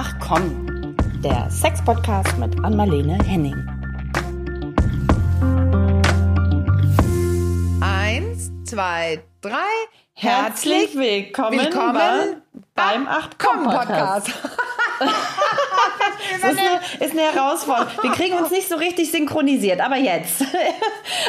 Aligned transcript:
Ach 0.00 0.14
komm, 0.20 0.94
der 1.24 1.50
Sex-Podcast 1.50 2.38
mit 2.38 2.56
Anmalene 2.64 3.18
Henning. 3.24 3.56
Eins, 7.80 8.48
zwei, 8.64 9.24
drei. 9.40 9.56
Herzlich 10.12 10.94
willkommen, 10.94 11.58
willkommen 11.58 12.42
beim 12.76 13.08
Ach 13.08 13.28
komm 13.38 13.64
Podcast. 13.64 14.30
Das 16.40 16.52
ist 16.52 16.58
eine, 16.58 17.04
ist 17.06 17.12
eine 17.12 17.22
Herausforderung. 17.32 17.92
Wir 18.02 18.12
kriegen 18.12 18.36
uns 18.36 18.50
nicht 18.50 18.68
so 18.68 18.76
richtig 18.76 19.10
synchronisiert, 19.10 19.80
aber 19.80 19.96
jetzt. 19.96 20.44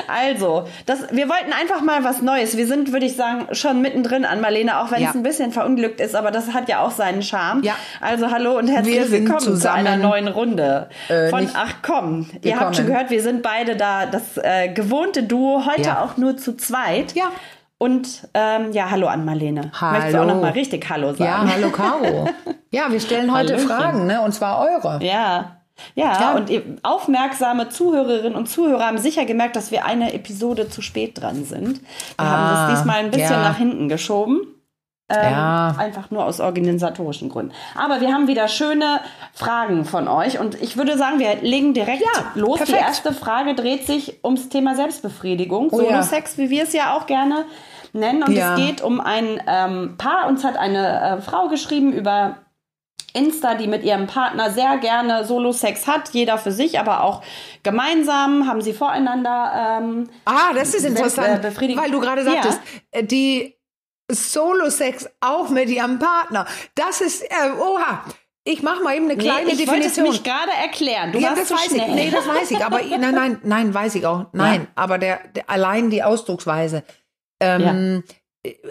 Also, 0.08 0.68
das, 0.86 1.00
wir 1.12 1.30
wollten 1.30 1.54
einfach 1.54 1.82
mal 1.82 2.04
was 2.04 2.22
Neues. 2.22 2.58
Wir 2.58 2.68
sind, 2.68 2.92
würde 2.92 3.06
ich 3.06 3.16
sagen, 3.16 3.48
schon 3.54 3.82
mittendrin 3.82 4.26
an 4.26 4.42
Marlene, 4.42 4.80
auch 4.80 4.92
wenn 4.92 5.02
Ja. 5.02 5.10
es 5.10 5.16
ein 5.16 5.24
bisschen 5.24 5.52
verunglückt 5.52 6.00
ist, 6.02 6.16
aber 6.16 6.32
das 6.32 6.54
hat 6.54 6.68
ja 6.70 6.82
auch 6.82 6.92
seinen 6.92 7.22
Charme. 7.22 7.64
Ja. 7.64 7.76
Also, 8.02 8.30
hallo 8.32 8.58
und 8.58 8.68
herzlich 8.68 9.10
willkommen 9.12 9.40
zu 9.40 9.52
zusammen, 9.52 9.88
einer 9.88 9.98
neuen 9.98 10.28
Runde 10.28 10.90
äh, 11.08 11.30
von 11.30 11.50
Ach 11.54 11.76
komm. 11.82 12.30
Ihr 12.32 12.34
habt 12.34 12.44
willkommen. 12.44 12.74
schon 12.76 12.86
gehört, 12.88 13.10
wir 13.10 13.22
sind 13.22 13.42
beide 13.44 13.76
da, 13.76 14.06
das 14.06 14.38
äh, 14.38 14.70
gewohnte 14.70 15.24
Duo, 15.24 15.66
heute 15.66 15.84
Ja. 15.90 16.04
auch 16.04 16.18
nur 16.18 16.38
zu 16.38 16.56
zweit. 16.58 17.14
Ja. 17.16 17.32
Und 17.80 18.28
ähm, 18.36 18.72
ja, 18.74 18.92
hallo 18.92 19.08
an 19.08 19.26
Marlene. 19.26 19.72
Hallo. 19.80 19.94
Möchtest 19.94 20.16
du 20.16 20.22
auch 20.22 20.26
noch 20.28 20.42
mal 20.42 20.52
richtig 20.52 20.88
Hallo 20.90 21.14
sagen? 21.14 21.24
Ja, 21.24 21.54
hallo 21.56 21.70
Caro. 21.72 22.30
Ja, 22.72 22.92
wir 22.92 23.00
stellen 23.00 23.34
heute 23.34 23.54
Hallöchen. 23.54 23.68
Fragen, 23.68 24.06
ne? 24.06 24.22
Und 24.22 24.32
zwar 24.32 24.60
eure. 24.60 25.04
Ja. 25.04 25.56
Ja, 25.96 26.20
Ja. 26.22 26.36
und 26.36 26.52
aufmerksame 26.84 27.70
Zuhörerinnen 27.70 28.36
und 28.36 28.48
Zuhörer 28.48 28.86
haben 28.86 29.00
sicher 29.00 29.26
gemerkt, 29.26 29.56
dass 29.56 29.72
wir 29.72 29.86
eine 29.86 30.14
Episode 30.14 30.70
zu 30.70 30.84
spät 30.84 31.20
dran 31.20 31.46
sind. 31.46 31.82
Wir 32.18 32.26
haben 32.30 32.44
Ah, 32.56 32.68
das 32.70 32.78
diesmal 32.80 32.98
ein 33.00 33.10
bisschen 33.10 33.32
ja. 33.32 33.42
nach 33.42 33.58
hinten 33.58 33.90
geschoben. 33.90 34.42
Ähm, 35.10 35.32
Ja. 35.32 35.76
Einfach 35.78 36.12
nur 36.12 36.26
aus 36.26 36.40
organisatorischen 36.40 37.30
Gründen. 37.30 37.52
Aber 37.76 38.00
wir 38.02 38.14
haben 38.14 38.28
wieder 38.28 38.48
schöne 38.48 39.02
Fragen 39.34 39.86
von 39.86 40.08
euch 40.08 40.40
und 40.40 40.62
ich 40.62 40.78
würde 40.78 40.98
sagen, 40.98 41.20
wir 41.20 41.36
legen 41.42 41.74
direkt 41.74 42.02
Ja, 42.02 42.26
los. 42.36 42.58
perfekt. 42.58 42.80
Die 42.80 42.84
erste 42.84 43.14
Frage 43.14 43.56
dreht 43.56 43.86
sich 43.88 44.24
ums 44.24 44.50
Thema 44.50 44.76
Selbstbefriedigung. 44.76 45.70
Oh 45.72 45.82
ja. 45.82 45.90
Solo-Sex, 46.04 46.38
wie 46.38 46.50
wir 46.50 46.64
es 46.64 46.74
ja 46.74 46.96
auch 46.96 47.06
gerne 47.08 47.46
nennen. 47.94 48.22
Und 48.24 48.34
Ja. 48.34 48.54
es 48.56 48.60
geht 48.60 48.82
um 48.82 49.02
ein 49.02 49.42
ähm, 49.48 49.96
Paar. 49.98 50.28
Uns 50.28 50.44
hat 50.44 50.58
eine 50.58 51.18
äh, 51.18 51.22
Frau 51.22 51.48
geschrieben 51.48 51.92
über 51.94 52.38
Insta, 53.14 53.56
die 53.56 53.66
mit 53.66 53.84
ihrem 53.84 54.06
Partner 54.06 54.52
sehr 54.52 54.78
gerne 54.78 55.26
Solo-Sex 55.26 55.88
hat, 55.88 56.10
jeder 56.12 56.38
für 56.38 56.52
sich, 56.52 56.80
aber 56.80 57.04
auch 57.04 57.24
gemeinsam 57.64 58.48
haben 58.48 58.62
sie 58.62 58.74
voreinander. 58.74 59.80
Ähm, 59.82 60.10
Ah, 60.26 60.54
das 60.54 60.76
ist 60.76 60.86
interessant, 60.86 61.40
äh, 61.40 61.48
befriedigen. 61.48 61.82
weil 61.82 61.90
du 61.90 62.00
gerade 62.00 62.22
Ja. 62.24 62.32
sagtest, 62.34 62.62
äh, 62.92 63.04
die 63.04 63.56
Solo-Sex 64.10 65.08
auch 65.22 65.50
mit 65.50 65.70
ihrem 65.70 66.00
Partner. 66.00 66.46
Das 66.76 67.02
ist, 67.02 67.24
äh, 67.24 67.52
oha. 67.60 68.04
Ich 68.46 68.64
mache 68.64 68.82
mal 68.82 68.96
eben 68.96 69.06
eine 69.06 69.18
kleine 69.18 69.46
nee, 69.46 69.52
ich 69.52 69.68
wollte 69.68 69.86
es 69.86 69.94
Definition. 69.96 70.08
mich 70.10 70.24
gerade 70.24 70.52
erklären. 70.62 71.12
Du 71.12 71.20
ja, 71.20 71.30
warst 71.30 71.42
das 71.42 71.48
zu 71.50 71.54
weiß 71.56 71.66
schnell. 71.66 71.90
ich. 71.90 71.96
Nee, 71.96 72.10
das 72.10 72.28
weiß 72.28 72.52
ich. 72.52 72.64
Aber 72.66 72.80
nein, 72.82 73.14
nein, 73.14 73.40
nein, 73.44 73.74
weiß 73.74 73.96
ich 73.96 74.06
auch. 74.08 74.26
Nein, 74.34 74.68
aber 74.76 74.98
der, 74.98 75.20
der 75.36 75.50
allein 75.50 75.90
die 75.92 76.02
Ausdrucksweise. 76.04 76.84
Ähm, 77.42 78.04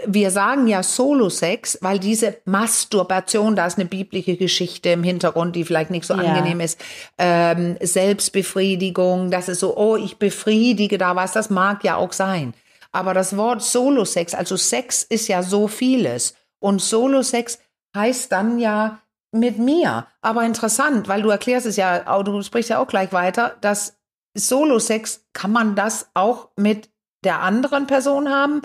Wir 0.07 0.31
sagen 0.31 0.67
ja 0.67 0.83
Solo-Sex, 0.83 1.79
weil 1.83 1.99
diese 1.99 2.39
Masturbation, 2.47 3.55
da 3.55 3.67
ist 3.67 3.79
eine 3.79 3.85
biblische 3.87 4.37
Geschichte 4.37 4.89
im 4.89 5.03
Hintergrund, 5.05 5.55
die 5.55 5.65
vielleicht 5.65 5.91
nicht 5.91 6.07
so 6.07 6.15
Ja. 6.15 6.21
angenehm 6.21 6.61
ist. 6.61 6.81
Ähm, 7.19 7.77
Selbstbefriedigung, 7.81 9.31
das 9.31 9.49
ist 9.49 9.61
so, 9.61 9.77
oh, 9.77 9.97
ich 9.97 10.17
befriedige 10.19 10.99
da 10.99 11.15
was, 11.17 11.33
das 11.33 11.51
mag 11.51 11.85
ja 11.85 11.97
auch 11.97 12.13
sein. 12.15 12.55
Aber 12.93 13.15
das 13.15 13.37
Wort 13.37 13.63
Solo-Sex, 13.63 14.35
also 14.35 14.57
Sex 14.57 15.03
ist 15.03 15.29
ja 15.29 15.43
so 15.43 15.69
vieles. 15.69 16.35
Und 16.59 16.81
Solo-Sex 16.81 17.59
heißt 17.95 18.33
dann 18.33 18.59
ja 18.59 19.01
mit 19.33 19.59
mir. 19.59 20.07
Aber 20.21 20.45
interessant, 20.45 21.09
weil 21.09 21.23
du 21.23 21.31
erklärst 21.31 21.67
es 21.67 21.77
ja, 21.77 22.23
du 22.23 22.43
sprichst 22.43 22.71
ja 22.71 22.79
auch 22.79 22.89
gleich 22.89 23.13
weiter, 23.13 23.57
dass 23.61 23.99
Solo-Sex, 24.35 25.27
kann 25.33 25.53
man 25.53 25.75
das 25.75 26.11
auch 26.15 26.51
mit 26.57 26.91
der 27.25 27.41
anderen 27.41 27.87
Person 27.87 28.29
haben? 28.29 28.63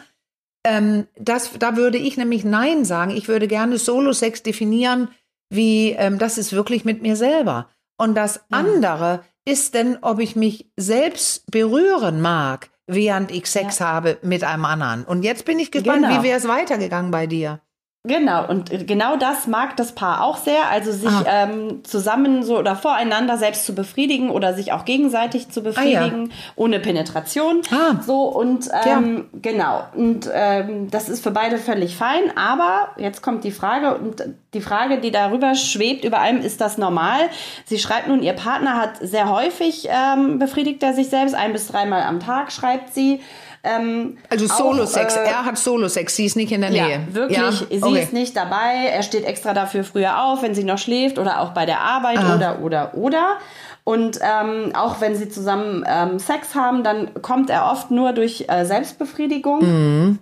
Ähm, 0.66 1.08
das, 1.18 1.52
da 1.60 1.76
würde 1.76 1.98
ich 1.98 2.18
nämlich 2.18 2.46
Nein 2.46 2.86
sagen. 2.86 3.12
Ich 3.12 3.28
würde 3.28 3.48
gerne 3.48 3.78
Solo-Sex 3.78 4.44
definieren, 4.44 5.10
wie 5.50 5.92
ähm, 5.92 6.20
das 6.20 6.38
ist 6.38 6.54
wirklich 6.54 6.86
mit 6.86 7.02
mir 7.02 7.16
selber. 7.16 7.70
Und 7.98 8.16
das 8.16 8.42
andere 8.50 9.24
ist 9.46 9.74
denn, 9.74 9.98
ob 10.02 10.20
ich 10.20 10.36
mich 10.36 10.72
selbst 10.78 11.50
berühren 11.52 12.22
mag, 12.22 12.70
während 12.88 13.32
ich 13.32 13.46
Sex 13.48 13.80
habe 13.82 14.18
mit 14.22 14.44
einem 14.44 14.66
anderen. 14.66 15.04
Und 15.06 15.24
jetzt 15.24 15.46
bin 15.46 15.60
ich 15.60 15.72
gespannt, 15.72 16.04
Genau. 16.06 16.20
wie 16.20 16.24
wäre 16.28 16.38
es 16.38 16.48
weitergegangen 16.48 17.12
bei 17.12 17.28
dir? 17.28 17.62
Genau, 18.06 18.46
und 18.50 18.86
genau 18.86 19.16
das 19.16 19.48
mag 19.48 19.78
das 19.78 19.94
Paar 19.94 20.26
auch 20.26 20.36
sehr, 20.36 20.68
also 20.70 20.92
sich 20.92 21.08
Ah. 21.08 21.46
ähm, 21.46 21.86
zusammen 21.86 22.44
so 22.44 22.60
oder 22.60 22.76
voreinander 22.76 23.38
selbst 23.38 23.66
zu 23.66 23.74
befriedigen 23.74 24.30
oder 24.30 24.54
sich 24.54 24.74
auch 24.74 24.84
gegenseitig 24.84 25.48
zu 25.52 25.64
befriedigen, 25.64 26.34
ohne 26.58 26.82
Penetration. 26.82 27.62
Ah. 27.72 28.02
So 28.06 28.24
und 28.24 28.70
ähm, 28.86 29.30
genau, 29.42 29.84
und 29.96 30.30
ähm, 30.34 30.92
das 30.92 31.08
ist 31.08 31.24
für 31.24 31.32
beide 31.32 31.58
völlig 31.58 31.96
fein, 31.96 32.24
aber 32.36 32.90
jetzt 32.98 33.22
kommt 33.22 33.46
die 33.46 33.52
Frage, 33.52 33.96
und 33.96 34.22
die 34.54 34.60
Frage, 34.60 35.00
die 35.00 35.12
darüber 35.12 35.56
schwebt, 35.56 36.04
über 36.04 36.20
allem, 36.20 36.42
ist 36.42 36.60
das 36.60 36.78
normal? 36.78 37.22
Sie 37.64 37.80
schreibt 37.80 38.10
nun, 38.10 38.22
ihr 38.22 38.34
Partner 38.34 38.76
hat 38.76 38.98
sehr 39.00 39.30
häufig 39.30 39.88
ähm, 39.90 40.40
befriedigt 40.40 40.84
er 40.84 40.94
sich 40.94 41.08
selbst, 41.08 41.36
ein 41.36 41.54
bis 41.54 41.68
dreimal 41.68 42.02
am 42.04 42.20
Tag, 42.20 42.52
schreibt 42.52 42.94
sie. 42.94 43.22
Ähm, 43.66 44.18
Also 44.30 44.46
Solo-Sex. 44.48 45.16
äh, 45.16 45.24
er 45.24 45.46
hat 45.46 45.58
Solo-Sex, 45.58 46.16
sie 46.18 46.26
ist 46.26 46.36
nicht 46.36 46.52
in 46.52 46.62
der 46.62 46.72
ja, 46.72 46.86
Nähe. 46.88 47.08
wirklich. 47.12 47.38
Ja, 47.38 47.52
Sie 47.52 47.82
okay. 47.82 48.02
ist 48.02 48.12
nicht 48.12 48.36
dabei. 48.36 48.88
Er 48.92 49.04
steht 49.04 49.24
extra 49.26 49.54
dafür 49.54 49.84
früher 49.86 50.22
auf, 50.24 50.42
wenn 50.42 50.54
sie 50.54 50.66
noch 50.66 50.78
schläft 50.78 51.18
oder 51.18 51.40
auch 51.40 51.52
bei 51.52 51.66
der 51.66 51.80
Arbeit 51.80 52.18
Ah. 52.20 52.36
oder, 52.36 52.60
oder, 52.62 52.94
oder. 52.96 53.38
Und 53.86 54.20
ähm, 54.22 54.72
auch 54.76 55.00
wenn 55.02 55.16
sie 55.16 55.30
zusammen 55.30 55.86
ähm, 55.88 56.20
Sex 56.20 56.56
haben, 56.56 56.84
dann 56.84 57.22
kommt 57.22 57.50
er 57.50 57.72
oft 57.72 57.90
nur 57.92 58.12
durch 58.14 58.46
äh, 58.50 58.66
Selbstbefriedigung. 58.66 59.60
Mhm. 59.62 60.20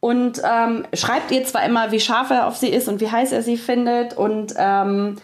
Und 0.00 0.40
ähm, 0.44 0.84
schreibt 0.94 1.30
ihr 1.32 1.44
zwar 1.44 1.64
immer, 1.64 1.90
wie 1.92 1.98
scharf 2.00 2.30
er 2.30 2.46
auf 2.46 2.56
sie 2.56 2.68
ist 2.68 2.88
und 2.88 3.00
wie 3.00 3.10
heiß 3.10 3.32
er 3.32 3.42
sie 3.42 3.56
findet 3.56 4.16
und 4.16 4.54
ähm, 4.56 5.16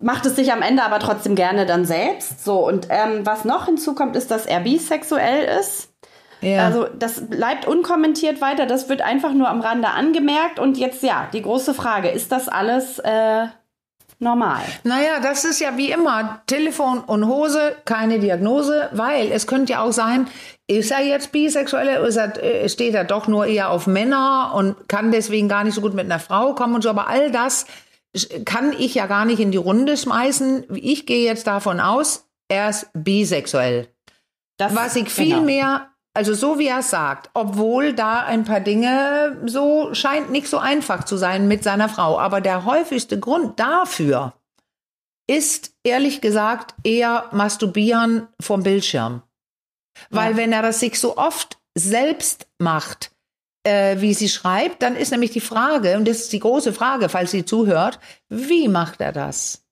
macht 0.00 0.26
es 0.26 0.36
sich 0.36 0.52
am 0.52 0.62
Ende 0.62 0.82
aber 0.84 0.98
trotzdem 1.00 1.34
gerne 1.34 1.66
dann 1.66 1.84
selbst. 1.84 2.44
So, 2.44 2.64
und 2.66 2.86
ähm, 2.90 3.24
was 3.24 3.44
noch 3.44 3.66
hinzukommt, 3.66 4.14
ist, 4.16 4.30
dass 4.30 4.46
er 4.46 4.60
bisexuell 4.60 5.58
ist. 5.60 5.88
Ja. 6.42 6.66
Also 6.66 6.88
das 6.98 7.28
bleibt 7.28 7.66
unkommentiert 7.66 8.40
weiter, 8.40 8.66
das 8.66 8.88
wird 8.88 9.00
einfach 9.00 9.32
nur 9.32 9.48
am 9.48 9.60
Rande 9.60 9.88
angemerkt. 9.88 10.58
Und 10.58 10.76
jetzt 10.76 11.02
ja, 11.02 11.28
die 11.32 11.42
große 11.42 11.72
Frage, 11.72 12.08
ist 12.08 12.32
das 12.32 12.48
alles 12.48 12.98
äh, 12.98 13.46
normal? 14.18 14.60
Naja, 14.84 15.20
das 15.22 15.44
ist 15.44 15.60
ja 15.60 15.76
wie 15.76 15.90
immer 15.90 16.42
Telefon 16.46 17.00
und 17.00 17.26
Hose, 17.26 17.76
keine 17.84 18.18
Diagnose, 18.18 18.88
weil 18.92 19.30
es 19.30 19.46
könnte 19.46 19.72
ja 19.72 19.82
auch 19.82 19.92
sein, 19.92 20.26
ist 20.66 20.90
er 20.90 21.04
jetzt 21.04 21.32
bisexuell 21.32 21.98
oder 21.98 22.08
ist 22.08 22.16
er, 22.16 22.42
äh, 22.42 22.68
steht 22.68 22.94
er 22.94 23.04
doch 23.04 23.28
nur 23.28 23.46
eher 23.46 23.70
auf 23.70 23.86
Männer 23.86 24.52
und 24.54 24.88
kann 24.88 25.12
deswegen 25.12 25.48
gar 25.48 25.64
nicht 25.64 25.74
so 25.74 25.80
gut 25.80 25.94
mit 25.94 26.06
einer 26.06 26.20
Frau 26.20 26.54
kommen 26.54 26.74
und 26.74 26.82
so. 26.82 26.90
Aber 26.90 27.08
all 27.08 27.30
das 27.30 27.66
kann 28.44 28.74
ich 28.78 28.94
ja 28.94 29.06
gar 29.06 29.24
nicht 29.24 29.40
in 29.40 29.52
die 29.52 29.58
Runde 29.58 29.96
schmeißen. 29.96 30.66
Ich 30.74 31.06
gehe 31.06 31.24
jetzt 31.24 31.46
davon 31.46 31.80
aus, 31.80 32.26
er 32.48 32.68
ist 32.68 32.90
bisexuell. 32.94 33.88
Das, 34.58 34.74
Was 34.74 34.96
ich 34.96 35.08
viel 35.08 35.30
genau. 35.30 35.42
mehr, 35.42 35.91
also 36.14 36.34
so 36.34 36.58
wie 36.58 36.66
er 36.66 36.80
es 36.80 36.90
sagt, 36.90 37.30
obwohl 37.34 37.94
da 37.94 38.20
ein 38.20 38.44
paar 38.44 38.60
Dinge 38.60 39.40
so 39.46 39.94
scheint 39.94 40.30
nicht 40.30 40.48
so 40.48 40.58
einfach 40.58 41.04
zu 41.04 41.16
sein 41.16 41.48
mit 41.48 41.64
seiner 41.64 41.88
Frau. 41.88 42.18
Aber 42.18 42.40
der 42.40 42.64
häufigste 42.64 43.18
Grund 43.18 43.58
dafür 43.58 44.34
ist 45.26 45.74
ehrlich 45.84 46.20
gesagt 46.20 46.74
eher 46.84 47.28
Masturbieren 47.32 48.28
vom 48.40 48.62
Bildschirm. 48.62 49.22
Weil 50.10 50.32
Ja. 50.32 50.36
wenn 50.36 50.52
er 50.52 50.62
das 50.62 50.80
sich 50.80 50.98
so 50.98 51.16
oft 51.16 51.58
selbst 51.74 52.46
macht, 52.58 53.10
äh, 53.64 54.00
wie 54.00 54.12
sie 54.14 54.28
schreibt, 54.28 54.82
dann 54.82 54.96
ist 54.96 55.12
nämlich 55.12 55.30
die 55.30 55.40
Frage, 55.40 55.96
und 55.96 56.06
das 56.06 56.18
ist 56.18 56.32
die 56.32 56.40
große 56.40 56.72
Frage, 56.72 57.08
falls 57.08 57.30
sie 57.30 57.44
zuhört, 57.44 58.00
wie 58.28 58.68
macht 58.68 59.00
er 59.00 59.12
das? 59.12 59.64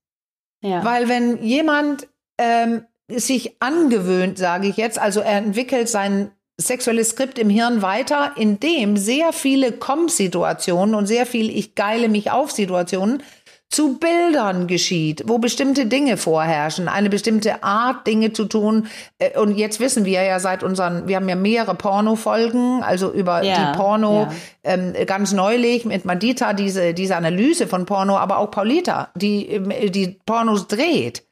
Ja. 0.63 0.85
Weil 0.85 1.09
wenn 1.09 1.43
jemand 1.43 2.07
ähm, 2.39 2.87
sich 3.17 3.57
angewöhnt, 3.61 4.39
sage 4.39 4.69
ich 4.69 4.77
jetzt, 4.77 4.99
also 4.99 5.21
er 5.21 5.39
entwickelt 5.39 5.89
sein 5.89 6.31
sexuelles 6.57 7.11
Skript 7.11 7.39
im 7.39 7.51
Hirn 7.51 7.83
weiter, 7.83 8.33
in 8.37 8.61
dem 8.61 8.97
sehr 8.97 9.33
viele 9.33 9.73
Komm-Situationen 9.73 10.95
und 10.95 11.07
sehr 11.07 11.27
viel 11.27 11.51
Ich 11.51 11.75
geile 11.75 12.09
mich 12.09 12.31
auf 12.31 12.51
Situationen 12.51 13.23
zu 13.71 13.99
Bildern 13.99 14.67
geschieht, 14.67 15.23
wo 15.27 15.39
bestimmte 15.39 15.87
Dinge 15.87 16.17
vorherrschen, 16.17 16.89
eine 16.89 17.09
bestimmte 17.09 17.63
Art, 17.63 18.05
Dinge 18.05 18.33
zu 18.33 18.47
tun. 18.47 18.89
Äh, 19.21 19.39
Und 19.39 19.57
jetzt 19.57 19.79
wissen 19.79 20.05
wir 20.05 20.23
ja 20.25 20.41
seit 20.41 20.65
unseren, 20.65 21.07
wir 21.07 21.15
haben 21.17 21.29
ja 21.29 21.37
mehrere 21.37 21.77
Porno-Folgen, 21.77 22.83
also 22.83 23.13
über 23.13 23.45
Ja, 23.45 23.71
die 23.73 23.79
Porno, 23.79 24.23
ja. 24.23 24.33
ähm, 24.65 24.95
ganz 25.07 25.33
neulich 25.33 25.85
mit 25.85 26.05
Mandita 26.05 26.53
diese, 26.53 26.95
diese 26.95 27.17
Analyse 27.17 27.69
von 27.69 27.87
Porno, 27.87 28.17
aber 28.17 28.39
auch 28.39 28.51
Paulita, 28.51 29.11
die, 29.15 29.47
ähm, 29.47 29.73
die 29.93 30.19
Pornos 30.27 30.67
dreht. 30.67 31.23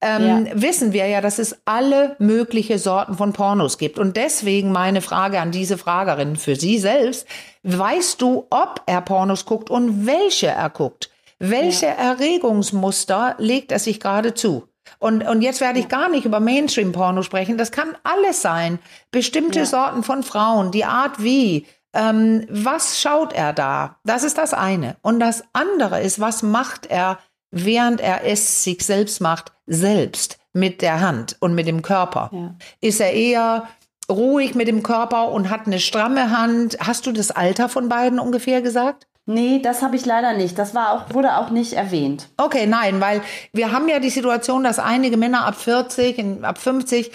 Ähm, 0.00 0.46
Ja. 0.46 0.52
wissen 0.62 0.92
wir 0.92 1.06
ja, 1.08 1.20
dass 1.20 1.38
es 1.40 1.56
alle 1.64 2.14
mögliche 2.20 2.78
Sorten 2.78 3.14
von 3.16 3.32
Pornos 3.32 3.78
gibt. 3.78 3.98
Und 3.98 4.16
deswegen 4.16 4.70
meine 4.70 5.00
Frage 5.00 5.40
an 5.40 5.50
diese 5.50 5.76
Fragerin 5.76 6.36
für 6.36 6.54
Sie 6.54 6.78
selbst. 6.78 7.26
Weißt 7.64 8.22
du, 8.22 8.46
ob 8.50 8.82
er 8.86 9.00
Pornos 9.00 9.44
guckt 9.44 9.70
und 9.70 10.06
welche 10.06 10.46
er 10.46 10.70
guckt? 10.70 11.10
Welche 11.40 11.86
Erregungsmuster 11.86 13.34
legt 13.38 13.72
er 13.72 13.78
sich 13.78 14.00
gerade 14.00 14.34
zu? 14.34 14.68
Und, 15.00 15.22
und 15.26 15.42
jetzt 15.42 15.60
werde 15.60 15.78
ich 15.78 15.88
gar 15.88 16.08
nicht 16.08 16.24
über 16.24 16.40
Mainstream-Porno 16.40 17.22
sprechen. 17.22 17.58
Das 17.58 17.72
kann 17.72 17.96
alles 18.04 18.40
sein. 18.42 18.78
Bestimmte 19.10 19.60
Ja. 19.60 19.66
Sorten 19.66 20.02
von 20.02 20.22
Frauen, 20.22 20.70
die 20.70 20.84
Art 20.84 21.22
wie. 21.22 21.66
Ähm, 21.92 22.46
was 22.50 23.00
schaut 23.00 23.32
er 23.32 23.52
da? 23.52 23.96
Das 24.04 24.22
ist 24.22 24.38
das 24.38 24.54
eine. 24.54 24.96
Und 25.02 25.20
das 25.20 25.42
andere 25.52 26.00
ist, 26.00 26.20
was 26.20 26.42
macht 26.42 26.86
er, 26.86 27.18
während 27.50 28.00
er 28.00 28.24
es 28.24 28.64
sich 28.64 28.84
selbst 28.84 29.20
macht, 29.20 29.52
selbst 29.66 30.38
mit 30.52 30.82
der 30.82 31.00
Hand 31.00 31.36
und 31.40 31.54
mit 31.54 31.66
dem 31.66 31.82
Körper? 31.82 32.30
Ja. 32.32 32.54
Ist 32.80 33.00
er 33.00 33.12
eher 33.12 33.68
ruhig 34.10 34.54
mit 34.54 34.68
dem 34.68 34.82
Körper 34.82 35.28
und 35.30 35.50
hat 35.50 35.66
eine 35.66 35.80
stramme 35.80 36.36
Hand? 36.36 36.78
Hast 36.80 37.06
du 37.06 37.12
das 37.12 37.30
Alter 37.30 37.68
von 37.68 37.88
beiden 37.88 38.18
ungefähr 38.18 38.62
gesagt? 38.62 39.06
Nee, 39.26 39.60
das 39.62 39.82
habe 39.82 39.94
ich 39.96 40.06
leider 40.06 40.32
nicht. 40.32 40.58
Das 40.58 40.74
war 40.74 40.92
auch, 40.92 41.12
wurde 41.14 41.36
auch 41.36 41.50
nicht 41.50 41.74
erwähnt. 41.74 42.28
Okay, 42.38 42.66
nein, 42.66 42.98
weil 43.02 43.20
wir 43.52 43.72
haben 43.72 43.86
ja 43.88 43.98
die 43.98 44.08
Situation, 44.08 44.64
dass 44.64 44.78
einige 44.78 45.18
Männer 45.18 45.44
ab 45.44 45.54
40, 45.56 46.18
in- 46.18 46.44
ab 46.46 46.56
50 46.56 47.12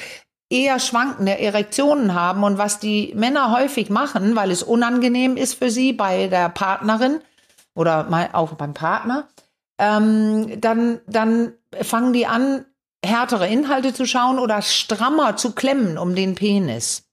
eher 0.47 0.77
schwankende 0.79 1.39
Erektionen 1.39 2.13
haben 2.13 2.44
und 2.44 2.59
was 2.59 2.77
die 2.77 3.12
Männer 3.15 3.51
häufig 3.57 3.89
machen, 3.89 4.36
weil 4.36 4.51
es 4.51 4.62
unangenehm 4.62 5.36
ist 5.38 5.56
für 5.56 5.71
sie 5.71 5.91
bei 5.94 6.27
der 6.27 6.50
Partnerin 6.50 7.19
oder 7.74 8.07
auch 8.33 8.53
beim 8.53 8.75
Partner, 8.75 9.27
ähm, 9.83 10.62
dann, 10.62 11.01
dann 11.07 11.53
fangen 11.81 12.13
die 12.13 12.25
an, 12.25 12.65
härtere 13.06 13.50
Inhalte 13.50 13.94
zu 13.94 14.06
schauen 14.06 14.39
oder 14.39 14.62
strammer 14.62 15.35
zu 15.35 15.51
klemmen 15.51 15.97
um 15.97 16.15
den 16.15 16.35
Penis. 16.35 17.03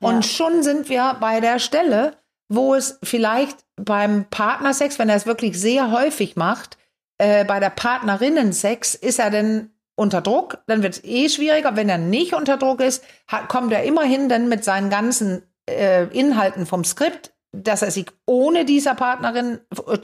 Und 0.00 0.24
schon 0.24 0.62
sind 0.62 0.88
wir 0.88 1.16
bei 1.20 1.40
der 1.40 1.58
Stelle, 1.58 2.16
wo 2.48 2.74
es 2.74 2.98
vielleicht 3.02 3.58
beim 3.76 4.26
Partnersex, 4.30 4.98
wenn 4.98 5.08
er 5.08 5.16
es 5.16 5.26
wirklich 5.26 5.58
sehr 5.58 5.90
häufig 5.90 6.36
macht, 6.36 6.78
äh, 7.18 7.44
bei 7.44 7.58
der 7.58 7.70
Partnerinnensex, 7.70 8.94
ist 8.94 9.18
er 9.18 9.30
denn 9.30 9.70
unter 9.96 10.20
Druck, 10.20 10.58
dann 10.66 10.82
wird 10.82 10.94
es 10.94 11.04
eh 11.04 11.28
schwieriger. 11.28 11.74
Wenn 11.74 11.88
er 11.88 11.98
nicht 11.98 12.34
unter 12.34 12.58
Druck 12.58 12.80
ist, 12.80 13.02
hat, 13.26 13.48
kommt 13.48 13.72
er 13.72 13.84
immerhin 13.84 14.28
dann 14.28 14.48
mit 14.48 14.62
seinen 14.62 14.90
ganzen 14.90 15.42
äh, 15.68 16.04
Inhalten 16.08 16.66
vom 16.66 16.84
Skript, 16.84 17.32
dass 17.52 17.82
er 17.82 17.90
sich 17.90 18.06
ohne 18.26 18.64
dieser 18.64 18.94
Partnerin 18.94 19.58
äh, 19.88 19.98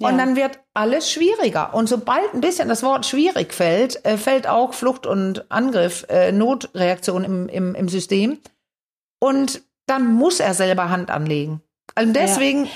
zulegt. 0.00 0.12
Und 0.12 0.18
Ja. 0.18 0.24
dann 0.24 0.36
wird 0.36 0.58
alles 0.74 1.10
schwieriger. 1.10 1.74
Und 1.74 1.88
sobald 1.88 2.32
ein 2.34 2.40
bisschen 2.40 2.68
das 2.68 2.82
Wort 2.82 3.06
schwierig 3.06 3.52
fällt, 3.52 4.04
äh, 4.04 4.16
fällt 4.16 4.46
auch 4.46 4.74
Flucht 4.74 5.06
und 5.06 5.50
Angriff, 5.50 6.06
äh, 6.08 6.32
Notreaktion 6.32 7.24
im, 7.24 7.48
im, 7.48 7.74
im 7.74 7.88
System. 7.88 8.38
Und 9.20 9.62
dann 9.86 10.06
muss 10.14 10.38
er 10.40 10.54
selber 10.54 10.90
Hand 10.90 11.10
anlegen. 11.10 11.62
Also 11.94 12.12
deswegen, 12.12 12.68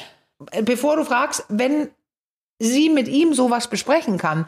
äh, 0.50 0.62
bevor 0.62 0.96
du 0.96 1.04
fragst, 1.04 1.44
wenn 1.48 1.90
sie 2.58 2.88
mit 2.88 3.08
ihm 3.08 3.34
sowas 3.34 3.68
besprechen 3.68 4.18
kann, 4.18 4.46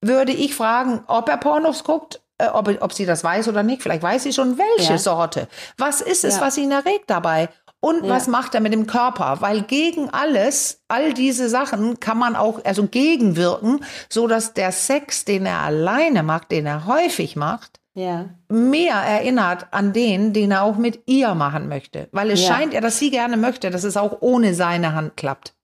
würde 0.00 0.32
ich 0.32 0.54
fragen, 0.54 1.02
ob 1.08 1.28
er 1.28 1.36
Pornos 1.38 1.82
guckt, 1.84 2.20
äh, 2.38 2.48
ob, 2.48 2.68
ob 2.80 2.92
sie 2.92 3.06
das 3.06 3.24
weiß 3.24 3.48
oder 3.48 3.62
nicht. 3.62 3.82
Vielleicht 3.82 4.02
weiß 4.02 4.22
sie 4.22 4.32
schon, 4.32 4.56
welche 4.58 4.92
Ja. 4.92 4.98
Sorte. 4.98 5.48
Was 5.78 6.00
ist 6.00 6.24
es, 6.24 6.36
Ja. 6.36 6.42
was 6.42 6.56
ihn 6.58 6.70
erregt 6.70 7.08
dabei? 7.10 7.48
Und 7.86 8.04
Ja. 8.04 8.14
was 8.14 8.26
macht 8.26 8.54
er 8.56 8.60
mit 8.60 8.72
dem 8.72 8.86
Körper? 8.88 9.36
Weil 9.40 9.62
gegen 9.62 10.10
alles, 10.10 10.80
all 10.88 11.12
diese 11.14 11.48
Sachen 11.48 12.00
kann 12.00 12.18
man 12.18 12.34
auch, 12.34 12.64
also 12.64 12.88
gegenwirken, 12.88 13.84
so 14.08 14.26
dass 14.26 14.54
der 14.54 14.72
Sex, 14.72 15.24
den 15.24 15.46
er 15.46 15.60
alleine 15.60 16.24
macht, 16.24 16.50
den 16.50 16.66
er 16.66 16.86
häufig 16.86 17.36
macht, 17.36 17.78
Ja. 17.94 18.24
mehr 18.48 18.94
erinnert 18.96 19.68
an 19.70 19.92
den, 19.92 20.32
den 20.32 20.50
er 20.50 20.62
auch 20.64 20.76
mit 20.76 21.04
ihr 21.06 21.34
machen 21.36 21.68
möchte. 21.68 22.08
Weil 22.10 22.30
es 22.32 22.42
Ja. 22.42 22.54
scheint 22.54 22.74
ja, 22.74 22.80
dass 22.80 22.98
sie 22.98 23.10
gerne 23.10 23.36
möchte, 23.36 23.70
dass 23.70 23.84
es 23.84 23.96
auch 23.96 24.18
ohne 24.20 24.52
seine 24.54 24.94
Hand 24.94 25.16
klappt. 25.16 25.54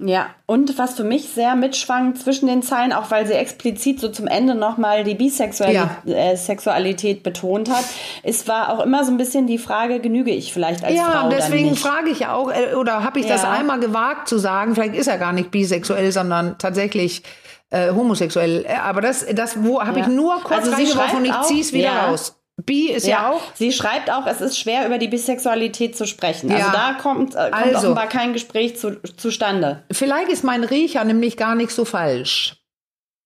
Ja, 0.00 0.26
und 0.46 0.78
was 0.78 0.94
für 0.94 1.02
mich 1.02 1.28
sehr 1.30 1.56
mitschwang 1.56 2.14
zwischen 2.14 2.46
den 2.46 2.62
Zeilen, 2.62 2.92
auch 2.92 3.10
weil 3.10 3.26
sie 3.26 3.32
explizit 3.32 3.98
so 3.98 4.08
zum 4.08 4.28
Ende 4.28 4.54
nochmal 4.54 5.02
die 5.02 5.14
Bisexualität 5.16 5.88
Ja. 6.04 6.14
äh, 6.14 6.36
Sexualität 6.36 7.24
betont 7.24 7.68
hat, 7.68 7.84
es 8.22 8.46
war 8.46 8.72
auch 8.72 8.84
immer 8.84 9.04
so 9.04 9.10
ein 9.10 9.16
bisschen 9.16 9.48
die 9.48 9.58
Frage, 9.58 9.98
genüge 9.98 10.30
ich 10.30 10.52
vielleicht 10.52 10.84
als 10.84 10.94
Ja, 10.96 11.04
Frau 11.04 11.24
und 11.24 11.32
dann 11.32 11.40
deswegen 11.40 11.74
frage 11.74 12.10
ich 12.10 12.26
auch, 12.26 12.50
äh, 12.52 12.74
oder 12.76 13.02
habe 13.02 13.18
ich 13.18 13.26
das 13.26 13.42
Ja. 13.42 13.50
einmal 13.50 13.80
gewagt 13.80 14.28
zu 14.28 14.38
sagen, 14.38 14.74
vielleicht 14.76 14.94
ist 14.94 15.08
er 15.08 15.18
gar 15.18 15.32
nicht 15.32 15.50
bisexuell, 15.50 16.12
sondern 16.12 16.56
tatsächlich 16.58 17.24
äh, 17.70 17.90
homosexuell. 17.90 18.64
Äh, 18.66 18.76
Aber 18.82 19.00
das, 19.02 19.26
das 19.34 19.62
wo 19.62 19.82
habe 19.82 19.98
Ja. 19.98 20.06
ich 20.06 20.12
nur 20.12 20.36
kurz 20.42 20.60
Also 20.60 20.70
reingeworfen 20.72 21.18
und 21.18 21.24
ich 21.26 21.40
ziehe 21.42 21.60
es 21.60 21.72
wieder 21.74 21.92
ja. 21.92 22.06
raus. 22.06 22.37
Bi 22.64 22.90
ist 22.90 23.06
ja, 23.06 23.30
auch. 23.30 23.40
Sie 23.54 23.70
schreibt 23.72 24.10
auch, 24.10 24.26
es 24.26 24.40
ist 24.40 24.58
schwer, 24.58 24.84
über 24.86 24.98
die 24.98 25.06
Bisexualität 25.08 25.96
zu 25.96 26.06
sprechen. 26.06 26.50
Also 26.50 26.66
Ja. 26.66 26.72
da 26.72 26.92
kommt, 27.00 27.34
äh, 27.34 27.50
kommt 27.50 27.54
Also. 27.54 27.76
offenbar 27.78 28.08
kein 28.08 28.32
Gespräch 28.32 28.76
zu, 28.76 29.00
zustande. 29.16 29.84
Vielleicht 29.92 30.28
ist 30.30 30.42
mein 30.44 30.64
Riecher 30.64 31.04
nämlich 31.04 31.36
gar 31.36 31.54
nicht 31.54 31.70
so 31.70 31.84
falsch. 31.84 32.56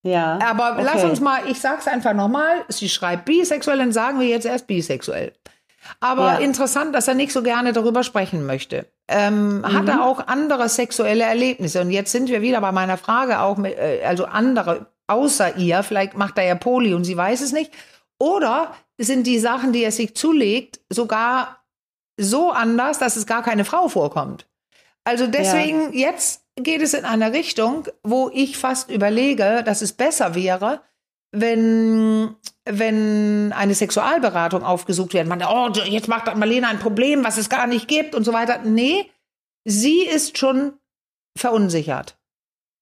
Ja. 0.04 0.38
Aber 0.44 0.72
okay. 0.72 0.82
lass 0.84 1.04
uns 1.04 1.20
mal, 1.20 1.40
ich 1.48 1.60
sag's 1.60 1.86
einfach 1.88 2.12
nochmal, 2.12 2.64
sie 2.68 2.88
schreibt 2.88 3.24
bisexuell, 3.24 3.78
dann 3.78 3.92
sagen 3.92 4.20
wir 4.20 4.26
jetzt 4.26 4.44
erst 4.46 4.66
bisexuell. 4.66 5.32
Aber 6.00 6.34
Ja. 6.34 6.38
interessant, 6.38 6.94
dass 6.94 7.08
er 7.08 7.14
nicht 7.14 7.32
so 7.32 7.42
gerne 7.42 7.72
darüber 7.72 8.02
sprechen 8.02 8.44
möchte. 8.44 8.86
Ähm, 9.08 9.62
Hat 9.64 9.82
Mhm. 9.84 9.88
er 9.88 10.04
auch 10.04 10.26
andere 10.26 10.68
sexuelle 10.68 11.24
Erlebnisse? 11.24 11.80
Und 11.80 11.90
jetzt 11.90 12.12
sind 12.12 12.28
wir 12.28 12.42
wieder 12.42 12.60
bei 12.60 12.72
meiner 12.72 12.96
Frage 12.98 13.40
auch, 13.40 13.56
mit, 13.56 13.76
äh, 13.78 14.02
also 14.04 14.26
andere 14.26 14.86
außer 15.06 15.56
ihr, 15.56 15.82
vielleicht 15.82 16.16
macht 16.16 16.38
er 16.38 16.44
ja 16.44 16.54
Poli 16.54 16.94
und 16.94 17.04
sie 17.04 17.16
weiß 17.16 17.40
es 17.40 17.52
nicht. 17.52 17.72
Oder 18.22 18.72
sind 18.98 19.26
die 19.26 19.40
Sachen, 19.40 19.72
die 19.72 19.82
er 19.82 19.90
sich 19.90 20.14
zulegt, 20.14 20.78
sogar 20.88 21.64
so 22.16 22.52
anders, 22.52 23.00
dass 23.00 23.16
es 23.16 23.26
gar 23.26 23.42
keine 23.42 23.64
Frau 23.64 23.88
vorkommt? 23.88 24.46
Also 25.02 25.26
deswegen, 25.26 25.92
jetzt 25.92 26.44
geht 26.54 26.82
es 26.82 26.94
in 26.94 27.04
eine 27.04 27.32
Richtung, 27.32 27.88
wo 28.04 28.30
ich 28.32 28.56
fast 28.56 28.92
überlege, 28.92 29.64
dass 29.64 29.82
es 29.82 29.92
besser 29.92 30.36
wäre, 30.36 30.82
wenn, 31.32 32.36
wenn 32.64 33.52
eine 33.54 33.74
Sexualberatung 33.74 34.62
aufgesucht 34.62 35.14
wird. 35.14 35.26
Man, 35.26 35.42
oh, 35.42 35.70
jetzt 35.70 36.06
macht 36.06 36.32
Marlene 36.36 36.68
ein 36.68 36.78
Problem, 36.78 37.24
was 37.24 37.38
es 37.38 37.48
gar 37.48 37.66
nicht 37.66 37.88
gibt 37.88 38.14
und 38.14 38.22
so 38.22 38.32
weiter. 38.32 38.58
Nee, 38.58 39.10
sie 39.64 40.02
ist 40.02 40.38
schon 40.38 40.74
verunsichert. 41.36 42.16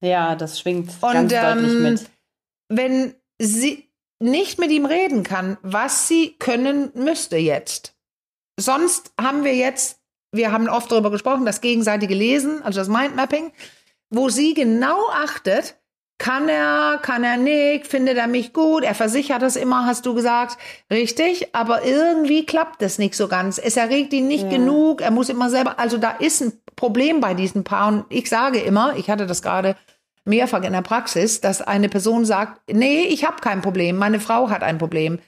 ja, 0.03 0.35
das 0.35 0.61
schwingt 0.61 0.91
Und 1.01 1.13
ganz 1.15 1.33
deutlich 1.33 1.73
ähm, 1.73 1.83
mit. 1.83 2.11
wenn 2.69 3.15
sie 3.39 3.90
nicht 4.21 4.59
mit 4.59 4.71
ihm 4.71 4.85
reden 4.87 5.23
kann, 5.23 5.57
was 5.63 6.07
sie 6.07 6.37
können 6.39 6.91
müsste 6.95 7.37
jetzt. 7.37 7.95
Sonst 8.59 9.13
haben 9.21 9.45
wir 9.45 9.55
jetzt, 9.55 9.99
wir 10.33 10.53
haben 10.53 10.69
oft 10.69 10.93
darüber 10.93 11.11
gesprochen, 11.11 11.47
das 11.47 11.61
gegenseitige 11.61 12.15
Lesen, 12.15 12.63
also 12.63 12.81
das 12.81 12.89
Mindmapping, 12.89 13.53
wo 14.11 14.29
sie 14.29 14.55
genau 14.55 15.09
achtet, 15.11 15.77
kann 16.19 16.51
er, 16.51 16.99
kann 17.01 17.25
er 17.25 17.39
nicht, 17.39 17.87
findet 17.87 18.19
er 18.19 18.27
mich 18.27 18.53
gut, 18.53 18.83
er 18.83 18.95
versichert 18.95 19.43
es 19.43 19.57
immer, 19.57 19.87
hast 19.87 20.05
du 20.05 20.15
gesagt, 20.15 20.59
richtig, 20.93 21.55
aber 21.55 21.83
irgendwie 21.83 22.45
klappt 22.45 22.83
es 22.83 22.99
nicht 22.99 23.15
so 23.15 23.27
ganz. 23.27 23.57
Es 23.57 23.79
erregt 23.79 24.13
ihn 24.13 24.29
nicht 24.29 24.45
Ja. 24.45 24.51
genug, 24.51 25.01
er 25.01 25.13
muss 25.13 25.31
immer 25.31 25.49
selber, 25.49 25.79
also 25.79 25.97
da 25.97 26.11
ist 26.11 26.43
ein 26.43 26.53
Problem 26.77 27.21
bei 27.21 27.33
diesen 27.33 27.65
Paaren. 27.65 28.05
Ich 28.11 28.29
sage 28.29 28.59
immer, 28.61 28.97
ich 28.97 29.09
hatte 29.09 29.27
das 29.27 29.41
gerade 29.41 29.77
mehrfach 30.31 30.63
in 30.63 30.73
der 30.73 30.81
Praxis, 30.83 31.43
dass 31.43 31.61
eine 31.61 31.91
Person 31.91 32.25
sagt, 32.25 32.59
nee, 32.73 33.03
ich 33.03 33.27
habe 33.27 33.37
kein 33.43 33.61
Problem, 33.61 33.97
meine 33.99 34.21
Frau 34.21 34.49
hat 34.49 34.63
ein 34.63 34.79
Problem. 34.79 35.19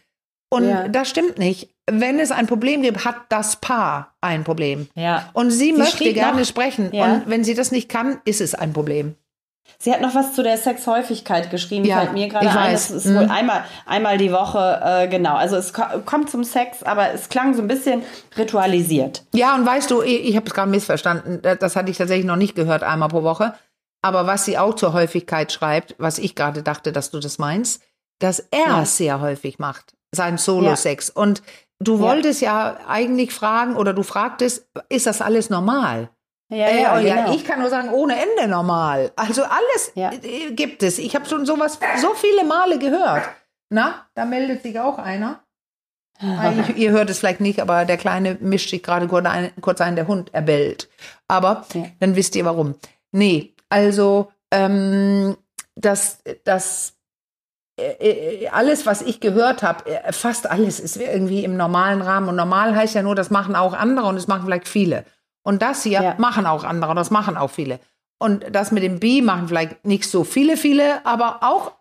Und 0.50 0.68
Ja. 0.68 0.88
das 0.88 1.10
stimmt 1.10 1.38
nicht. 1.38 1.68
Wenn 1.90 2.18
es 2.20 2.30
ein 2.30 2.46
Problem 2.46 2.80
gibt, 2.82 3.04
hat 3.04 3.16
das 3.28 3.56
Paar 3.56 4.14
ein 4.20 4.44
Problem. 4.44 4.88
Ja. 4.94 5.28
Und 5.34 5.50
sie, 5.50 5.72
möchte 5.72 5.96
schrieb 5.98 6.14
gerne 6.14 6.40
noch- 6.40 6.46
sprechen. 6.46 6.90
Ja. 6.92 7.04
Und 7.14 7.22
wenn 7.26 7.42
sie 7.44 7.54
das 7.54 7.72
nicht 7.72 7.88
kann, 7.88 8.20
ist 8.24 8.40
es 8.40 8.54
ein 8.54 8.72
Problem. 8.72 9.14
Sie 9.78 9.92
hat 9.92 10.00
noch 10.00 10.14
was 10.14 10.34
zu 10.34 10.42
der 10.42 10.58
Sexhäufigkeit 10.58 11.50
geschrieben, 11.50 11.84
Ja, 11.86 12.00
fällt 12.00 12.12
mir 12.12 12.28
gerade 12.28 12.48
ein. 12.50 12.54
weiß. 12.54 12.88
Das 12.92 13.06
ist 13.06 13.14
wohl 13.14 13.24
einmal, 13.30 13.64
einmal 13.86 14.18
die 14.18 14.30
Woche, 14.30 14.80
äh, 14.84 15.08
genau. 15.08 15.34
Also 15.34 15.56
es 15.56 15.72
ko 15.72 15.82
kommt 16.04 16.30
zum 16.30 16.44
Sex, 16.44 16.82
aber 16.82 17.12
es 17.14 17.28
klang 17.30 17.54
so 17.54 17.62
ein 17.62 17.68
bisschen 17.68 18.02
ritualisiert. 18.36 19.24
Ja, 19.34 19.54
und 19.54 19.64
weißt 19.66 19.90
du, 19.90 20.02
ich, 20.02 20.28
ich 20.28 20.36
habe 20.36 20.46
es 20.46 20.54
gerade 20.54 20.70
missverstanden. 20.70 21.40
Das 21.42 21.58
das 21.58 21.76
hatte 21.76 21.90
ich 21.90 21.96
tatsächlich 21.96 22.26
noch 22.26 22.36
nicht 22.36 22.54
gehört, 22.54 22.82
einmal 22.82 23.08
pro 23.08 23.22
Woche. 23.22 23.54
Aber 24.02 24.26
was 24.26 24.44
sie 24.44 24.58
auch 24.58 24.74
zur 24.74 24.92
Häufigkeit 24.92 25.52
schreibt, 25.52 25.94
was 25.98 26.18
ich 26.18 26.34
gerade 26.34 26.62
dachte, 26.62 26.92
dass 26.92 27.10
du 27.10 27.20
das 27.20 27.38
meinst, 27.38 27.82
dass 28.18 28.40
er 28.50 28.66
Ja. 28.68 28.82
es 28.82 28.96
sehr 28.96 29.20
häufig 29.20 29.58
macht, 29.58 29.94
sein 30.12 30.38
Solo-Sex. 30.38 31.10
Und 31.10 31.42
du 31.80 31.98
wolltest 32.00 32.40
ja 32.42 32.78
eigentlich 32.88 33.32
fragen 33.32 33.76
oder 33.76 33.92
du 33.94 34.02
fragtest, 34.02 34.66
ist 34.88 35.06
das 35.06 35.20
alles 35.22 35.50
normal? 35.50 36.10
Ja, 36.50 36.66
Äh, 36.66 36.82
ja, 36.82 36.98
ja, 37.00 37.14
genau. 37.22 37.34
ich 37.34 37.44
kann 37.46 37.60
nur 37.60 37.70
sagen, 37.70 37.88
ohne 37.90 38.14
Ende 38.20 38.46
normal. 38.48 39.10
Also 39.16 39.42
alles 39.44 39.92
Ja. 39.94 40.12
äh, 40.12 40.50
gibt 40.52 40.82
es. 40.82 40.98
Ich 40.98 41.14
habe 41.14 41.24
schon 41.26 41.46
sowas 41.46 41.78
so 42.00 42.12
viele 42.14 42.44
Male 42.44 42.78
gehört. 42.78 43.22
Na, 43.70 44.06
da 44.14 44.24
meldet 44.26 44.62
sich 44.62 44.78
auch 44.78 44.98
einer. 44.98 45.42
Ich, 46.20 46.20
ihr 46.76 46.90
hört 46.90 47.08
es 47.08 47.18
vielleicht 47.20 47.40
nicht, 47.40 47.58
aber 47.60 47.84
der 47.84 47.96
Kleine 47.96 48.36
mischt 48.40 48.68
sich 48.70 48.82
gerade 48.82 49.08
kurz 49.08 49.24
ein, 49.26 49.50
kurz 49.62 49.80
ein, 49.80 49.96
der 49.96 50.06
Hund 50.08 50.32
erbellt. 50.34 50.88
Aber 51.26 51.64
Ja. 51.72 51.86
dann 52.00 52.16
wisst 52.16 52.36
ihr 52.36 52.44
warum. 52.44 52.74
Nee, 53.12 53.51
also 53.72 54.30
ähm, 54.50 55.36
das, 55.74 56.18
das 56.44 56.94
äh, 57.78 58.44
äh, 58.44 58.48
alles, 58.48 58.84
was 58.84 59.00
ich 59.00 59.20
gehört 59.20 59.62
habe, 59.62 59.86
äh, 59.86 60.12
fast 60.12 60.50
alles 60.50 60.78
ist 60.78 60.96
irgendwie 60.98 61.42
im 61.42 61.56
normalen 61.56 62.02
Rahmen. 62.02 62.28
Und 62.28 62.36
normal 62.36 62.76
heißt 62.76 62.94
ja 62.94 63.02
nur, 63.02 63.14
das 63.14 63.30
machen 63.30 63.56
auch 63.56 63.72
andere 63.72 64.06
und 64.06 64.16
das 64.16 64.28
machen 64.28 64.44
vielleicht 64.44 64.68
viele. 64.68 65.04
Und 65.42 65.62
das 65.62 65.82
hier 65.84 66.02
Ja. 66.02 66.14
machen 66.18 66.44
auch 66.44 66.64
andere 66.64 66.90
und 66.90 66.96
das 66.96 67.10
machen 67.10 67.38
auch 67.38 67.50
viele. 67.50 67.80
Und 68.18 68.44
das 68.52 68.72
mit 68.72 68.82
dem 68.82 69.00
Bi 69.00 69.22
machen 69.22 69.48
vielleicht 69.48 69.86
nicht 69.86 70.04
so 70.08 70.22
viele, 70.22 70.58
viele, 70.58 71.04
aber 71.06 71.38
auch 71.40 71.72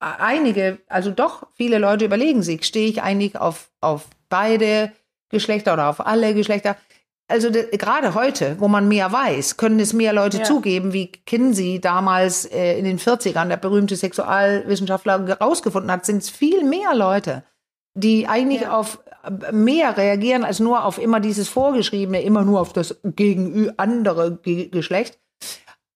einige, 0.00 0.78
also 0.88 1.12
doch 1.12 1.46
viele 1.54 1.78
Leute 1.78 2.04
überlegen 2.04 2.42
sich, 2.42 2.64
stehe 2.64 2.88
ich 2.88 3.00
eigentlich 3.00 3.38
auf, 3.38 3.70
auf 3.80 4.08
beide 4.28 4.92
Geschlechter 5.30 5.72
oder 5.74 5.88
auf 5.88 6.04
alle 6.04 6.34
Geschlechter? 6.34 6.76
Also 7.30 7.50
gerade 7.50 8.14
heute, 8.14 8.56
wo 8.58 8.68
man 8.68 8.88
mehr 8.88 9.12
weiß, 9.12 9.58
können 9.58 9.78
es 9.80 9.92
mehr 9.92 10.14
Leute 10.14 10.38
ja. 10.38 10.44
zugeben, 10.44 10.94
wie 10.94 11.08
Kinsey 11.08 11.78
damals 11.78 12.46
äh, 12.46 12.78
in 12.78 12.86
den 12.86 12.98
40ern, 12.98 13.48
der 13.48 13.58
berühmte 13.58 13.96
Sexualwissenschaftler, 13.96 15.26
herausgefunden 15.26 15.92
hat, 15.92 16.06
sind 16.06 16.22
es 16.22 16.30
viel 16.30 16.64
mehr 16.64 16.94
Leute, 16.94 17.44
die 17.94 18.26
eigentlich 18.26 18.62
ja. 18.62 18.72
auf 18.78 18.98
mehr 19.52 19.96
reagieren 19.98 20.42
als 20.42 20.58
nur 20.58 20.84
auf 20.86 20.98
immer 20.98 21.20
dieses 21.20 21.48
Vorgeschriebene, 21.48 22.22
immer 22.22 22.44
nur 22.44 22.60
auf 22.60 22.72
das 22.72 22.98
gegen 23.04 23.72
andere 23.76 24.38
Ge 24.38 24.68
Geschlecht. 24.68 25.18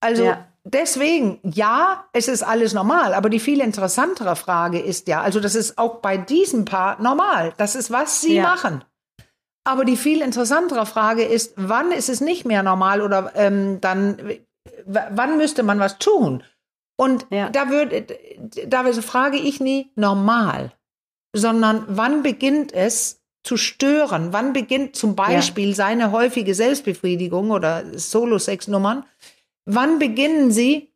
Also 0.01 0.25
ja. 0.25 0.49
deswegen, 0.65 1.39
ja, 1.45 2.05
es 2.13 2.29
ist 2.29 2.43
alles 2.43 2.75
normal, 2.75 3.15
aber 3.15 3.31
die 3.31 3.41
viel 3.41 3.61
interessantere 3.61 4.37
Frage 4.37 4.81
ist 4.81 5.09
ja, 5.09 5.23
also 5.23 5.41
das 5.41 5.55
ist 5.55 5.79
auch 5.79 6.01
bei 6.01 6.19
diesem 6.19 6.65
Paar 6.65 7.01
normal. 7.01 7.55
Das 7.57 7.75
ist, 7.75 7.91
was 7.91 8.21
sie 8.21 8.41
machen. 8.41 8.85
Aber 9.65 9.85
die 9.85 9.97
viel 9.97 10.23
interessantere 10.23 10.87
Frage 10.87 11.23
ist, 11.23 11.55
wann 11.57 11.93
ist 11.93 12.09
es 12.09 12.21
nicht 12.21 12.45
mehr 12.45 12.63
normal 12.63 13.01
oder 13.01 13.33
ähm, 13.37 13.81
dann, 13.81 14.19
wann 14.85 15.37
müsste 15.37 15.63
man 15.63 15.79
was 15.79 15.99
tun? 15.99 16.43
Und 16.97 17.27
ja. 17.31 17.49
da 17.49 17.71
würde, 17.71 18.07
da 18.67 18.85
frage 18.93 19.39
ich 19.39 19.61
nie 19.61 19.91
normal, 19.95 20.73
sondern 21.35 21.85
wann 21.89 22.23
beginnt 22.23 22.73
es 22.73 23.23
zu 23.45 23.57
stören? 23.57 24.33
Wann 24.33 24.53
beginnt 24.53 24.97
zum 24.97 25.17
Beispiel 25.17 25.71
ja. 25.71 25.75
seine 25.75 26.13
häufige 26.13 26.55
Selbstbefriedigung 26.55 27.51
oder 27.51 27.85
Solo-Sex-Nummern? 27.99 29.05
Wann 29.65 29.99
beginnen 29.99 30.53
sie, 30.53 30.93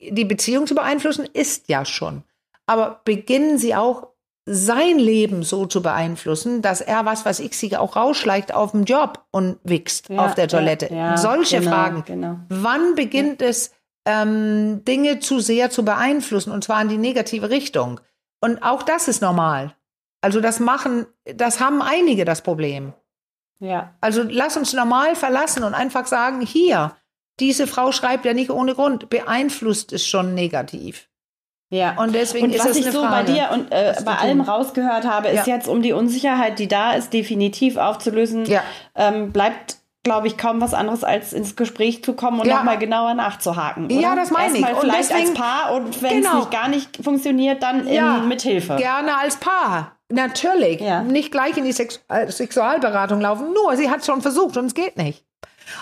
die 0.00 0.24
Beziehung 0.24 0.66
zu 0.66 0.74
beeinflussen? 0.74 1.28
Ist 1.32 1.68
ja 1.68 1.84
schon. 1.84 2.22
Aber 2.66 3.00
beginnen 3.04 3.58
sie 3.58 3.74
auch 3.74 4.08
sein 4.46 4.98
Leben 4.98 5.42
so 5.42 5.66
zu 5.66 5.82
beeinflussen, 5.82 6.60
dass 6.60 6.80
er 6.80 7.06
was, 7.06 7.24
was 7.24 7.40
ich 7.40 7.76
auch 7.78 7.96
rausschleicht 7.96 8.52
auf 8.52 8.72
dem 8.72 8.84
Job 8.84 9.24
und 9.30 9.58
wichst 9.64 10.10
ja, 10.10 10.24
auf 10.24 10.34
der 10.34 10.48
Toilette. 10.48 10.88
Ja, 10.90 10.96
ja, 10.96 11.16
Solche 11.16 11.60
genau, 11.60 11.70
Fragen. 11.70 12.04
Genau. 12.04 12.36
Wann 12.50 12.94
beginnt 12.94 13.40
es, 13.40 13.72
ähm, 14.06 14.84
Dinge 14.84 15.20
zu 15.20 15.40
sehr 15.40 15.70
zu 15.70 15.84
beeinflussen 15.84 16.52
und 16.52 16.62
zwar 16.62 16.82
in 16.82 16.88
die 16.88 16.98
negative 16.98 17.48
Richtung? 17.48 18.00
Und 18.40 18.62
auch 18.62 18.82
das 18.82 19.08
ist 19.08 19.22
normal. 19.22 19.74
Also 20.20 20.40
das 20.40 20.60
machen, 20.60 21.06
das 21.24 21.60
haben 21.60 21.80
einige 21.80 22.26
das 22.26 22.42
Problem. 22.42 22.92
Ja. 23.60 23.94
Also 24.02 24.22
lass 24.22 24.56
uns 24.58 24.74
normal 24.74 25.16
verlassen 25.16 25.64
und 25.64 25.72
einfach 25.72 26.06
sagen, 26.06 26.42
hier, 26.42 26.94
diese 27.40 27.66
Frau 27.66 27.92
schreibt 27.92 28.26
ja 28.26 28.34
nicht 28.34 28.50
ohne 28.50 28.74
Grund, 28.74 29.08
beeinflusst 29.08 29.92
es 29.92 30.06
schon 30.06 30.34
negativ. 30.34 31.08
Ja. 31.70 31.98
Und 31.98 32.14
deswegen 32.14 32.46
und 32.46 32.54
ist 32.54 32.64
was 32.64 32.76
ich 32.76 32.86
so 32.86 33.02
Frage, 33.02 33.26
bei 33.26 33.32
dir 33.32 33.50
und 33.52 33.72
äh, 33.72 33.94
bei 34.04 34.16
allem 34.16 34.40
rausgehört 34.40 35.04
habe, 35.04 35.28
ist 35.28 35.46
ja. 35.46 35.56
jetzt, 35.56 35.68
um 35.68 35.82
die 35.82 35.92
Unsicherheit, 35.92 36.58
die 36.58 36.68
da 36.68 36.92
ist, 36.92 37.12
definitiv 37.12 37.76
aufzulösen, 37.76 38.44
ja. 38.46 38.62
ähm, 38.94 39.32
bleibt 39.32 39.78
glaube 40.04 40.26
ich, 40.26 40.36
kaum 40.36 40.60
was 40.60 40.74
anderes, 40.74 41.02
als 41.02 41.32
ins 41.32 41.56
Gespräch 41.56 42.04
zu 42.04 42.12
kommen 42.12 42.38
und 42.38 42.46
ja. 42.46 42.56
nochmal 42.56 42.78
genauer 42.78 43.14
nachzuhaken. 43.14 43.86
Oder? 43.86 43.94
Ja, 43.94 44.14
das 44.14 44.30
meine 44.30 44.58
Erstmal 44.58 44.70
ich. 44.70 44.76
Und 44.76 44.82
vielleicht 44.82 45.10
deswegen, 45.10 45.28
als 45.30 45.38
Paar 45.38 45.72
und 45.72 46.02
wenn 46.02 46.18
es 46.18 46.26
genau. 46.26 46.36
nicht 46.36 46.50
gar 46.50 46.68
nicht 46.68 47.02
funktioniert, 47.02 47.62
dann 47.62 47.88
ja, 47.88 48.18
in, 48.18 48.28
mit 48.28 48.42
Hilfe. 48.42 48.76
Gerne 48.76 49.16
als 49.16 49.36
Paar. 49.36 49.96
Natürlich. 50.12 50.80
Ja. 50.80 51.02
Nicht 51.02 51.32
gleich 51.32 51.56
in 51.56 51.64
die 51.64 51.72
Sex 51.72 52.04
äh, 52.08 52.30
Sexualberatung 52.30 53.20
laufen. 53.20 53.52
Nur, 53.54 53.76
sie 53.76 53.90
hat 53.90 54.00
es 54.00 54.06
schon 54.06 54.20
versucht 54.20 54.58
und 54.58 54.66
es 54.66 54.74
geht 54.74 54.98
nicht. 54.98 55.24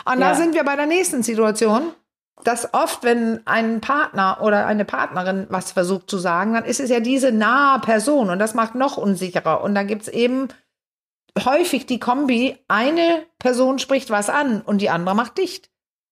Und 0.04 0.20
ja. 0.20 0.30
da 0.30 0.34
sind 0.36 0.54
wir 0.54 0.62
bei 0.62 0.76
der 0.76 0.86
nächsten 0.86 1.24
Situation 1.24 1.92
dass 2.44 2.74
oft, 2.74 3.04
wenn 3.04 3.46
ein 3.46 3.80
Partner 3.80 4.38
oder 4.42 4.66
eine 4.66 4.84
Partnerin 4.84 5.46
was 5.48 5.72
versucht 5.72 6.10
zu 6.10 6.18
sagen, 6.18 6.54
dann 6.54 6.64
ist 6.64 6.80
es 6.80 6.90
ja 6.90 7.00
diese 7.00 7.30
nahe 7.30 7.78
Person 7.80 8.30
und 8.30 8.38
das 8.38 8.54
macht 8.54 8.74
noch 8.74 8.96
unsicherer. 8.96 9.62
Und 9.62 9.74
dann 9.74 9.86
gibt 9.86 10.02
es 10.02 10.08
eben 10.08 10.48
häufig 11.44 11.86
die 11.86 12.00
Kombi, 12.00 12.58
eine 12.68 13.24
Person 13.38 13.78
spricht 13.78 14.10
was 14.10 14.28
an 14.28 14.60
und 14.62 14.78
die 14.78 14.90
andere 14.90 15.14
macht 15.14 15.38
dicht. 15.38 15.70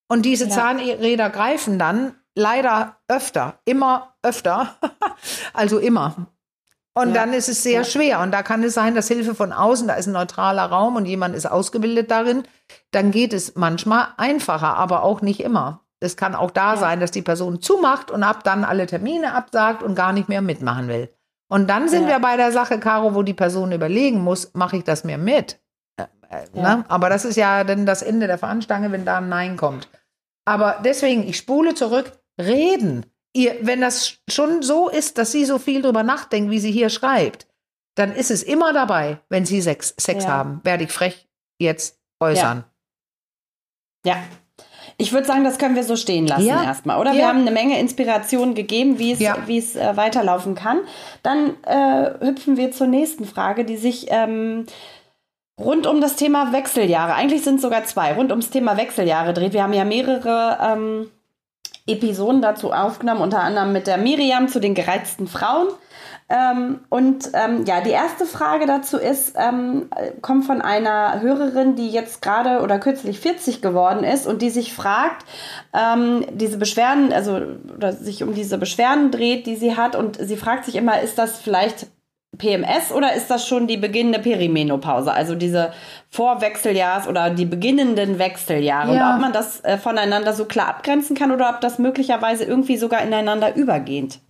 Und 0.08 0.22
diese 0.22 0.44
ja. 0.44 0.50
Zahnräder 0.50 1.30
greifen 1.30 1.78
dann 1.78 2.14
leider 2.34 2.96
öfter, 3.08 3.60
immer 3.64 4.14
öfter, 4.22 4.76
also 5.52 5.78
immer. 5.78 6.28
Und 6.94 7.08
ja. 7.08 7.14
dann 7.14 7.32
ist 7.32 7.48
es 7.48 7.62
sehr 7.62 7.80
ja. 7.80 7.84
schwer. 7.84 8.20
Und 8.20 8.32
da 8.32 8.42
kann 8.42 8.62
es 8.62 8.74
sein, 8.74 8.94
dass 8.94 9.08
Hilfe 9.08 9.34
von 9.34 9.52
außen, 9.52 9.88
da 9.88 9.94
ist 9.94 10.06
ein 10.06 10.12
neutraler 10.12 10.66
Raum 10.66 10.96
und 10.96 11.06
jemand 11.06 11.34
ist 11.34 11.46
ausgebildet 11.46 12.10
darin, 12.10 12.42
dann 12.90 13.10
geht 13.10 13.32
es 13.32 13.54
manchmal 13.54 14.08
einfacher, 14.16 14.76
aber 14.76 15.02
auch 15.02 15.22
nicht 15.22 15.40
immer. 15.40 15.84
Es 16.00 16.16
kann 16.16 16.34
auch 16.34 16.50
da 16.50 16.74
ja. 16.74 16.80
sein, 16.80 17.00
dass 17.00 17.10
die 17.10 17.22
Person 17.22 17.60
zumacht 17.60 18.10
und 18.10 18.22
ab 18.22 18.42
dann 18.42 18.64
alle 18.64 18.86
Termine 18.86 19.34
absagt 19.34 19.82
und 19.82 19.94
gar 19.94 20.12
nicht 20.12 20.28
mehr 20.28 20.42
mitmachen 20.42 20.88
will. 20.88 21.10
Und 21.48 21.68
dann 21.68 21.88
sind 21.88 22.04
ja. 22.04 22.10
wir 22.10 22.18
bei 22.20 22.36
der 22.36 22.52
Sache, 22.52 22.78
Caro, 22.78 23.14
wo 23.14 23.22
die 23.22 23.34
Person 23.34 23.72
überlegen 23.72 24.20
muss, 24.20 24.54
mache 24.54 24.78
ich 24.78 24.84
das 24.84 25.04
mir 25.04 25.18
mit? 25.18 25.60
Äh, 25.96 26.04
äh, 26.30 26.46
ja. 26.54 26.76
ne? 26.76 26.84
Aber 26.88 27.10
das 27.10 27.24
ist 27.24 27.36
ja 27.36 27.64
dann 27.64 27.86
das 27.86 28.02
Ende 28.02 28.26
der 28.26 28.38
Fahnenstange, 28.38 28.92
wenn 28.92 29.04
da 29.04 29.18
ein 29.18 29.28
Nein 29.28 29.56
kommt. 29.56 29.88
Aber 30.46 30.80
deswegen, 30.84 31.28
ich 31.28 31.36
spule 31.36 31.74
zurück, 31.74 32.12
reden. 32.40 33.04
Ihr, 33.32 33.58
wenn 33.62 33.80
das 33.80 34.18
schon 34.28 34.62
so 34.62 34.88
ist, 34.88 35.18
dass 35.18 35.32
sie 35.32 35.44
so 35.44 35.58
viel 35.58 35.82
drüber 35.82 36.02
nachdenkt, 36.02 36.50
wie 36.50 36.58
sie 36.58 36.72
hier 36.72 36.88
schreibt, 36.88 37.46
dann 37.94 38.12
ist 38.12 38.30
es 38.30 38.42
immer 38.42 38.72
dabei, 38.72 39.20
wenn 39.28 39.44
sie 39.44 39.60
Sex, 39.60 39.94
Sex 39.98 40.26
haben. 40.26 40.60
Werde 40.64 40.84
ich 40.84 40.92
frech 40.92 41.28
jetzt 41.60 42.00
äußern. 42.20 42.64
Ja. 44.04 44.14
ja. 44.14 44.22
Ich 45.00 45.12
würde 45.12 45.26
sagen, 45.26 45.44
das 45.44 45.58
können 45.58 45.76
wir 45.76 45.82
so 45.82 45.96
stehen 45.96 46.26
lassen 46.26 46.46
ja. 46.46 46.62
erstmal, 46.62 47.00
oder? 47.00 47.12
Ja. 47.12 47.16
Wir 47.16 47.28
haben 47.28 47.40
eine 47.40 47.50
Menge 47.50 47.80
Inspiration 47.80 48.54
gegeben, 48.54 48.98
wie 48.98 49.12
es, 49.12 49.18
ja. 49.18 49.36
wie 49.46 49.56
es 49.56 49.74
äh, 49.74 49.96
weiterlaufen 49.96 50.54
kann. 50.54 50.80
Dann 51.22 51.54
äh, 51.64 52.26
hüpfen 52.26 52.58
wir 52.58 52.70
zur 52.70 52.86
nächsten 52.86 53.24
Frage, 53.24 53.64
die 53.64 53.78
sich 53.78 54.08
ähm, 54.10 54.66
rund 55.58 55.86
um 55.86 56.02
das 56.02 56.16
Thema 56.16 56.52
Wechseljahre, 56.52 57.14
eigentlich 57.14 57.42
sind 57.42 57.56
es 57.56 57.62
sogar 57.62 57.84
zwei, 57.84 58.12
rund 58.12 58.30
ums 58.30 58.50
Thema 58.50 58.76
Wechseljahre 58.76 59.32
dreht. 59.32 59.54
Wir 59.54 59.62
haben 59.62 59.72
ja 59.72 59.84
mehrere 59.84 60.58
ähm, 60.62 61.10
Episoden 61.86 62.42
dazu 62.42 62.72
aufgenommen, 62.72 63.22
unter 63.22 63.40
anderem 63.40 63.72
mit 63.72 63.86
der 63.86 63.96
Miriam 63.96 64.48
zu 64.48 64.60
den 64.60 64.74
gereizten 64.74 65.28
Frauen. 65.28 65.68
Ähm, 66.30 66.78
und 66.88 67.30
ähm, 67.34 67.64
ja, 67.66 67.80
die 67.80 67.90
erste 67.90 68.24
Frage 68.24 68.66
dazu 68.66 68.98
ist, 68.98 69.34
ähm, 69.36 69.88
kommt 70.22 70.44
von 70.44 70.62
einer 70.62 71.20
Hörerin, 71.20 71.74
die 71.74 71.90
jetzt 71.90 72.22
gerade 72.22 72.62
oder 72.62 72.78
kürzlich 72.78 73.18
40 73.18 73.60
geworden 73.60 74.04
ist 74.04 74.28
und 74.28 74.40
die 74.40 74.50
sich 74.50 74.72
fragt, 74.72 75.26
ähm, 75.74 76.24
diese 76.32 76.56
Beschwerden, 76.56 77.12
also 77.12 77.40
oder 77.76 77.92
sich 77.92 78.22
um 78.22 78.32
diese 78.32 78.58
Beschwerden 78.58 79.10
dreht, 79.10 79.46
die 79.46 79.56
sie 79.56 79.76
hat 79.76 79.96
und 79.96 80.18
sie 80.20 80.36
fragt 80.36 80.66
sich 80.66 80.76
immer, 80.76 81.00
ist 81.00 81.18
das 81.18 81.40
vielleicht 81.40 81.88
PMS 82.38 82.92
oder 82.92 83.14
ist 83.14 83.28
das 83.28 83.46
schon 83.46 83.66
die 83.66 83.76
beginnende 83.76 84.20
Perimenopause, 84.20 85.12
also 85.12 85.34
diese 85.34 85.72
Vorwechseljahrs- 86.14 87.08
oder 87.08 87.30
die 87.30 87.44
beginnenden 87.44 88.20
Wechseljahre 88.20 88.94
ja. 88.94 89.08
und 89.08 89.14
ob 89.16 89.20
man 89.20 89.32
das 89.32 89.60
äh, 89.64 89.78
voneinander 89.78 90.32
so 90.32 90.44
klar 90.44 90.68
abgrenzen 90.68 91.16
kann 91.16 91.32
oder 91.32 91.50
ob 91.50 91.60
das 91.60 91.80
möglicherweise 91.80 92.44
irgendwie 92.44 92.76
sogar 92.76 93.02
ineinander 93.02 93.56
übergeht. 93.56 94.20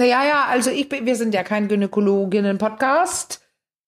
Naja, 0.00 0.24
ja, 0.24 0.46
also 0.48 0.70
ich 0.70 0.90
wir 0.90 1.14
sind 1.14 1.34
ja 1.34 1.42
kein 1.42 1.68
Gynäkologinnen-Podcast. 1.68 3.42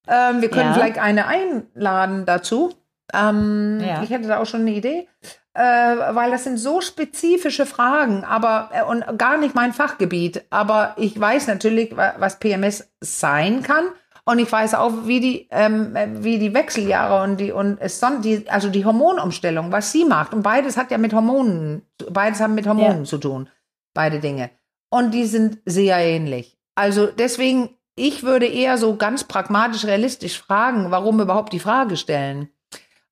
Ähm, 0.07 0.43
wir 0.43 0.51
können 0.51 0.69
ja. 0.69 0.75
vielleicht 0.75 0.99
eine 0.99 1.27
einladen 1.27 2.27
dazu. 2.27 2.75
Ähm, 3.15 3.81
ja. 3.81 4.03
Ich 4.03 4.11
hätte 4.11 4.29
da 4.29 4.39
auch 4.39 4.45
schon 4.45 4.61
eine 4.61 4.73
Idee. 4.73 5.09
Äh, 5.55 5.63
weil 5.63 6.31
das 6.31 6.45
sind 6.45 6.59
so 6.59 6.83
spezifische 6.83 7.65
Fragen, 7.65 8.25
aber 8.25 8.71
äh, 8.73 8.83
und 8.83 9.19
gar 9.19 9.39
nicht 9.39 9.55
mein 9.55 9.73
Fachgebiet. 9.73 10.45
Aber 10.51 10.95
ich 10.99 11.19
weiß 11.19 11.47
natürlich, 11.47 11.97
was 11.97 12.39
PMS 12.39 12.91
sein 13.01 13.63
kann. 13.63 13.85
Und 14.27 14.39
ich 14.39 14.53
weiß 14.53 14.75
auch, 14.75 15.07
wie 15.07 15.21
die, 15.21 15.49
ähm, 15.51 15.97
wie 16.23 16.39
die 16.39 16.53
Wechseljahre 16.53 17.25
und 17.25 17.39
die, 17.39 17.53
und 17.53 17.79
es 17.81 18.01
son 18.01 18.21
die, 18.21 18.51
also 18.51 18.69
die 18.69 18.85
Hormonumstellung, 18.85 19.73
was 19.73 19.93
sie 19.93 20.05
macht. 20.05 20.35
Und 20.35 20.43
beides 20.43 20.77
hat 20.77 20.91
ja 20.91 20.99
mit 20.99 21.15
Hormonen, 21.15 21.87
beides 22.11 22.41
haben 22.41 22.55
mit 22.55 22.67
Hormonen 22.67 22.99
ja. 22.99 23.05
zu 23.05 23.17
tun. 23.17 23.49
Beide 23.95 24.21
Dinge 24.21 24.51
und 24.93 25.13
die 25.13 25.25
sind 25.25 25.59
sehr 25.65 25.97
ähnlich. 25.97 26.59
Also 26.75 27.07
deswegen, 27.07 27.71
ich 27.97 28.25
würde 28.25 28.47
eher 28.47 28.77
so 28.77 28.97
ganz 28.97 29.25
pragmatisch, 29.25 29.87
realistisch 29.87 30.39
fragen, 30.39 30.91
warum 30.91 31.21
überhaupt 31.21 31.55
die 31.55 31.61
Frage 31.61 31.97
stellen. 31.97 32.51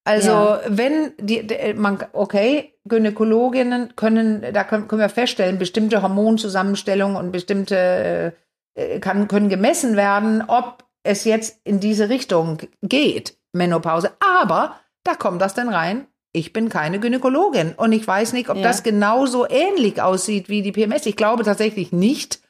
Also 0.04 0.30
ja. 0.30 0.60
wenn 0.66 1.12
die, 1.18 1.42
man, 1.74 2.04
okay, 2.12 2.74
Gynäkologinnen 2.84 3.96
können, 3.96 4.44
da 4.52 4.64
können, 4.64 4.88
können 4.88 5.00
wir 5.00 5.08
feststellen, 5.08 5.58
bestimmte 5.58 6.02
Hormonzusammenstellungen 6.02 7.16
und 7.16 7.32
bestimmte 7.32 8.34
äh, 8.74 8.98
kann, 9.00 9.26
können 9.26 9.48
gemessen 9.48 9.96
werden, 9.96 10.42
ob 10.46 10.84
es 11.02 11.24
jetzt 11.24 11.60
in 11.64 11.80
diese 11.80 12.10
Richtung 12.10 12.58
geht, 12.82 13.38
Menopause. 13.52 14.12
Aber 14.20 14.76
da 15.02 15.14
kommt 15.14 15.40
das 15.40 15.54
dann 15.54 15.70
rein, 15.70 16.06
ich 16.32 16.52
bin 16.52 16.68
keine 16.68 17.00
Gynäkologin 17.00 17.74
und 17.76 17.92
ich 17.92 18.06
weiß 18.06 18.32
nicht, 18.32 18.48
ob 18.48 18.56
ja. 18.56 18.62
das 18.62 18.82
genauso 18.82 19.48
ähnlich 19.48 20.00
aussieht 20.00 20.48
wie 20.48 20.62
die 20.62 20.72
PMS. 20.72 21.06
Ich 21.06 21.16
glaube 21.16 21.44
tatsächlich 21.44 21.92
nicht, 21.92 22.40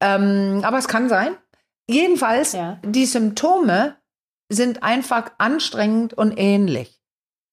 ähm, 0.00 0.60
aber 0.62 0.78
es 0.78 0.88
kann 0.88 1.08
sein. 1.08 1.36
Jedenfalls, 1.88 2.52
ja. 2.52 2.78
die 2.84 3.06
Symptome 3.06 3.96
sind 4.48 4.82
einfach 4.82 5.32
anstrengend 5.38 6.14
und 6.14 6.34
ähnlich. 6.36 7.00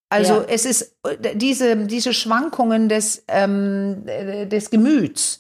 Also 0.10 0.42
Ja. 0.42 0.46
es 0.48 0.66
ist 0.66 0.96
diese, 1.34 1.76
diese 1.88 2.14
Schwankungen 2.14 2.88
des, 2.88 3.24
ähm, 3.28 4.04
äh, 4.06 4.46
des 4.46 4.70
Gemüts. 4.70 5.40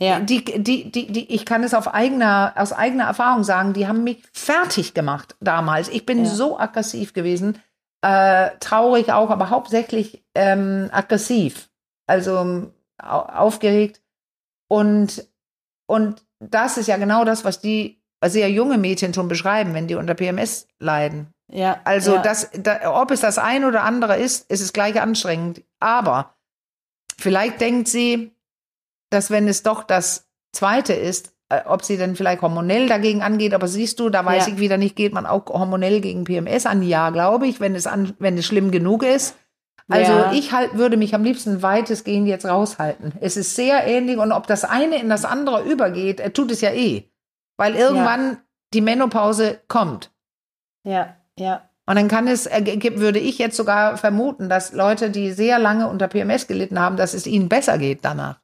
Ja. 0.00 0.20
Die, 0.20 0.42
die, 0.42 0.90
die, 0.90 1.12
die, 1.12 1.34
ich 1.34 1.44
kann 1.44 1.62
es 1.62 1.74
auf 1.74 1.92
eigener, 1.92 2.54
aus 2.56 2.72
eigener 2.72 3.04
Erfahrung 3.04 3.44
sagen, 3.44 3.74
die 3.74 3.86
haben 3.86 4.02
mich 4.02 4.22
fertig 4.32 4.94
gemacht 4.94 5.36
damals. 5.40 5.90
Ich 5.90 6.06
bin 6.06 6.24
so 6.24 6.58
aggressiv 6.58 7.12
gewesen, 7.12 7.58
äh, 8.02 8.50
traurig 8.60 9.12
auch, 9.12 9.30
aber 9.30 9.50
hauptsächlich 9.50 10.24
ähm, 10.34 10.88
aggressiv, 10.92 11.70
also 12.06 12.38
ähm, 12.38 12.72
au 12.98 13.20
aufgeregt. 13.20 14.02
Und, 14.68 15.28
und 15.86 16.24
das 16.38 16.78
ist 16.78 16.86
ja 16.86 16.96
genau 16.96 17.24
das, 17.24 17.44
was 17.44 17.60
die 17.60 18.00
sehr 18.24 18.50
junge 18.50 18.78
Mädchen 18.78 19.14
schon 19.14 19.28
beschreiben, 19.28 19.74
wenn 19.74 19.88
die 19.88 19.94
unter 19.94 20.14
PMS 20.14 20.68
leiden. 20.78 21.32
Ja. 21.50 21.80
Also 21.84 22.14
ja. 22.14 22.22
das, 22.22 22.50
da, 22.52 23.00
ob 23.00 23.10
es 23.10 23.20
das 23.20 23.38
ein 23.38 23.64
oder 23.64 23.82
andere 23.82 24.16
ist, 24.18 24.50
ist 24.50 24.60
es 24.60 24.72
gleich 24.72 25.00
anstrengend. 25.00 25.62
Aber 25.80 26.34
vielleicht 27.18 27.60
denkt 27.60 27.88
sie, 27.88 28.32
dass 29.10 29.30
wenn 29.30 29.48
es 29.48 29.62
doch 29.62 29.82
das 29.82 30.28
zweite 30.52 30.92
ist, 30.92 31.34
ob 31.66 31.84
sie 31.84 31.96
dann 31.96 32.16
vielleicht 32.16 32.42
hormonell 32.42 32.86
dagegen 32.88 33.22
angeht. 33.22 33.54
Aber 33.54 33.68
siehst 33.68 33.98
du, 34.00 34.08
da 34.08 34.24
weiß 34.24 34.46
Ja. 34.46 34.52
ich 34.54 34.60
wieder 34.60 34.76
nicht, 34.76 34.96
geht 34.96 35.12
man 35.12 35.26
auch 35.26 35.46
hormonell 35.46 36.00
gegen 36.00 36.24
PMS 36.24 36.66
an? 36.66 36.82
Ja, 36.82 37.10
glaube 37.10 37.46
ich, 37.46 37.60
wenn 37.60 37.74
es 37.74 37.86
an, 37.86 38.14
wenn 38.18 38.38
es 38.38 38.46
schlimm 38.46 38.70
genug 38.70 39.02
ist. 39.02 39.36
Also 39.88 40.12
Ja. 40.12 40.32
ich 40.32 40.52
halt, 40.52 40.74
würde 40.78 40.96
mich 40.96 41.14
am 41.14 41.24
liebsten 41.24 41.62
weitestgehend 41.62 42.28
jetzt 42.28 42.46
raushalten. 42.46 43.12
Es 43.20 43.36
ist 43.36 43.56
sehr 43.56 43.86
ähnlich 43.86 44.18
und 44.18 44.30
ob 44.30 44.46
das 44.46 44.64
eine 44.64 45.00
in 45.00 45.08
das 45.08 45.24
andere 45.24 45.62
übergeht, 45.64 46.20
äh, 46.20 46.30
tut 46.30 46.52
es 46.52 46.60
ja 46.60 46.70
eh. 46.70 47.04
Weil 47.56 47.74
irgendwann 47.74 48.38
die 48.72 48.80
Menopause 48.80 49.60
kommt. 49.66 50.10
Ja, 50.84 51.16
ja. 51.36 51.62
Und 51.86 51.96
dann 51.96 52.06
kann 52.06 52.28
es, 52.28 52.46
äh, 52.46 52.62
würde 53.00 53.18
ich 53.18 53.38
jetzt 53.38 53.56
sogar 53.56 53.96
vermuten, 53.96 54.48
dass 54.48 54.72
Leute, 54.72 55.10
die 55.10 55.32
sehr 55.32 55.58
lange 55.58 55.88
unter 55.88 56.06
PMS 56.06 56.46
gelitten 56.46 56.78
haben, 56.78 56.96
dass 56.96 57.12
es 57.14 57.26
ihnen 57.26 57.48
besser 57.48 57.78
geht 57.78 58.04
danach. 58.04 58.38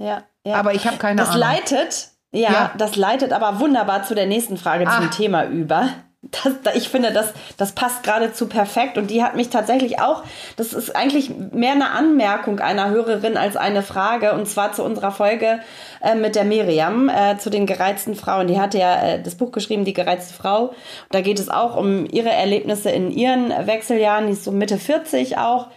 Ja, 0.00 0.24
ja. 0.48 0.56
Aber 0.56 0.74
ich 0.74 0.86
habe 0.86 0.96
keine 0.96 1.20
das 1.20 1.28
Ahnung. 1.30 1.40
leitet, 1.40 2.08
ja, 2.32 2.50
Ja. 2.52 2.70
das 2.76 2.96
leitet 2.96 3.32
aber 3.32 3.60
wunderbar 3.60 4.02
zu 4.02 4.14
der 4.14 4.26
nächsten 4.26 4.56
Frage 4.56 4.84
zum 4.84 4.92
Ah. 5.08 5.10
Thema 5.10 5.44
über. 5.44 5.88
Das, 6.22 6.52
da- 6.64 6.74
ich 6.74 6.88
finde, 6.88 7.12
das, 7.12 7.32
das 7.58 7.72
passt 7.72 8.02
geradezu 8.02 8.48
perfekt 8.48 8.98
und 8.98 9.08
die 9.08 9.22
hat 9.22 9.36
mich 9.36 9.50
tatsächlich 9.50 10.00
auch, 10.00 10.24
das 10.56 10.72
ist 10.72 10.96
eigentlich 10.96 11.30
mehr 11.52 11.72
eine 11.72 11.90
Anmerkung 11.92 12.58
einer 12.58 12.90
Hörerin 12.90 13.36
als 13.36 13.56
eine 13.56 13.84
Frage 13.84 14.32
und 14.32 14.46
zwar 14.48 14.72
zu 14.72 14.82
unserer 14.82 15.12
Folge 15.12 15.60
äh, 16.02 16.16
mit 16.16 16.34
der 16.34 16.42
Miriam, 16.42 17.08
äh, 17.08 17.38
zu 17.38 17.50
den 17.50 17.66
gereizten 17.66 18.16
Frauen. 18.16 18.48
Die 18.48 18.58
hatte 18.60 18.78
ja 18.78 19.00
äh, 19.00 19.22
das 19.22 19.36
Buch 19.36 19.52
geschrieben, 19.52 19.84
Die 19.84 19.92
gereizte 19.92 20.34
Frau. 20.34 20.62
Und 20.70 20.74
da 21.12 21.20
geht 21.20 21.38
es 21.38 21.48
auch 21.48 21.76
um 21.76 22.04
ihre 22.10 22.30
Erlebnisse 22.30 22.90
in 22.90 23.12
ihren 23.12 23.50
Wechseljahren, 23.50 24.26
die 24.26 24.32
ist 24.32 24.42
so 24.42 24.50
Mitte 24.50 24.78
40 24.78 25.38
auch 25.38 25.68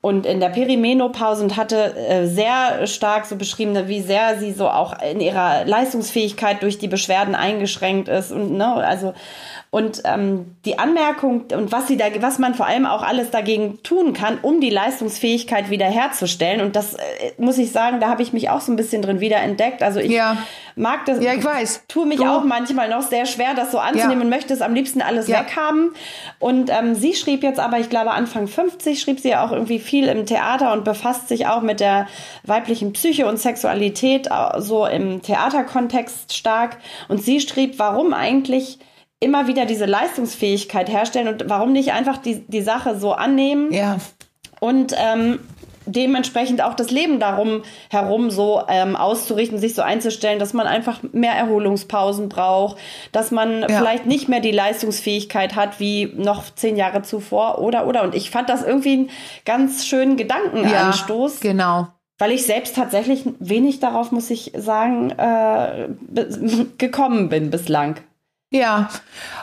und 0.00 0.24
in 0.24 0.40
der 0.40 0.48
Perimenopause 0.48 1.44
und 1.44 1.58
hatte 1.58 1.94
äh, 1.94 2.26
sehr 2.26 2.86
stark 2.86 3.26
so 3.26 3.36
beschrieben, 3.36 3.76
wie 3.86 4.00
sehr 4.00 4.38
sie 4.38 4.52
so 4.52 4.66
auch 4.70 4.94
in 5.02 5.20
ihrer 5.20 5.66
Leistungsfähigkeit 5.66 6.62
durch 6.62 6.78
die 6.78 6.88
Beschwerden 6.88 7.34
eingeschränkt 7.34 8.08
ist 8.08 8.32
und 8.32 8.56
ne, 8.56 8.72
also 8.76 9.12
und 9.72 10.02
ähm, 10.04 10.56
die 10.64 10.80
Anmerkung 10.80 11.44
und 11.52 11.70
was 11.70 11.86
sie 11.86 11.96
da, 11.96 12.06
was 12.20 12.40
man 12.40 12.54
vor 12.56 12.66
allem 12.66 12.86
auch 12.86 13.02
alles 13.04 13.30
dagegen 13.30 13.80
tun 13.84 14.14
kann, 14.14 14.38
um 14.42 14.60
die 14.60 14.68
Leistungsfähigkeit 14.70 15.70
wiederherzustellen. 15.70 16.60
Und 16.60 16.74
das 16.74 16.94
äh, 16.94 16.98
muss 17.38 17.56
ich 17.56 17.70
sagen, 17.70 18.00
da 18.00 18.08
habe 18.08 18.20
ich 18.22 18.32
mich 18.32 18.50
auch 18.50 18.60
so 18.60 18.72
ein 18.72 18.76
bisschen 18.76 19.00
drin 19.00 19.20
wiederentdeckt. 19.20 19.80
Also 19.84 20.00
ich 20.00 20.10
Ja. 20.10 20.38
mag 20.74 21.04
das. 21.06 21.22
Ja, 21.22 21.34
ich 21.34 21.44
weiß. 21.44 21.84
Tue 21.86 22.04
mich 22.04 22.18
Du- 22.18 22.24
auch 22.26 22.42
manchmal 22.42 22.88
noch 22.88 23.02
sehr 23.02 23.26
schwer, 23.26 23.54
das 23.54 23.70
so 23.70 23.78
anzunehmen 23.78 24.18
Ja. 24.18 24.24
und 24.24 24.28
möchte 24.30 24.52
es 24.52 24.60
am 24.60 24.74
liebsten 24.74 25.02
alles 25.02 25.28
Ja. 25.28 25.40
weghaben. 25.42 25.92
Und 26.40 26.68
ähm, 26.70 26.96
sie 26.96 27.14
schrieb 27.14 27.44
jetzt 27.44 27.60
aber, 27.60 27.78
ich 27.78 27.88
glaube 27.88 28.10
Anfang 28.10 28.48
50, 28.48 29.00
schrieb 29.00 29.20
sie 29.20 29.36
auch 29.36 29.52
irgendwie 29.52 29.78
viel 29.78 30.08
im 30.08 30.26
Theater 30.26 30.72
und 30.72 30.82
befasst 30.84 31.28
sich 31.28 31.46
auch 31.46 31.62
mit 31.62 31.78
der 31.78 32.08
weiblichen 32.42 32.92
Psyche 32.92 33.26
und 33.28 33.38
Sexualität 33.38 34.26
äh, 34.32 34.60
so 34.60 34.84
im 34.84 35.22
Theaterkontext 35.22 36.34
stark. 36.34 36.78
Und 37.08 37.22
sie 37.22 37.38
schrieb, 37.40 37.78
warum 37.78 38.12
eigentlich 38.14 38.80
immer 39.20 39.46
wieder 39.46 39.66
diese 39.66 39.86
Leistungsfähigkeit 39.86 40.88
herstellen 40.88 41.28
und 41.28 41.44
warum 41.48 41.72
nicht 41.72 41.92
einfach 41.92 42.16
die, 42.16 42.40
die 42.48 42.62
Sache 42.62 42.98
so 42.98 43.12
annehmen 43.12 43.72
Ja. 43.72 43.98
und 44.60 44.94
ähm, 44.96 45.38
dementsprechend 45.86 46.62
auch 46.62 46.74
das 46.74 46.90
Leben 46.90 47.20
darum 47.20 47.62
herum 47.90 48.30
so 48.30 48.62
ähm, 48.68 48.96
auszurichten, 48.96 49.58
sich 49.58 49.74
so 49.74 49.82
einzustellen, 49.82 50.38
dass 50.38 50.52
man 50.52 50.66
einfach 50.66 51.00
mehr 51.12 51.32
Erholungspausen 51.32 52.28
braucht, 52.28 52.76
dass 53.12 53.30
man 53.30 53.64
vielleicht 53.66 54.06
nicht 54.06 54.28
mehr 54.28 54.40
die 54.40 54.52
Leistungsfähigkeit 54.52 55.56
hat 55.56 55.80
wie 55.80 56.12
noch 56.16 56.44
zehn 56.54 56.76
Jahre 56.76 57.02
zuvor 57.02 57.58
oder 57.60 57.86
oder. 57.86 58.02
Und 58.02 58.14
ich 58.14 58.30
fand 58.30 58.48
das 58.48 58.62
irgendwie 58.62 58.92
einen 58.92 59.10
ganz 59.44 59.86
schönen 59.86 60.16
Gedankenanstoß, 60.16 61.40
genau. 61.40 61.88
weil 62.18 62.32
ich 62.32 62.44
selbst 62.44 62.76
tatsächlich 62.76 63.24
wenig 63.38 63.80
darauf, 63.80 64.12
muss 64.12 64.30
ich 64.30 64.52
sagen, 64.56 65.10
äh, 65.10 65.88
gekommen 66.78 67.28
bin 67.28 67.50
bislang. 67.50 67.96
Ja, 68.50 68.88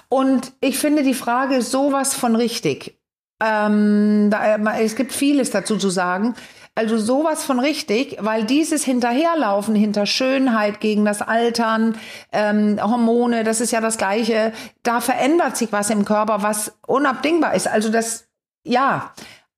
und 0.09 0.53
ich 0.59 0.77
finde 0.77 1.03
die 1.03 1.13
Frage 1.13 1.61
sowas 1.61 2.13
von 2.13 2.35
richtig. 2.35 2.99
Ähm, 3.41 4.29
da, 4.31 4.57
es 4.79 4.95
gibt 4.95 5.13
vieles 5.13 5.51
dazu 5.51 5.77
zu 5.77 5.89
sagen. 5.89 6.35
Also 6.75 6.97
sowas 6.97 7.43
von 7.43 7.59
richtig, 7.59 8.17
weil 8.19 8.43
dieses 8.43 8.83
Hinterherlaufen 8.83 9.73
hinter 9.73 10.05
Schönheit 10.05 10.79
gegen 10.79 11.05
das 11.05 11.23
Altern, 11.23 11.97
ähm, 12.31 12.79
Hormone, 12.79 13.43
das 13.43 13.61
ist 13.61 13.71
ja 13.71 13.81
das 13.81 13.97
Gleiche. 13.97 14.53
Da 14.83 15.01
verändert 15.01 15.57
sich 15.57 15.71
was 15.71 15.89
im 15.89 16.05
Körper, 16.05 16.43
was 16.43 16.77
unabdingbar 16.85 17.55
ist. 17.55 17.67
Also 17.67 17.89
das, 17.89 18.27
ja. 18.63 19.11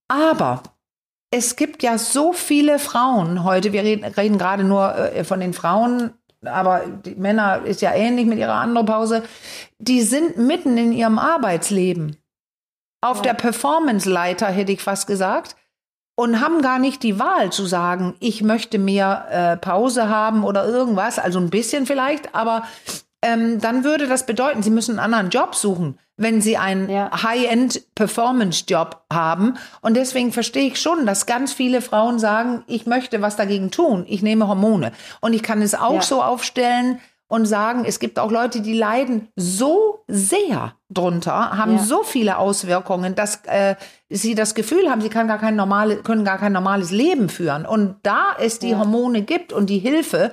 Aber 0.08 0.64
es 1.30 1.58
gibt 1.58 1.84
ja 1.84 1.98
so 1.98 2.32
viele 2.32 2.80
Frauen 2.80 3.44
heute, 3.44 3.74
wir 3.74 3.84
reden, 3.84 4.06
reden 4.06 4.38
gerade 4.38 4.64
nur 4.64 4.96
äh, 4.96 5.24
von 5.26 5.42
den 5.42 5.54
Frauen, 5.54 6.14
aber 6.45 6.86
die 6.88 7.15
Männer 7.15 7.63
ist 7.65 7.82
ja 7.82 7.93
ähnlich 7.93 8.25
mit 8.25 8.39
ihrer 8.39 8.56
Andropause, 8.56 9.23
die 9.78 10.02
sind 10.02 10.38
mitten 10.38 10.78
in 10.78 10.91
ihrem 10.91 11.19
Arbeitsleben. 11.19 12.17
Auf 13.02 13.21
der 13.21 13.34
Performance-Leiter 13.34 14.47
hätte 14.47 14.71
ich 14.71 14.82
fast 14.82 15.08
gesagt. 15.08 15.56
Und 16.15 16.41
haben 16.41 16.62
gar 16.62 16.80
nicht 16.80 17.02
die 17.04 17.17
Wahl 17.17 17.49
zu 17.49 17.65
sagen, 17.65 18.13
ich 18.19 18.43
möchte 18.43 18.78
mehr 18.78 19.28
äh, 19.30 19.56
Pause 19.56 20.10
haben 20.10 20.43
oder 20.43 20.67
irgendwas, 20.67 21.17
also 21.17 21.39
ein 21.39 21.49
bisschen 21.49 21.86
vielleicht, 21.86 22.36
aber 22.36 22.63
ähm, 23.21 23.60
dann 23.60 23.84
würde 23.84 24.08
das 24.08 24.25
bedeuten, 24.25 24.63
sie 24.63 24.69
müssen 24.69 24.91
einen 24.99 25.13
anderen 25.13 25.29
Job 25.29 25.55
suchen, 25.55 25.97
wenn 26.17 26.41
sie 26.41 26.58
einen 26.58 26.89
Ja. 26.89 27.12
High-End-Performance-Job 27.93 29.01
haben. 29.12 29.55
Und 29.82 29.95
deswegen 29.95 30.32
verstehe 30.32 30.67
ich 30.67 30.79
schon, 30.82 31.05
dass 31.05 31.25
ganz 31.25 31.53
viele 31.53 31.82
Frauen 31.82 32.19
sagen, 32.19 32.63
ich 32.67 32.86
möchte 32.86 33.21
was 33.21 33.36
dagegen 33.36 33.71
tun, 33.71 34.05
ich 34.08 34.21
nehme 34.21 34.47
Hormone. 34.47 34.91
Und 35.21 35.34
ich 35.34 35.43
kann 35.43 35.62
es 35.62 35.75
auch 35.75 35.95
Ja. 35.95 36.01
so 36.01 36.21
aufstellen 36.21 36.99
und 37.27 37.45
sagen, 37.45 37.84
es 37.86 37.99
gibt 37.99 38.17
auch 38.17 38.32
Leute, 38.32 38.62
die 38.62 38.73
leiden 38.73 39.27
so 39.36 40.03
sehr 40.08 40.73
drunter, 40.89 41.55
haben 41.58 41.73
Ja. 41.77 41.84
so 41.84 42.01
viele 42.03 42.38
Auswirkungen, 42.39 43.13
dass 43.15 43.41
äh, 43.45 43.75
sie 44.10 44.34
das 44.34 44.55
Gefühl 44.55 44.89
haben, 44.89 45.01
sie 45.01 45.10
kann 45.10 45.27
gar 45.27 45.38
kein 45.38 45.55
normale, 45.55 45.97
können 45.97 46.25
gar 46.25 46.39
kein 46.39 46.53
normales 46.53 46.89
Leben 46.89 47.29
führen. 47.29 47.65
Und 47.67 47.97
da 48.03 48.36
es 48.39 48.58
die. 48.60 48.75
Hormone 48.75 49.21
gibt 49.21 49.53
und 49.53 49.69
die 49.69 49.77
Hilfe, 49.77 50.32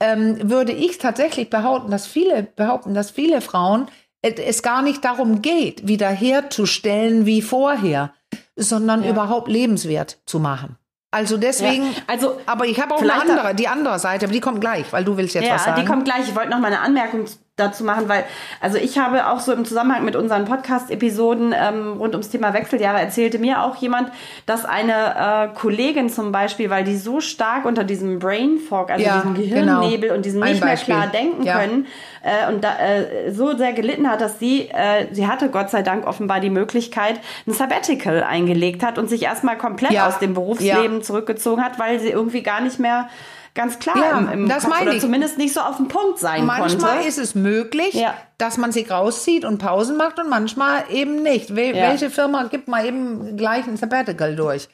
ähm, 0.00 0.50
würde 0.50 0.72
ich 0.72 0.98
tatsächlich 0.98 1.50
behaupten, 1.50 1.90
dass 1.90 2.06
viele 2.06 2.42
behaupten, 2.42 2.94
dass 2.94 3.10
viele 3.10 3.40
Frauen 3.40 3.86
äh, 4.22 4.32
es 4.32 4.62
gar 4.62 4.82
nicht 4.82 5.04
darum 5.04 5.42
geht, 5.42 5.86
wiederherzustellen 5.86 7.26
wie 7.26 7.42
vorher, 7.42 8.12
sondern 8.56 9.02
Ja. 9.04 9.10
überhaupt 9.10 9.48
lebenswert 9.48 10.18
zu 10.26 10.38
machen. 10.40 10.76
Also 11.12 11.36
deswegen, 11.38 11.84
Ja, 11.86 12.02
also 12.06 12.40
aber 12.46 12.66
ich 12.66 12.80
habe 12.80 12.94
auch 12.94 13.02
eine 13.02 13.12
andere, 13.12 13.54
die 13.54 13.66
andere 13.66 13.98
Seite, 13.98 14.26
aber 14.26 14.32
die 14.32 14.40
kommt 14.40 14.60
gleich, 14.60 14.92
weil 14.92 15.04
du 15.04 15.16
willst 15.16 15.34
jetzt 15.34 15.48
ja, 15.48 15.54
was 15.54 15.64
sagen. 15.64 15.80
die 15.80 15.86
kommt 15.86 16.04
gleich. 16.04 16.28
Ich 16.28 16.36
wollte 16.36 16.50
noch 16.50 16.60
mal 16.60 16.68
eine 16.68 16.80
Anmerkung 16.80 17.24
dazu 17.60 17.84
machen, 17.84 18.08
weil 18.08 18.24
also 18.60 18.76
ich 18.78 18.98
habe 18.98 19.28
auch 19.28 19.38
so 19.40 19.52
im 19.52 19.64
Zusammenhang 19.64 20.04
mit 20.04 20.16
unseren 20.16 20.44
Podcast-Episoden 20.46 21.54
ähm, 21.56 21.92
rund 21.98 22.14
ums 22.14 22.30
Thema 22.30 22.52
Wechseljahre 22.54 22.98
erzählte 23.00 23.38
mir 23.38 23.62
auch 23.62 23.76
jemand, 23.76 24.10
dass 24.46 24.64
eine 24.64 25.50
äh, 25.52 25.58
Kollegin 25.58 26.08
zum 26.08 26.32
Beispiel, 26.32 26.70
weil 26.70 26.84
die 26.84 26.96
so 26.96 27.20
stark 27.20 27.64
unter 27.64 27.84
diesem 27.84 28.18
Brain 28.18 28.58
Fog, 28.58 28.90
also 28.90 29.04
Ja, 29.04 29.16
diesem 29.18 29.34
Gehirnnebel 29.34 30.00
genau. 30.00 30.14
und 30.14 30.24
diesem 30.24 30.40
nicht 30.40 30.64
mehr 30.64 30.76
klar 30.76 31.06
denken 31.06 31.42
Ja. 31.44 31.58
können 31.60 31.86
äh, 32.22 32.52
und 32.52 32.64
da, 32.64 32.78
äh, 32.78 33.30
so 33.32 33.56
sehr 33.56 33.72
gelitten 33.72 34.10
hat, 34.10 34.20
dass 34.20 34.38
sie, 34.38 34.68
äh, 34.70 35.06
sie 35.12 35.26
hatte 35.26 35.48
Gott 35.50 35.70
sei 35.70 35.82
Dank 35.82 36.06
offenbar 36.06 36.40
die 36.40 36.50
Möglichkeit, 36.50 37.20
ein 37.46 37.52
Sabbatical 37.52 38.22
eingelegt 38.22 38.82
hat 38.82 38.98
und 38.98 39.08
sich 39.08 39.22
erstmal 39.22 39.56
komplett 39.58 39.92
Ja. 39.92 40.06
aus 40.08 40.18
dem 40.18 40.34
Berufsleben 40.34 41.02
zurückgezogen 41.02 41.62
hat, 41.64 41.78
weil 41.78 42.00
sie 42.00 42.08
irgendwie 42.08 42.42
gar 42.42 42.60
nicht 42.60 42.78
mehr 42.78 43.08
ganz 43.54 43.78
klar 43.78 43.96
Ja, 43.98 44.18
im, 44.18 44.28
im 44.30 44.48
das 44.48 44.64
Kopf 44.64 44.72
meine 44.72 44.86
oder 44.86 44.94
ich. 44.96 45.00
zumindest 45.00 45.38
nicht 45.38 45.54
so 45.54 45.60
auf 45.60 45.76
den 45.76 45.88
Punkt 45.88 46.18
sein 46.18 46.46
Manchmal 46.46 46.94
konnte. 46.94 47.08
ist 47.08 47.18
es 47.18 47.34
möglich, 47.34 47.94
Ja. 47.94 48.14
dass 48.38 48.56
man 48.56 48.72
sich 48.72 48.90
rauszieht 48.90 49.44
und 49.44 49.58
Pausen 49.58 49.96
macht 49.96 50.18
und 50.18 50.28
manchmal 50.28 50.84
eben 50.90 51.22
nicht. 51.22 51.54
Wel 51.56 51.74
Ja. 51.76 51.90
Welche 51.90 52.10
Firma 52.10 52.44
gibt 52.44 52.68
mal 52.68 52.84
eben 52.86 53.36
gleich 53.36 53.66
ein 53.66 53.76
Sabbatical 53.76 54.36
durch? 54.36 54.68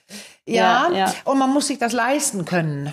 Ja, 0.47 0.89
und 1.25 1.39
man 1.39 1.51
muss 1.51 1.67
sich 1.69 1.79
das 1.79 1.93
leisten 1.93 2.45
können. 2.45 2.93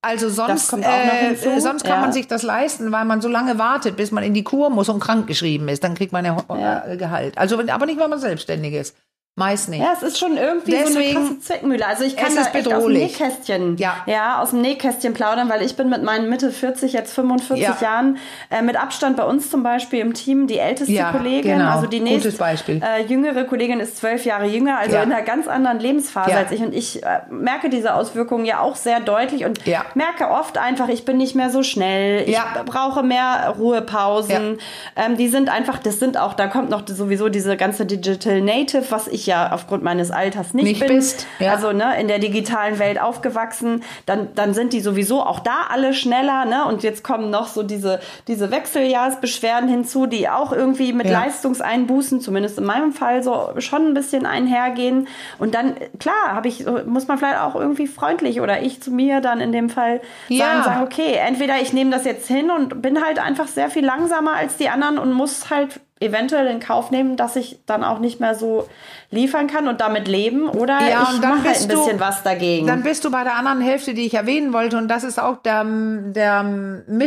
Also 0.00 0.28
sonst, 0.28 0.72
äh, 0.74 1.34
sonst 1.60 1.84
kann 1.84 2.00
man 2.00 2.12
sich 2.12 2.28
das 2.28 2.44
leisten, 2.44 2.92
weil 2.92 3.04
man 3.04 3.20
so 3.20 3.28
lange 3.28 3.58
wartet, 3.58 3.96
bis 3.96 4.12
man 4.12 4.22
in 4.22 4.32
die 4.32 4.44
Kur 4.44 4.70
muss 4.70 4.88
und 4.88 5.00
krank 5.00 5.26
geschrieben 5.26 5.68
ist. 5.68 5.82
Dann 5.82 5.96
kriegt 5.96 6.12
man 6.12 6.24
ja, 6.24 6.84
äh, 6.86 6.96
Gehalt. 6.96 7.36
Also, 7.36 7.58
aber 7.68 7.86
nicht, 7.86 7.98
wenn 7.98 8.08
man 8.08 8.20
selbstständig 8.20 8.74
ist. 8.74 8.96
Meist 9.38 9.68
nicht. 9.68 9.80
Ja, 9.80 9.92
es 9.94 10.02
ist 10.02 10.18
schon 10.18 10.36
irgendwie 10.36 10.72
Deswegen, 10.72 10.92
so 10.92 10.98
eine 10.98 11.12
krasse 11.28 11.40
Zweckmühle. 11.40 11.86
Also 11.86 12.02
ich 12.04 12.16
kann 12.16 12.26
es 12.28 12.34
da 12.34 12.40
ist 12.40 12.46
echt 12.48 12.56
aus 12.56 12.62
dem 12.64 12.72
bedrohlich. 12.74 13.20
Nähkästchen, 13.20 13.76
Ja. 13.76 13.96
ja, 14.06 14.42
aus 14.42 14.50
dem 14.50 14.60
Nähkästchen 14.62 15.14
plaudern, 15.14 15.48
weil 15.48 15.62
ich 15.62 15.76
bin 15.76 15.88
mit 15.88 16.02
meinen 16.02 16.28
Mitte 16.28 16.50
40, 16.50 16.92
jetzt 16.92 17.14
45 17.14 17.62
Ja. 17.64 17.76
Jahren, 17.80 18.18
äh, 18.50 18.62
mit 18.62 18.74
Abstand 18.76 19.16
bei 19.16 19.22
uns 19.24 19.48
zum 19.48 19.62
Beispiel 19.62 20.00
im 20.00 20.12
Team 20.14 20.48
die 20.48 20.58
älteste 20.58 20.92
Ja, 20.92 21.12
Kollegin. 21.12 21.58
genau. 21.58 21.70
Also 21.70 21.86
die 21.86 22.00
nächste. 22.00 22.28
Äh, 22.68 23.04
jüngere 23.06 23.44
Kollegin 23.44 23.78
ist 23.78 23.98
zwölf 23.98 24.24
Jahre 24.24 24.46
jünger, 24.46 24.76
also 24.78 24.96
in 24.96 25.02
einer 25.12 25.22
ganz 25.22 25.46
anderen 25.46 25.78
Lebensphase 25.78 26.34
als 26.34 26.50
ich. 26.50 26.60
Und 26.60 26.74
ich 26.74 27.04
äh, 27.04 27.20
merke 27.30 27.70
diese 27.70 27.94
Auswirkungen 27.94 28.44
ja 28.44 28.58
auch 28.60 28.74
sehr 28.74 28.98
deutlich 28.98 29.44
und 29.44 29.60
merke 29.94 30.28
oft 30.30 30.58
einfach, 30.58 30.88
ich 30.88 31.04
bin 31.04 31.16
nicht 31.16 31.36
mehr 31.36 31.50
so 31.50 31.62
schnell, 31.62 32.28
ich 32.28 32.36
brauche 32.66 33.04
mehr 33.04 33.54
Ruhepausen. 33.56 34.58
Ähm, 34.96 35.16
die 35.16 35.28
sind 35.28 35.48
einfach, 35.48 35.78
das 35.78 36.00
sind 36.00 36.16
auch, 36.16 36.34
da 36.34 36.48
kommt 36.48 36.70
noch 36.70 36.82
sowieso 36.88 37.28
diese 37.28 37.56
ganze 37.56 37.86
Digital 37.86 38.40
Native, 38.40 38.84
was 38.90 39.06
ich 39.06 39.27
ja 39.28 39.52
aufgrund 39.52 39.84
meines 39.84 40.10
Alters 40.10 40.52
nicht, 40.54 40.64
Nicht 40.64 40.80
bin. 40.80 40.96
bist, 40.96 41.26
ja. 41.38 41.52
Also 41.52 41.70
ne, 41.70 42.00
in 42.00 42.08
der 42.08 42.18
digitalen 42.18 42.80
Welt 42.80 43.00
aufgewachsen, 43.00 43.84
dann, 44.06 44.34
dann 44.34 44.54
sind 44.54 44.72
die 44.72 44.80
sowieso 44.80 45.22
auch 45.22 45.38
da 45.38 45.66
alle 45.70 45.94
schneller. 45.94 46.44
Ne? 46.46 46.64
Und 46.64 46.82
jetzt 46.82 47.04
kommen 47.04 47.30
noch 47.30 47.46
so 47.46 47.62
diese, 47.62 48.00
diese 48.26 48.50
Wechseljahrsbeschwerden 48.50 49.68
hinzu, 49.68 50.06
die 50.06 50.28
auch 50.28 50.52
irgendwie 50.52 50.92
mit 50.92 51.06
Ja. 51.06 51.20
Leistungseinbußen, 51.20 52.20
zumindest 52.20 52.58
in 52.58 52.64
meinem 52.64 52.92
Fall, 52.92 53.22
so 53.22 53.50
schon 53.58 53.86
ein 53.88 53.94
bisschen 53.94 54.26
einhergehen. 54.26 55.08
Und 55.38 55.54
dann, 55.54 55.74
klar, 56.00 56.32
habe 56.32 56.48
ich, 56.48 56.64
muss 56.86 57.06
man 57.06 57.18
vielleicht 57.18 57.40
auch 57.40 57.54
irgendwie 57.54 57.86
freundlich 57.86 58.40
oder 58.40 58.62
ich 58.62 58.82
zu 58.82 58.90
mir 58.90 59.20
dann 59.20 59.40
in 59.40 59.52
dem 59.52 59.70
Fall 59.70 60.00
Ja. 60.28 60.46
sagen, 60.46 60.64
sagen, 60.64 60.82
okay, 60.84 61.14
entweder 61.26 61.60
ich 61.60 61.72
nehme 61.72 61.90
das 61.90 62.04
jetzt 62.04 62.26
hin 62.26 62.50
und 62.50 62.82
bin 62.82 63.04
halt 63.04 63.18
einfach 63.18 63.46
sehr 63.48 63.70
viel 63.70 63.84
langsamer 63.84 64.34
als 64.34 64.56
die 64.56 64.68
anderen 64.68 64.98
und 64.98 65.12
muss 65.12 65.50
halt 65.50 65.80
eventuell 66.00 66.46
in 66.46 66.60
Kauf 66.60 66.90
nehmen, 66.90 67.16
dass 67.16 67.34
ich 67.36 67.58
dann 67.66 67.82
auch 67.82 67.98
nicht 67.98 68.20
mehr 68.20 68.34
so 68.36 68.68
liefern 69.10 69.46
kann 69.46 69.68
und 69.68 69.80
damit 69.80 70.06
leben 70.08 70.48
oder 70.48 70.80
Ja, 70.88 71.02
ich 71.04 71.14
und 71.14 71.22
dann 71.22 71.30
mache 71.36 71.44
halt 71.44 71.54
bist 71.54 71.62
ein 71.62 71.68
bisschen 71.68 71.98
du- 71.98 72.00
was 72.00 72.22
dagegen. 72.22 72.66
Dann 72.66 72.82
bist 72.82 73.04
du 73.04 73.10
bei 73.10 73.24
der 73.24 73.36
anderen 73.36 73.60
Hälfte, 73.60 73.94
die 73.94 74.04
ich 74.06 74.14
erwähnen 74.14 74.52
wollte, 74.52 74.76
und 74.76 74.88
das 74.88 75.04
ist 75.04 75.18
auch 75.18 75.38
der, 75.42 75.64
der 75.64 76.42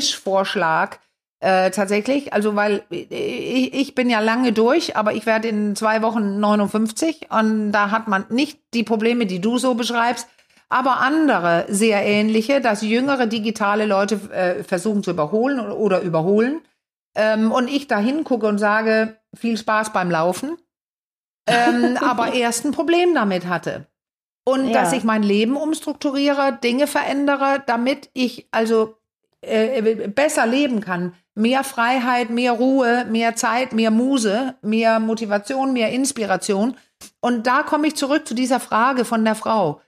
Mischvorschlag 0.01 0.99
äh, 1.41 1.71
tatsächlich. 1.71 2.33
Also, 2.33 2.55
weil 2.55 2.83
ich, 2.89 3.73
ich 3.73 3.95
bin 3.95 4.09
ja 4.09 4.19
lange 4.19 4.51
durch, 4.53 4.95
aber 4.97 5.13
ich 5.13 5.25
werde 5.25 5.47
in 5.47 5.75
zwei 5.75 6.01
Wochen 6.01 6.39
59 6.39 7.27
und 7.29 7.71
da 7.71 7.91
hat 7.91 8.07
man 8.07 8.25
nicht 8.29 8.59
die 8.73 8.83
Probleme, 8.83 9.25
die 9.25 9.39
du 9.41 9.57
so 9.57 9.73
beschreibst, 9.75 10.27
aber 10.69 10.99
andere 11.01 11.65
sehr 11.67 12.05
ähnliche, 12.05 12.61
dass 12.61 12.81
jüngere 12.81 13.25
digitale 13.27 13.85
Leute 13.85 14.15
äh, 14.31 14.63
versuchen 14.63 15.03
zu 15.03 15.11
überholen 15.11 15.59
oder, 15.59 15.77
oder 15.77 16.01
überholen. 16.01 16.61
Ähm, 17.15 17.51
und 17.51 17.67
ich 17.69 17.87
da 17.87 17.97
hingucke 17.97 18.47
und 18.47 18.57
sage, 18.57 19.17
viel 19.35 19.57
Spaß 19.57 19.91
beim 19.93 20.09
Laufen. 20.09 20.57
Ähm, 21.47 21.97
aber 22.01 22.33
erst 22.33 22.65
ein 22.65 22.71
Problem 22.71 23.13
damit 23.13 23.47
hatte. 23.47 23.87
Und 24.43 24.69
Ja. 24.69 24.81
dass 24.81 24.93
ich 24.93 25.03
mein 25.03 25.23
Leben 25.23 25.55
umstrukturiere, 25.55 26.57
Dinge 26.63 26.87
verändere, 26.87 27.63
damit 27.67 28.09
ich 28.13 28.47
also 28.51 28.97
äh, 29.41 30.07
besser 30.07 30.45
leben 30.45 30.81
kann. 30.81 31.13
Mehr 31.35 31.63
Freiheit, 31.63 32.29
mehr 32.29 32.51
Ruhe, 32.53 33.05
mehr 33.05 33.35
Zeit, 33.35 33.71
mehr 33.73 33.91
Muse, 33.91 34.55
mehr 34.61 34.99
Motivation, 34.99 35.73
mehr 35.73 35.91
Inspiration. 35.91 36.75
Und 37.21 37.47
da 37.47 37.63
komme 37.63 37.87
ich 37.87 37.95
zurück 37.95 38.27
zu 38.27 38.33
dieser 38.33 38.59
Frage 38.59 39.05
von 39.05 39.23
der 39.23 39.35
Frau. 39.35 39.81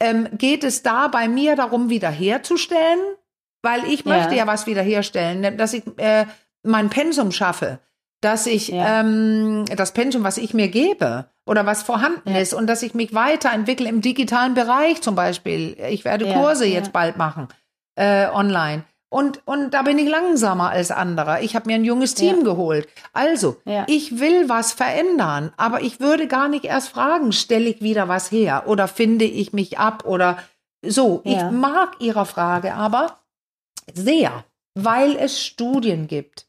Ähm, 0.00 0.28
geht 0.32 0.64
es 0.64 0.82
da 0.82 1.08
bei 1.08 1.28
mir 1.28 1.54
darum, 1.56 1.88
wiederherzustellen? 1.88 2.98
Weil 3.62 3.84
ich 3.84 4.04
Ja. 4.04 4.16
möchte 4.16 4.34
ja 4.36 4.46
was 4.46 4.66
wiederherstellen, 4.66 5.56
dass 5.56 5.72
ich 5.72 5.82
äh, 5.98 6.26
mein 6.62 6.90
Pensum 6.90 7.32
schaffe, 7.32 7.78
dass 8.20 8.46
ich 8.46 8.68
Ja. 8.68 9.00
ähm, 9.00 9.64
das 9.76 9.92
Pensum, 9.92 10.24
was 10.24 10.38
ich 10.38 10.54
mir 10.54 10.68
gebe 10.68 11.26
oder 11.46 11.66
was 11.66 11.82
vorhanden 11.82 12.30
Ja. 12.34 12.40
ist 12.40 12.52
und 12.54 12.66
dass 12.66 12.82
ich 12.82 12.94
mich 12.94 13.14
weiterentwickle 13.14 13.88
im 13.88 14.00
digitalen 14.00 14.54
Bereich 14.54 15.00
zum 15.02 15.14
Beispiel. 15.14 15.76
Ich 15.90 16.04
werde 16.04 16.26
Ja, 16.28 16.34
Kurse 16.34 16.66
jetzt 16.66 16.92
bald 16.92 17.16
machen 17.16 17.48
äh, 17.96 18.28
online. 18.28 18.84
Und, 19.10 19.40
und 19.46 19.72
da 19.72 19.80
bin 19.82 19.98
ich 19.98 20.06
langsamer 20.08 20.68
als 20.70 20.90
andere. 20.90 21.40
Ich 21.40 21.56
habe 21.56 21.66
mir 21.66 21.76
ein 21.76 21.84
junges 21.84 22.14
Team 22.14 22.44
geholt. 22.44 22.86
Also, 23.14 23.56
ich 23.86 24.20
will 24.20 24.50
was 24.50 24.72
verändern, 24.72 25.50
aber 25.56 25.80
ich 25.80 25.98
würde 25.98 26.26
gar 26.28 26.48
nicht 26.48 26.66
erst 26.66 26.90
fragen, 26.90 27.32
stelle 27.32 27.70
ich 27.70 27.80
wieder 27.80 28.08
was 28.08 28.30
her 28.30 28.64
oder 28.66 28.86
finde 28.86 29.24
ich 29.24 29.54
mich 29.54 29.78
ab 29.78 30.04
oder 30.04 30.38
so. 30.84 31.22
Ich 31.24 31.42
mag 31.50 31.96
Ihre 32.00 32.26
Frage 32.26 32.74
aber 32.74 33.18
sehr, 33.94 34.44
weil 34.74 35.16
es 35.16 35.42
Studien 35.42 36.06
gibt, 36.06 36.46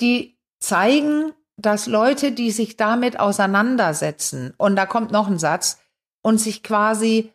die 0.00 0.36
zeigen, 0.58 1.32
dass 1.56 1.86
Leute, 1.86 2.32
die 2.32 2.50
sich 2.50 2.76
damit 2.76 3.18
auseinandersetzen, 3.18 4.54
und 4.58 4.76
da 4.76 4.86
kommt 4.86 5.10
noch 5.10 5.28
ein 5.28 5.38
Satz, 5.38 5.80
und 6.22 6.38
sich 6.38 6.62
quasi 6.62 7.32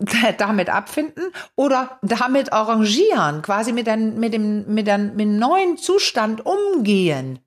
damit 0.38 0.70
abfinden 0.70 1.24
oder 1.56 1.98
damit 2.02 2.52
arrangieren, 2.52 3.42
quasi 3.42 3.72
mit, 3.72 3.88
ein, 3.88 4.18
mit, 4.18 4.32
dem, 4.32 4.72
mit, 4.72 4.88
ein, 4.88 5.16
mit 5.16 5.26
einem 5.26 5.38
neuen 5.38 5.76
Zustand 5.76 6.44
umgehen, 6.46 7.40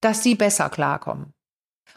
dass 0.00 0.22
sie 0.22 0.34
besser 0.34 0.70
klarkommen. 0.70 1.34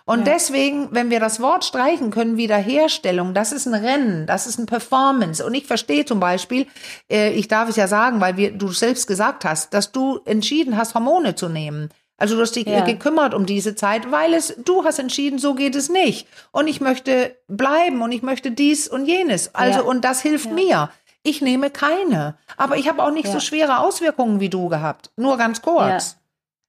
Und 0.06 0.20
Ja. 0.20 0.34
deswegen, 0.34 0.90
wenn 0.92 1.10
wir 1.10 1.20
das 1.20 1.40
Wort 1.40 1.64
streichen 1.64 2.12
können, 2.12 2.36
Wiederherstellung, 2.36 3.34
das 3.34 3.52
ist 3.52 3.68
ein 3.68 3.76
Rennen, 3.76 4.26
das 4.26 4.48
ist 4.48 4.58
ein 4.58 4.66
Performance. 4.66 5.46
Und 5.46 5.54
ich 5.54 5.68
verstehe 5.68 6.06
zum 6.06 6.20
Beispiel, 6.20 6.68
äh, 7.10 7.32
ich 7.32 7.48
darf 7.48 7.70
es 7.70 7.76
ja 7.76 7.88
sagen, 7.88 8.20
weil 8.20 8.36
wir, 8.36 8.52
du 8.52 8.70
selbst 8.70 9.08
gesagt 9.08 9.46
hast, 9.46 9.74
dass 9.74 9.92
du 9.92 10.20
entschieden 10.26 10.76
hast, 10.76 10.96
Hormone 10.96 11.36
zu 11.36 11.50
nehmen. 11.50 11.90
Also 12.22 12.36
du 12.36 12.42
hast 12.42 12.56
dich 12.56 12.68
Ja. 12.68 12.80
äh, 12.86 12.92
gekümmert 12.94 13.34
um 13.34 13.46
diese 13.46 13.76
Zeit, 13.76 14.12
weil 14.12 14.34
es, 14.34 14.56
du 14.64 14.84
hast 14.86 15.00
entschieden, 15.00 15.40
so 15.40 15.56
geht 15.56 15.76
es 15.76 15.90
nicht. 15.90 16.28
Und 16.52 16.68
ich 16.68 16.80
möchte 16.82 17.36
bleiben 17.48 18.02
und 18.02 18.12
ich 18.12 18.22
möchte 18.22 18.52
dies 18.52 18.88
und 18.88 19.06
jenes. 19.08 19.54
Also, 19.56 19.80
Ja. 19.80 19.86
und 19.86 20.06
das 20.06 20.22
hilft 20.22 20.46
Ja. 20.48 20.52
mir. 20.54 20.90
Ich 21.24 21.42
nehme 21.42 21.70
keine. 21.70 22.36
Aber 22.58 22.78
ich 22.78 22.88
habe 22.88 23.04
auch 23.04 23.12
nicht 23.12 23.26
Ja. 23.28 23.34
so 23.34 23.40
schwere 23.40 23.80
Auswirkungen 23.80 24.40
wie 24.40 24.50
du 24.50 24.70
gehabt. 24.70 25.12
Nur 25.18 25.38
ganz 25.38 25.62
kurz. 25.62 26.18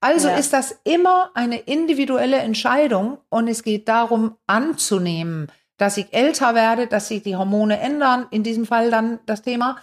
Also 0.01 0.27
Ja. 0.27 0.35
ist 0.35 0.51
das 0.53 0.75
immer 0.83 1.31
eine 1.33 1.57
individuelle 1.59 2.37
Entscheidung 2.37 3.19
und 3.29 3.47
es 3.47 3.63
geht 3.63 3.87
darum 3.87 4.35
anzunehmen, 4.47 5.47
dass 5.77 5.97
ich 5.97 6.07
älter 6.13 6.55
werde, 6.55 6.87
dass 6.87 7.07
sich 7.07 7.23
die 7.23 7.35
Hormone 7.35 7.79
ändern, 7.79 8.27
in 8.31 8.43
diesem 8.43 8.65
Fall 8.65 8.91
dann 8.91 9.19
das 9.25 9.41
Thema, 9.43 9.77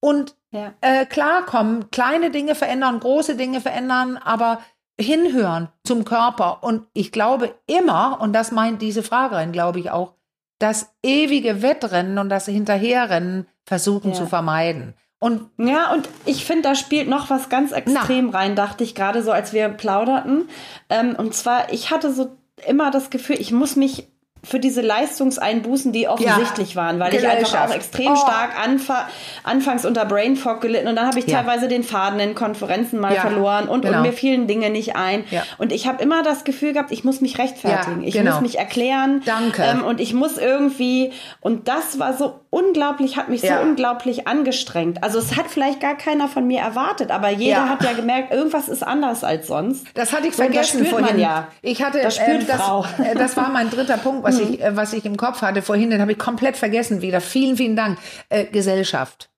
und 0.00 0.36
Ja. 0.50 0.72
äh, 0.82 1.06
klarkommen, 1.06 1.90
kleine 1.90 2.30
Dinge 2.30 2.54
verändern, 2.54 3.00
große 3.00 3.36
Dinge 3.36 3.60
verändern, 3.60 4.16
aber 4.18 4.60
hinhören 5.00 5.68
zum 5.84 6.04
Körper. 6.04 6.62
Und 6.62 6.86
ich 6.92 7.12
glaube 7.12 7.54
immer, 7.66 8.18
und 8.20 8.32
das 8.32 8.52
meint 8.52 8.80
diese 8.82 9.02
Fragerin, 9.02 9.52
glaube 9.52 9.80
ich 9.80 9.90
auch, 9.90 10.14
das 10.58 10.94
ewige 11.02 11.62
Wettrennen 11.62 12.18
und 12.18 12.28
das 12.28 12.46
Hinterherrennen 12.46 13.46
versuchen 13.64 14.10
Ja. 14.10 14.14
zu 14.16 14.26
vermeiden. 14.26 14.94
Und 15.18 15.50
Ja, 15.56 15.92
und 15.92 16.08
ich 16.26 16.44
finde, 16.44 16.62
da 16.62 16.74
spielt 16.74 17.08
noch 17.08 17.30
was 17.30 17.48
ganz 17.48 17.72
extrem 17.72 18.28
rein, 18.30 18.56
dachte 18.56 18.84
ich 18.84 18.94
gerade 18.94 19.22
so, 19.22 19.32
als 19.32 19.52
wir 19.52 19.68
plauderten. 19.68 20.48
Ähm, 20.90 21.16
und 21.16 21.34
zwar, 21.34 21.72
ich 21.72 21.90
hatte 21.90 22.12
so 22.12 22.36
immer 22.66 22.90
das 22.90 23.10
Gefühl, 23.10 23.40
ich 23.40 23.50
muss 23.50 23.74
mich 23.74 24.08
für 24.44 24.60
diese 24.60 24.80
Leistungseinbußen, 24.82 25.92
die 25.92 26.06
offensichtlich 26.08 26.76
waren, 26.76 26.98
weil 27.00 27.14
ich 27.14 27.26
einfach 27.26 27.68
auch 27.68 27.74
extrem 27.74 28.12
Oh. 28.12 28.16
stark 28.16 28.58
anfa 28.62 29.08
anfangs 29.42 29.84
unter 29.84 30.04
Brain 30.04 30.36
Fog 30.36 30.60
gelitten 30.60 30.86
und 30.88 30.96
dann 30.96 31.06
habe 31.06 31.18
ich 31.18 31.26
Ja. 31.26 31.38
teilweise 31.38 31.68
den 31.68 31.82
Faden 31.82 32.20
in 32.20 32.34
Konferenzen 32.34 33.00
mal 33.00 33.14
Ja, 33.14 33.22
verloren 33.22 33.68
und, 33.68 33.82
genau. 33.82 33.96
und 33.98 34.02
mir 34.02 34.12
fielen 34.12 34.46
Dinge 34.46 34.70
nicht 34.70 34.96
ein. 34.96 35.24
Ja. 35.30 35.42
Und 35.58 35.72
ich 35.72 35.86
habe 35.86 36.02
immer 36.02 36.22
das 36.22 36.44
Gefühl 36.44 36.72
gehabt, 36.72 36.92
ich 36.92 37.04
muss 37.04 37.20
mich 37.20 37.38
rechtfertigen, 37.38 38.02
Ja, 38.02 38.08
ich 38.08 38.14
genau. 38.14 38.32
muss 38.32 38.40
mich 38.42 38.58
erklären 38.58 39.22
Danke. 39.24 39.62
Ähm, 39.62 39.82
und 39.84 40.00
ich 40.00 40.14
muss 40.14 40.36
irgendwie 40.38 41.12
und 41.40 41.68
das 41.68 41.98
war 41.98 42.12
so 42.14 42.40
unglaublich, 42.54 43.16
hat 43.16 43.28
mich 43.28 43.42
Ja. 43.42 43.58
so 43.58 43.62
unglaublich 43.68 44.26
angestrengt. 44.28 45.02
Also 45.02 45.18
es 45.18 45.36
hat 45.36 45.46
vielleicht 45.48 45.80
gar 45.80 45.96
keiner 45.96 46.28
von 46.28 46.46
mir 46.46 46.60
erwartet, 46.60 47.10
aber 47.10 47.28
jeder 47.30 47.56
Ja. 47.64 47.68
hat 47.68 47.82
ja 47.82 47.92
gemerkt, 47.92 48.32
irgendwas 48.32 48.68
ist 48.68 48.82
anders 48.82 49.24
als 49.24 49.46
sonst. 49.48 49.86
Das 49.94 50.12
hatte 50.12 50.28
ich 50.28 50.38
und 50.38 50.38
das 50.38 50.46
vergessen 50.70 50.78
spürt 50.86 50.92
man 50.92 51.04
vorhin. 51.04 51.20
ja. 51.20 51.48
Ich 51.62 51.82
hatte, 51.82 52.00
Das 52.00 52.16
spürt 52.16 52.42
ähm, 52.42 52.46
das, 52.46 52.56
Frau. 52.62 52.86
äh, 53.02 53.14
das 53.14 53.36
war 53.36 53.50
mein 53.50 53.70
dritter 53.70 53.96
Punkt, 53.98 54.22
was 54.24 54.38
ich, 54.40 54.62
äh, 54.62 54.76
was 54.76 54.92
ich 54.92 55.04
im 55.04 55.16
Kopf 55.16 55.42
hatte 55.42 55.62
vorhin. 55.62 55.90
Den 55.90 56.00
habe 56.00 56.12
ich 56.12 56.18
komplett 56.18 56.56
vergessen 56.56 57.02
wieder. 57.02 57.20
Vielen, 57.20 57.56
vielen 57.56 57.76
Dank. 57.76 57.98
Äh, 58.28 58.44
Gesellschaft. 58.44 59.30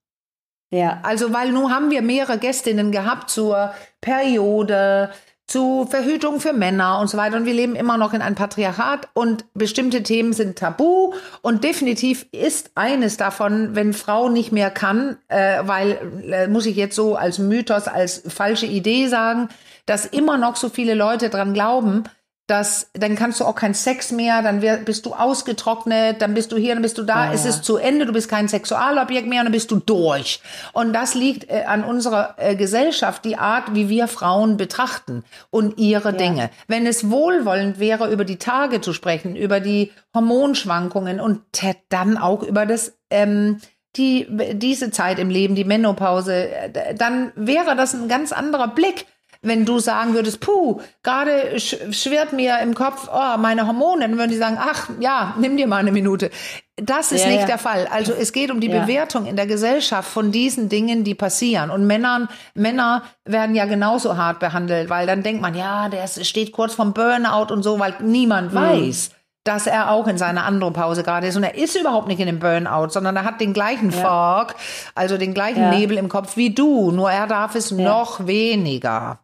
Ja. 0.71 0.99
Also, 1.05 1.33
weil 1.33 1.53
nun 1.53 1.73
haben 1.73 1.91
wir 1.91 2.03
mehrere 2.03 2.39
Gästinnen 2.39 2.91
gehabt 2.93 3.31
zur 3.31 3.73
Periode, 4.01 5.11
zu 5.47 5.87
Verhütung 5.89 6.41
für 6.41 6.53
Männer 6.53 6.99
und 6.99 7.09
so 7.09 7.17
weiter. 7.17 7.37
Und 7.37 7.47
wir 7.47 7.55
leben 7.55 7.77
immer 7.77 7.99
noch 7.99 8.13
in 8.13 8.23
einem 8.23 8.35
Patriarchat 8.35 9.09
und 9.15 9.45
bestimmte 9.55 10.03
Themen 10.03 10.33
sind 10.33 10.59
tabu. 10.59 11.13
Und 11.41 11.63
definitiv 11.63 12.27
ist 12.33 12.71
eines 12.75 13.17
davon, 13.17 13.77
wenn 13.77 13.93
Frau 13.93 14.29
nicht 14.29 14.51
mehr 14.51 14.71
kann, 14.71 15.19
äh, 15.29 15.59
weil, 15.63 15.99
äh, 16.31 16.49
muss 16.49 16.67
ich 16.67 16.77
jetzt 16.77 16.97
so 16.97 17.15
als 17.15 17.39
Mythos, 17.39 17.87
als 17.87 18.23
falsche 18.27 18.67
Idee 18.67 19.07
sagen, 19.07 19.49
dass 19.87 20.05
immer 20.05 20.37
noch 20.37 20.57
so 20.57 20.69
viele 20.69 20.95
Leute 20.95 21.31
dran 21.31 21.55
glauben, 21.55 22.05
dass 22.47 22.91
dann 22.93 23.17
kannst 23.17 23.41
du 23.41 23.45
auch 23.45 23.57
keinen 23.57 23.75
Sex 23.75 24.13
mehr, 24.13 24.41
dann 24.41 24.63
wär, 24.63 24.77
bist 24.77 25.05
du 25.05 25.15
ausgetrocknet, 25.15 26.23
dann 26.23 26.35
bist 26.35 26.53
du 26.53 26.57
hier, 26.57 26.75
dann 26.75 26.83
bist 26.83 26.97
du 26.97 27.03
da, 27.03 27.27
Ja, 27.27 27.33
es 27.33 27.43
ja. 27.43 27.51
ist 27.51 27.65
zu 27.65 27.77
Ende, 27.77 28.07
du 28.07 28.13
bist 28.13 28.29
kein 28.29 28.47
Sexualobjekt 28.47 29.29
mehr 29.29 29.41
und 29.41 29.47
dann 29.47 29.53
bist 29.53 29.71
du 29.73 29.77
durch. 29.81 30.41
Und 30.73 30.93
das 30.93 31.15
liegt 31.15 31.51
äh, 31.51 31.65
an 31.67 31.83
unserer 31.83 32.35
äh, 32.39 32.55
Gesellschaft, 32.55 33.25
die 33.25 33.37
Art, 33.37 33.75
wie 33.75 33.89
wir 33.89 34.07
Frauen 34.07 34.57
betrachten 34.57 35.25
und 35.51 35.79
ihre 35.79 36.13
Dinge. 36.13 36.51
Wenn 36.69 36.87
es 36.87 37.11
wohlwollend 37.11 37.81
wäre, 37.81 38.13
über 38.13 38.25
die 38.25 38.39
Tage 38.39 38.81
zu 38.81 38.93
sprechen, 38.93 39.35
über 39.35 39.59
die 39.59 39.93
Hormonschwankungen 40.15 41.21
und 41.21 41.41
dann 41.89 42.17
auch 42.17 42.43
über 42.43 42.65
das 42.65 42.97
ähm, 43.11 43.59
die 43.97 44.27
diese 44.53 44.91
Zeit 44.91 45.19
im 45.19 45.31
Leben, 45.31 45.55
die 45.55 45.65
Menopause, 45.65 46.49
äh, 46.51 46.95
dann 46.95 47.33
wäre 47.35 47.77
das 47.77 47.95
ein 47.95 48.09
ganz 48.09 48.33
anderer 48.33 48.69
Blick 48.69 49.07
wenn 49.47 49.65
du 49.65 49.79
sagen 49.79 50.15
würdest, 50.15 50.41
puh, 50.41 50.81
gerade 51.03 51.59
sch 51.59 51.77
schwirrt 51.91 52.33
mir 52.33 52.59
im 52.61 52.75
Kopf, 52.75 53.09
oh, 53.13 53.39
meine 53.39 53.67
Hormone, 53.67 54.03
dann 54.03 54.19
würden 54.19 54.31
die 54.31 54.37
sagen, 54.37 54.59
ach 54.61 54.89
ja, 55.01 55.35
nimm 55.39 55.57
dir 55.57 55.67
mal 55.67 55.79
eine 55.79 55.93
Minute. 55.93 56.31
Das 56.77 57.11
ist 57.13 57.23
Ja, 57.25 57.31
nicht 57.31 57.41
ja. 57.41 57.47
der 57.47 57.59
Fall. 57.59 57.87
Also 57.91 58.13
es 58.13 58.33
geht 58.33 58.51
um 58.51 58.61
die 58.61 58.69
Ja. 58.69 58.83
Bewertung 58.83 59.25
in 59.27 59.37
der 59.37 59.47
Gesellschaft 59.47 60.11
von 60.11 60.31
diesen 60.31 60.69
Dingen, 60.69 61.05
die 61.05 61.15
passieren. 61.15 61.71
Und 61.71 61.87
Männern, 61.87 62.29
Männer 62.55 63.03
werden 63.25 63.55
ja 63.55 63.65
genauso 63.65 64.17
hart 64.19 64.41
behandelt, 64.41 64.91
weil 64.91 65.07
dann 65.07 65.23
denkt 65.23 65.41
man, 65.41 65.55
ja, 65.55 65.89
der 65.89 66.07
steht 66.07 66.53
kurz 66.53 66.75
vom 66.75 66.93
Burnout 66.93 67.53
und 67.53 67.63
so, 67.63 67.79
weil 67.79 67.95
niemand 68.03 68.53
Hm. 68.53 68.59
weiß, 68.59 69.11
dass 69.45 69.69
er 69.69 69.91
auch 69.93 70.09
in 70.09 70.19
seiner 70.19 70.45
Andropause 70.45 71.05
gerade 71.05 71.29
ist. 71.29 71.37
Und 71.37 71.45
er 71.45 71.55
ist 71.55 71.77
überhaupt 71.77 72.09
nicht 72.09 72.19
in 72.19 72.27
dem 72.27 72.41
Burnout, 72.41 72.89
sondern 72.91 73.15
er 73.17 73.25
hat 73.25 73.41
den 73.41 73.53
gleichen 73.53 73.93
Fog, 73.93 74.57
also 74.97 75.17
den 75.19 75.35
gleichen. 75.35 75.71
Nebel 75.71 75.97
im 75.99 76.09
Kopf 76.09 76.37
wie 76.37 76.51
du, 76.53 76.91
nur 76.91 77.11
er 77.13 77.27
darf 77.29 77.55
es 77.55 77.71
noch 77.71 78.27
weniger. 78.27 79.21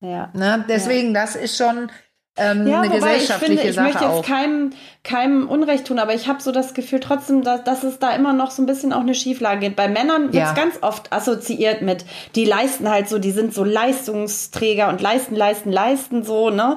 Ja. 0.00 0.30
Ne? 0.34 0.64
Deswegen, 0.68 1.12
das 1.14 1.36
ist 1.36 1.56
schon 1.56 1.90
ähm, 2.36 2.66
Ja, 2.66 2.80
eine 2.80 2.88
wobei 2.88 2.96
ich 2.96 3.22
gesellschaftliche 3.22 3.56
finde, 3.56 3.68
ich 3.68 3.74
Sache 3.74 3.86
möchte 3.86 4.04
jetzt 4.04 4.12
auch. 4.14 4.24
keinem, 4.24 4.70
keinem 5.04 5.48
Unrecht 5.48 5.86
tun, 5.86 5.98
aber 5.98 6.14
ich 6.14 6.26
habe 6.28 6.40
so 6.40 6.52
das 6.52 6.72
Gefühl 6.74 7.00
trotzdem, 7.00 7.42
dass, 7.42 7.64
dass 7.64 7.82
es 7.82 7.98
da 7.98 8.12
immer 8.14 8.32
noch 8.32 8.50
so 8.52 8.62
ein 8.62 8.66
bisschen 8.66 8.92
auch 8.94 9.00
eine 9.00 9.14
Schieflage 9.14 9.60
gibt. 9.60 9.76
Bei 9.76 9.88
Männern 9.88 10.32
wird 10.32 10.44
es 10.44 10.50
Ja. 10.50 10.54
ganz 10.54 10.78
oft 10.80 11.12
assoziiert 11.12 11.82
mit, 11.82 12.04
die 12.36 12.44
leisten 12.46 12.88
halt 12.88 13.08
so, 13.08 13.18
die 13.18 13.32
sind 13.32 13.52
so 13.52 13.64
Leistungsträger 13.64 14.88
und 14.88 15.00
leisten, 15.02 15.34
leisten, 15.36 15.70
leisten 15.72 16.22
so, 16.22 16.50
ne? 16.50 16.76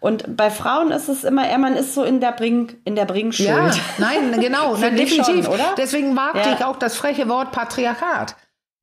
Und 0.00 0.36
bei 0.36 0.50
Frauen 0.50 0.90
ist 0.90 1.08
es 1.08 1.22
immer 1.22 1.48
eher, 1.48 1.58
man 1.58 1.76
ist 1.76 1.94
so 1.94 2.02
in 2.02 2.20
der 2.20 2.32
Bring, 2.32 2.72
in 2.84 2.96
der 2.96 3.04
Bringschuld. 3.04 3.46
Ja, 3.48 3.70
nein, 3.98 4.40
genau, 4.40 4.74
nein, 4.80 4.96
ich 4.98 5.16
definitiv. 5.16 5.44
schon, 5.44 5.54
oder? 5.54 5.74
Deswegen 5.76 6.16
wagte 6.16 6.48
Ja. 6.48 6.54
ich 6.58 6.64
auch 6.64 6.76
das 6.76 6.96
freche 6.96 7.28
Wort 7.28 7.52
Patriarchat. 7.52 8.34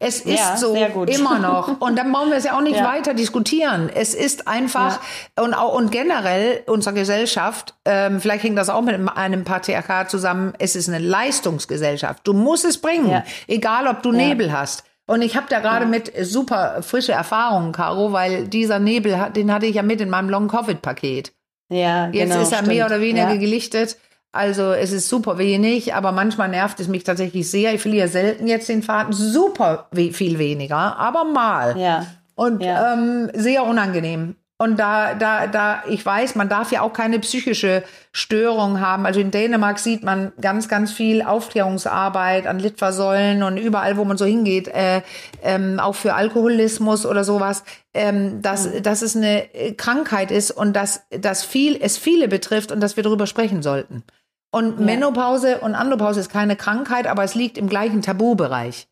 Es 0.03 0.21
ist 0.21 0.39
Ja, 0.39 0.57
so 0.57 0.73
immer 0.73 1.37
noch. 1.47 1.79
Und 1.79 1.95
dann 1.95 2.11
wollen 2.11 2.31
wir 2.31 2.37
es 2.37 2.43
ja 2.43 2.57
auch 2.57 2.61
nicht 2.61 2.77
Ja. 2.77 2.85
weiter 2.85 3.13
diskutieren. 3.13 3.87
Es 3.93 4.15
ist 4.15 4.47
einfach 4.47 4.99
und 5.39 5.53
auch 5.53 5.75
und 5.75 5.91
generell 5.91 6.63
unsere 6.65 6.95
Gesellschaft, 6.95 7.75
ähm, 7.85 8.19
vielleicht 8.19 8.43
hängt 8.43 8.57
das 8.57 8.69
auch 8.69 8.81
mit 8.81 8.95
einem 9.15 9.43
Patriarchat 9.43 10.09
zusammen. 10.09 10.53
Es 10.57 10.75
ist 10.75 10.89
eine 10.89 10.97
Leistungsgesellschaft. 10.97 12.25
Du 12.27 12.33
musst 12.33 12.65
es 12.65 12.79
bringen, 12.79 13.09
Ja. 13.11 13.23
egal 13.47 13.87
ob 13.87 14.01
du 14.01 14.11
Nebel 14.11 14.51
hast. 14.51 14.83
Und 15.07 15.21
ich 15.21 15.35
habe 15.35 15.45
da 15.49 15.59
gerade 15.59 15.85
mit 15.85 16.11
super 16.25 16.81
frische 16.81 17.11
Erfahrungen, 17.11 17.71
Caro, 17.71 18.11
weil 18.11 18.47
dieser 18.47 18.79
Nebel, 18.79 19.19
hat- 19.19 19.35
den 19.35 19.53
hatte 19.53 19.65
ich 19.65 19.75
ja 19.75 19.83
mit 19.83 19.99
in 20.01 20.09
meinem 20.09 20.29
Long-Covid-Paket. 20.29 21.33
Ja, 21.69 22.07
Jetzt 22.07 22.29
genau, 22.29 22.41
ist 22.41 22.51
er 22.53 22.61
mehr 22.63 22.85
stimmt. 22.85 22.91
oder 22.91 23.01
weniger 23.01 23.29
ja. 23.29 23.35
gelichtet. 23.35 23.97
Also 24.33 24.71
es 24.71 24.91
ist 24.91 25.09
super 25.09 25.37
wenig, 25.37 25.93
aber 25.93 26.11
manchmal 26.11 26.47
nervt 26.49 26.79
es 26.79 26.87
mich 26.87 27.03
tatsächlich 27.03 27.49
sehr. 27.49 27.73
Ich 27.73 27.81
verliere 27.81 28.07
selten 28.07 28.47
jetzt 28.47 28.69
den 28.69 28.81
Faden, 28.81 29.13
super 29.13 29.87
we 29.91 30.13
viel 30.13 30.39
weniger, 30.39 30.97
aber 30.97 31.25
mal. 31.25 31.77
Ja. 31.77 32.05
Und 32.35 32.63
Ja. 32.63 32.93
ähm, 32.93 33.29
sehr 33.33 33.65
unangenehm. 33.65 34.35
Und 34.57 34.77
da, 34.79 35.15
da, 35.15 35.47
da, 35.47 35.81
ich 35.89 36.05
weiß, 36.05 36.35
man 36.35 36.47
darf 36.47 36.71
ja 36.71 36.81
auch 36.81 36.93
keine 36.93 37.17
psychische 37.17 37.83
Störung 38.11 38.79
haben. 38.79 39.07
Also 39.07 39.19
in 39.19 39.31
Dänemark 39.31 39.79
sieht 39.79 40.03
man 40.03 40.33
ganz, 40.39 40.67
ganz 40.67 40.91
viel 40.91 41.23
Aufklärungsarbeit 41.23 42.45
an 42.45 42.59
Litfaßsäulen 42.59 43.41
und 43.41 43.57
überall, 43.57 43.97
wo 43.97 44.05
man 44.05 44.17
so 44.17 44.25
hingeht, 44.25 44.67
äh, 44.67 45.01
ähm, 45.41 45.79
auch 45.79 45.95
für 45.95 46.13
Alkoholismus 46.13 47.07
oder 47.07 47.23
sowas, 47.23 47.63
ähm, 47.95 48.43
dass, 48.43 48.69
dass 48.83 49.01
es 49.01 49.15
eine 49.15 49.47
Krankheit 49.77 50.29
ist 50.29 50.51
und 50.51 50.73
dass, 50.73 51.01
dass 51.09 51.43
viel, 51.43 51.77
es 51.81 51.97
viele 51.97 52.27
betrifft 52.27 52.71
und 52.71 52.81
dass 52.81 52.95
wir 52.95 53.03
darüber 53.03 53.25
sprechen 53.25 53.63
sollten. 53.63 54.03
Und 54.51 54.79
Menopause 54.79 55.59
und 55.59 55.75
Andropause 55.75 56.19
ist 56.19 56.29
keine 56.29 56.55
Krankheit, 56.57 57.07
aber 57.07 57.23
es 57.23 57.35
liegt 57.35 57.57
im 57.57 57.69
gleichen 57.69 58.01
Tabubereich. 58.01 58.87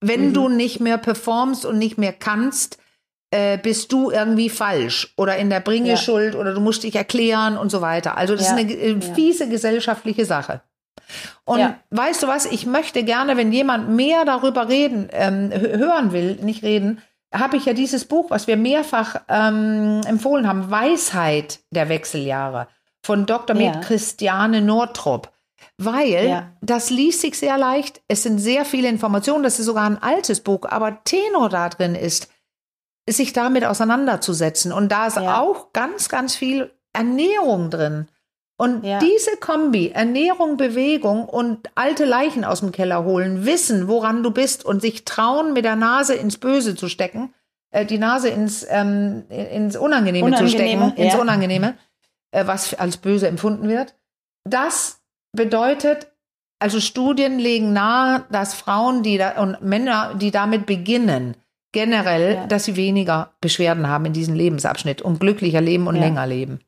Wenn 0.00 0.32
du 0.34 0.48
nicht 0.48 0.80
mehr 0.80 0.98
performst 0.98 1.64
und 1.64 1.78
nicht 1.78 1.96
mehr 1.98 2.12
kannst, 2.12 2.78
äh, 3.30 3.58
bist 3.58 3.90
du 3.92 4.10
irgendwie 4.10 4.48
falsch 4.50 5.12
oder 5.16 5.36
in 5.36 5.50
der 5.50 5.60
Bringeschuld 5.60 6.34
oder 6.34 6.52
du 6.54 6.60
musst 6.60 6.82
dich 6.84 6.94
erklären 6.94 7.56
und 7.58 7.70
so 7.70 7.80
weiter. 7.80 8.16
Also 8.16 8.34
das 8.36 8.46
Ja. 8.48 8.56
ist 8.56 8.58
eine 8.58 8.72
äh, 8.72 9.00
fiese 9.00 9.48
gesellschaftliche 9.48 10.24
Sache. 10.24 10.60
Und 11.44 11.58
Ja. 11.60 11.78
weißt 11.90 12.22
du 12.22 12.26
was, 12.28 12.44
ich 12.46 12.66
möchte 12.66 13.02
gerne, 13.02 13.36
wenn 13.38 13.50
jemand 13.52 13.88
mehr 13.90 14.24
darüber 14.26 14.68
reden, 14.68 15.08
ähm, 15.12 15.50
hö- 15.50 15.78
hören 15.78 16.12
will, 16.12 16.36
nicht 16.42 16.62
reden, 16.62 17.00
habe 17.34 17.56
ich 17.56 17.64
ja 17.66 17.72
dieses 17.72 18.04
Buch, 18.04 18.30
was 18.30 18.46
wir 18.46 18.56
mehrfach 18.56 19.16
ähm, 19.28 20.00
empfohlen 20.06 20.46
haben, 20.46 20.70
Weisheit 20.70 21.60
der 21.70 21.88
Wechseljahre 21.88 22.68
von 23.08 23.24
Dr. 23.24 23.56
Ja. 23.56 23.70
Med 23.72 23.82
Christiane 23.82 24.60
Northrop. 24.60 25.32
Weil 25.78 26.28
Ja. 26.28 26.52
das 26.60 26.90
liest 26.90 27.22
sich 27.22 27.38
sehr 27.38 27.56
leicht, 27.56 28.02
es 28.06 28.22
sind 28.22 28.38
sehr 28.38 28.66
viele 28.66 28.88
Informationen, 28.88 29.42
das 29.42 29.58
ist 29.58 29.64
sogar 29.64 29.84
ein 29.86 30.02
altes 30.02 30.40
Buch, 30.40 30.66
aber 30.68 31.02
Tenor 31.04 31.48
da 31.48 31.70
drin 31.70 31.94
ist, 31.94 32.28
sich 33.08 33.32
damit 33.32 33.64
auseinanderzusetzen. 33.64 34.72
Und 34.72 34.92
da 34.92 35.06
ist 35.06 35.16
Ja. 35.16 35.40
auch 35.40 35.72
ganz, 35.72 36.10
ganz 36.10 36.36
viel 36.36 36.70
Ernährung 36.92 37.70
drin. 37.70 38.08
Und 38.58 38.84
Ja. 38.84 38.98
diese 38.98 39.36
Kombi, 39.40 39.88
Ernährung, 39.94 40.58
Bewegung 40.58 41.24
und 41.26 41.70
alte 41.76 42.04
Leichen 42.04 42.44
aus 42.44 42.60
dem 42.60 42.72
Keller 42.72 43.04
holen, 43.04 43.46
wissen, 43.46 43.88
woran 43.88 44.22
du 44.22 44.30
bist 44.32 44.66
und 44.66 44.82
sich 44.82 45.06
trauen, 45.06 45.54
mit 45.54 45.64
der 45.64 45.76
Nase 45.76 46.14
ins 46.14 46.36
Böse 46.36 46.74
zu 46.74 46.88
stecken, 46.90 47.32
äh, 47.70 47.86
die 47.86 47.98
Nase 47.98 48.28
ins, 48.28 48.66
ähm, 48.68 49.24
ins 49.30 49.76
Unangenehme, 49.76 50.28
zu 50.32 50.42
Unangenehme, 50.44 50.88
stecken, 50.90 51.02
ins. 51.02 51.14
Unangenehme, 51.14 51.74
was 52.32 52.74
als 52.74 52.96
böse 52.98 53.28
empfunden 53.28 53.68
wird. 53.68 53.94
Das 54.44 55.00
bedeutet, 55.32 56.08
also 56.58 56.80
Studien 56.80 57.38
legen 57.38 57.72
nahe, 57.72 58.24
dass 58.30 58.54
Frauen 58.54 59.02
die 59.02 59.18
da, 59.18 59.40
und 59.40 59.62
Männer, 59.62 60.14
die 60.14 60.30
damit 60.30 60.66
beginnen, 60.66 61.36
generell, 61.72 62.34
Ja. 62.34 62.46
dass 62.46 62.64
sie 62.64 62.76
weniger 62.76 63.32
Beschwerden 63.40 63.88
haben 63.88 64.06
in 64.06 64.12
diesem 64.12 64.34
Lebensabschnitt 64.34 65.02
und 65.02 65.20
glücklicher 65.20 65.60
leben 65.60 65.86
und 65.86 65.96
Ja. 65.96 66.02
länger 66.02 66.26
leben. 66.26 66.60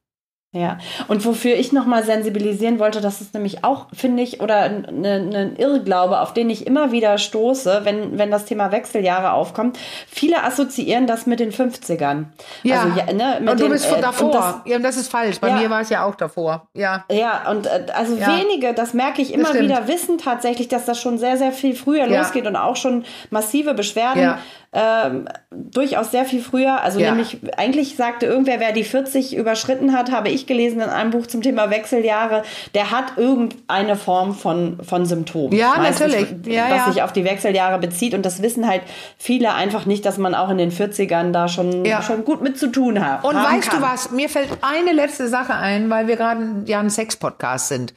Ja, 0.52 0.78
und 1.06 1.24
wofür 1.24 1.54
ich 1.54 1.70
nochmal 1.72 2.02
sensibilisieren 2.02 2.80
wollte, 2.80 3.00
das 3.00 3.20
ist 3.20 3.34
nämlich 3.34 3.62
auch, 3.62 3.86
finde 3.92 4.24
ich, 4.24 4.40
oder 4.40 4.56
ein 4.62 4.84
ne, 5.00 5.54
Irrglaube, 5.56 6.18
auf 6.20 6.34
den 6.34 6.50
ich 6.50 6.66
immer 6.66 6.90
wieder 6.90 7.18
stoße, 7.18 7.82
wenn, 7.84 8.18
wenn 8.18 8.32
das 8.32 8.46
Thema 8.46 8.72
Wechseljahre 8.72 9.30
aufkommt. 9.32 9.78
Viele 10.08 10.42
assoziieren 10.42 11.06
das 11.06 11.26
mit 11.26 11.38
den 11.38 11.52
50ern. 11.52 12.24
Ja, 12.64 12.82
also, 12.82 12.98
ja 12.98 13.12
ne, 13.12 13.38
mit 13.40 13.48
und 13.50 13.60
du 13.60 13.64
den, 13.66 13.72
bist 13.72 13.86
äh, 13.86 13.90
von 13.90 14.00
davor. 14.02 14.26
und 14.26 14.34
das, 14.34 14.54
ja, 14.64 14.76
und 14.76 14.82
das 14.82 14.96
ist 14.96 15.08
falsch. 15.08 15.38
Bei 15.38 15.48
Ja. 15.50 15.54
mir 15.54 15.70
war 15.70 15.82
es 15.82 15.88
ja 15.90 16.04
auch 16.04 16.16
davor. 16.16 16.66
Ja. 16.74 17.04
Ja, 17.12 17.48
und 17.48 17.66
äh, 17.68 17.86
also 17.94 18.16
Ja. 18.16 18.36
wenige, 18.36 18.74
das 18.74 18.92
merke 18.92 19.22
ich 19.22 19.32
immer 19.32 19.54
wieder, 19.54 19.86
wissen 19.86 20.18
tatsächlich, 20.18 20.66
dass 20.66 20.84
das 20.84 21.00
schon 21.00 21.18
sehr, 21.18 21.36
sehr 21.36 21.52
viel 21.52 21.76
früher 21.76 22.08
losgeht 22.08 22.48
und 22.48 22.56
auch 22.56 22.74
schon 22.74 23.04
massive 23.30 23.74
Beschwerden 23.74 24.20
Ja. 24.22 24.38
Ähm, 24.72 25.26
durchaus 25.50 26.12
sehr 26.12 26.24
viel 26.24 26.40
früher. 26.40 26.80
Also 26.83 27.00
Ja. 27.00 27.11
nämlich, 27.11 27.38
eigentlich 27.56 27.96
sagte 27.96 28.26
irgendwer, 28.26 28.61
wer 28.61 28.70
die 28.72 28.85
40 28.85 29.37
überschritten 29.37 29.92
hat, 29.92 30.12
habe 30.12 30.28
ich 30.28 30.46
gelesen 30.46 30.80
in 30.80 30.88
einem 30.88 31.11
Buch 31.11 31.26
zum 31.26 31.42
Thema 31.42 31.70
Wechseljahre, 31.70 32.44
der 32.74 32.92
hat 32.92 33.14
irgendeine 33.16 33.96
Form 33.96 34.33
von, 34.35 34.78
von 34.85 35.06
Symptomen. 35.06 35.52
Ja, 35.56 35.74
Meistens, 35.76 36.12
natürlich. 36.12 36.46
Ja, 36.54 36.70
was 36.70 36.76
ja. 36.87 36.92
sich 36.92 37.02
auf 37.02 37.12
die 37.12 37.24
Wechseljahre 37.24 37.78
bezieht. 37.80 38.14
Und 38.14 38.24
das 38.24 38.42
wissen 38.42 38.68
halt 38.68 38.83
viele 39.18 39.54
einfach 39.54 39.87
nicht, 39.87 40.06
dass 40.06 40.18
man 40.18 40.37
auch 40.37 40.50
in 40.50 40.59
den 40.59 40.70
40ern 40.70 41.33
da 41.33 41.48
schon, 41.48 41.85
Ja. 41.85 42.00
schon 42.02 42.24
gut 42.24 42.40
mit 42.40 42.56
zu 42.56 42.68
tun 42.68 43.04
hat. 43.04 43.24
Und 43.24 43.35
weißt 43.35 43.70
kann. 43.70 43.80
du 43.80 43.87
was? 43.87 44.12
Mir 44.12 44.28
fällt 44.28 44.50
eine 44.62 44.92
letzte 44.92 45.26
Sache 45.28 45.54
ein, 45.54 45.90
weil 45.90 46.06
wir 46.06 46.14
gerade 46.14 46.62
ja 46.66 46.78
ein 46.78 46.90
Sex-Podcast 46.90 47.68
sind. 47.68 47.92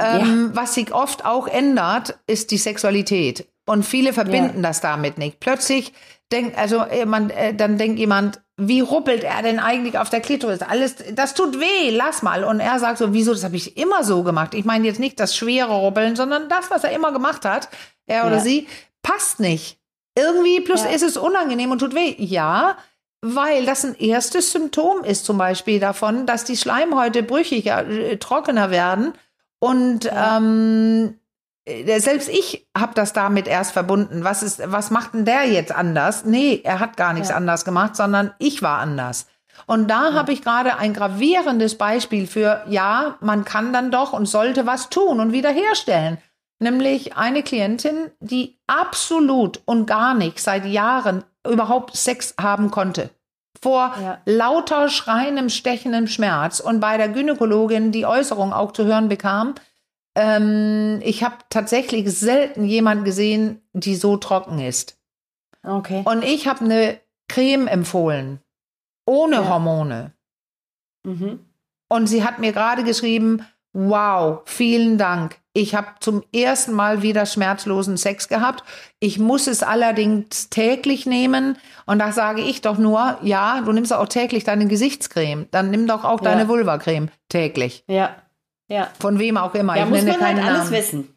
Ähm, 0.00 0.50
Was 0.54 0.74
sich 0.74 0.92
oft 0.94 1.24
auch 1.24 1.46
ändert, 1.48 2.18
ist 2.26 2.50
die 2.52 2.58
Sexualität. 2.58 3.46
Und 3.68 3.84
viele 3.84 4.12
verbinden 4.12 4.62
das 4.62 4.80
damit 4.80 5.18
nicht. 5.18 5.40
Plötzlich 5.40 5.92
denkt, 6.32 6.56
also 6.56 6.78
äh, 6.78 7.04
man, 7.06 7.30
äh, 7.30 7.54
dann 7.54 7.78
denkt 7.78 7.98
jemand, 7.98 8.40
wie 8.56 8.80
ruppelt 8.80 9.22
er 9.24 9.42
denn 9.42 9.58
eigentlich 9.60 9.98
auf 9.98 10.10
der 10.10 10.20
Klitoris? 10.20 10.62
Alles, 10.62 10.96
das 11.12 11.34
tut 11.34 11.60
weh, 11.60 11.90
lass 11.90 12.22
mal. 12.22 12.44
Und 12.44 12.60
er 12.60 12.78
sagt 12.78 12.98
so, 12.98 13.12
wieso, 13.12 13.32
das 13.32 13.44
habe 13.44 13.56
ich 13.56 13.76
immer 13.76 14.02
so 14.04 14.22
gemacht. 14.22 14.54
Ich 14.54 14.64
meine 14.64 14.86
jetzt 14.86 14.98
nicht 14.98 15.20
das 15.20 15.36
schwere 15.36 15.74
Ruppeln, 15.74 16.16
sondern 16.16 16.48
das, 16.48 16.70
was 16.70 16.82
er 16.82 16.92
immer 16.92 17.12
gemacht 17.12 17.44
hat, 17.44 17.68
er 18.06 18.26
oder 18.26 18.36
Ja. 18.36 18.40
sie, 18.40 18.66
passt 19.02 19.38
nicht. 19.38 19.78
Irgendwie, 20.16 20.60
plus 20.60 20.82
Ja. 20.84 20.90
ist 20.90 21.02
es 21.02 21.16
unangenehm 21.16 21.70
und 21.70 21.78
tut 21.78 21.94
weh. 21.94 22.14
Ja, 22.18 22.76
weil 23.20 23.66
das 23.66 23.84
ein 23.84 23.94
erstes 23.96 24.50
Symptom 24.52 25.04
ist 25.04 25.24
zum 25.24 25.38
Beispiel 25.38 25.78
davon, 25.78 26.24
dass 26.26 26.44
die 26.44 26.56
Schleimhäute 26.56 27.22
brüchiger, 27.22 27.86
äh, 27.86 28.16
trockener 28.16 28.70
werden. 28.70 29.12
Und 29.60 30.08
ähm, 30.12 31.14
äh, 31.14 31.27
selbst 31.98 32.28
ich 32.28 32.66
habe 32.76 32.94
das 32.94 33.12
damit 33.12 33.46
erst 33.46 33.72
verbunden. 33.72 34.24
Was 34.24 34.42
ist, 34.42 34.60
was 34.70 34.90
macht 34.90 35.14
denn 35.14 35.24
der 35.24 35.44
jetzt 35.46 35.72
anders? 35.72 36.24
Nee, 36.24 36.60
er 36.64 36.80
hat 36.80 36.96
gar 36.96 37.12
nichts 37.12 37.28
Ja. 37.30 37.36
anders 37.36 37.64
gemacht, 37.64 37.96
sondern 37.96 38.32
ich 38.38 38.62
war 38.62 38.78
anders. 38.78 39.26
Und 39.66 39.88
da 39.90 40.12
habe 40.14 40.32
ich 40.32 40.42
gerade 40.42 40.76
ein 40.76 40.94
gravierendes 40.94 41.76
Beispiel 41.76 42.26
für, 42.26 42.62
ja, 42.68 43.16
man 43.20 43.44
kann 43.44 43.72
dann 43.72 43.90
doch 43.90 44.12
und 44.12 44.26
sollte 44.26 44.66
was 44.66 44.88
tun 44.88 45.20
und 45.20 45.32
wiederherstellen. 45.32 46.18
Nämlich 46.60 47.16
eine 47.16 47.42
Klientin, 47.42 48.10
die 48.20 48.58
absolut 48.66 49.60
und 49.64 49.86
gar 49.86 50.14
nicht 50.14 50.40
seit 50.40 50.64
Jahren 50.64 51.24
überhaupt 51.46 51.96
Sex 51.96 52.34
haben 52.40 52.70
konnte. 52.70 53.10
Vor 53.60 53.92
Ja. 54.00 54.18
lauter 54.24 54.88
schreiendem, 54.88 55.48
stechendem 55.48 56.06
Schmerz 56.06 56.60
und 56.60 56.78
bei 56.80 56.96
der 56.96 57.08
Gynäkologin 57.08 57.90
die 57.90 58.06
Äußerung 58.06 58.52
auch 58.52 58.72
zu 58.72 58.84
hören 58.84 59.08
bekam, 59.08 59.54
ähm, 60.20 61.00
ich 61.04 61.22
habe 61.22 61.36
tatsächlich 61.48 62.10
selten 62.12 62.64
jemand 62.64 63.04
gesehen, 63.04 63.62
die 63.72 63.94
so 63.94 64.16
trocken 64.16 64.58
ist. 64.58 64.98
Okay. 65.62 66.02
Und 66.04 66.24
ich 66.24 66.48
habe 66.48 66.64
eine 66.64 66.98
Creme 67.28 67.68
empfohlen, 67.68 68.40
ohne 69.06 69.36
Ja. 69.36 69.48
Hormone. 69.48 70.12
Mhm. 71.04 71.40
Und 71.88 72.06
sie 72.08 72.24
hat 72.24 72.38
mir 72.40 72.52
gerade 72.52 72.82
geschrieben, 72.84 73.46
wow, 73.72 74.40
vielen 74.44 74.98
Dank. 74.98 75.38
Ich 75.52 75.74
habe 75.74 75.88
zum 76.00 76.22
ersten 76.34 76.72
Mal 76.72 77.02
wieder 77.02 77.24
schmerzlosen 77.26 77.96
Sex 77.96 78.28
gehabt. 78.28 78.64
Ich 79.00 79.18
muss 79.18 79.46
es 79.46 79.62
allerdings 79.62 80.50
täglich 80.50 81.06
nehmen. 81.06 81.56
Und 81.86 81.98
da 82.00 82.12
sage 82.12 82.42
ich 82.42 82.60
doch 82.60 82.78
nur, 82.78 83.18
ja, 83.22 83.60
du 83.62 83.72
nimmst 83.72 83.92
auch 83.92 84.08
täglich 84.08 84.44
deine 84.44 84.66
Gesichtscreme. 84.66 85.46
Dann 85.50 85.70
nimm 85.70 85.86
doch 85.86 86.04
auch 86.04 86.20
Ja. 86.22 86.30
deine 86.30 86.48
Vulvacreme 86.48 87.08
täglich. 87.28 87.84
Ja. 87.88 88.16
Ja. 88.68 88.90
Von 89.00 89.18
wem 89.18 89.36
auch 89.36 89.54
immer. 89.54 89.74
Da 89.74 89.84
ich 89.84 89.88
muss 89.88 90.02
nenne 90.02 90.18
man 90.18 90.26
halt 90.26 90.36
keine 90.38 90.48
alles 90.48 90.64
Namen. 90.64 90.72
wissen. 90.72 91.14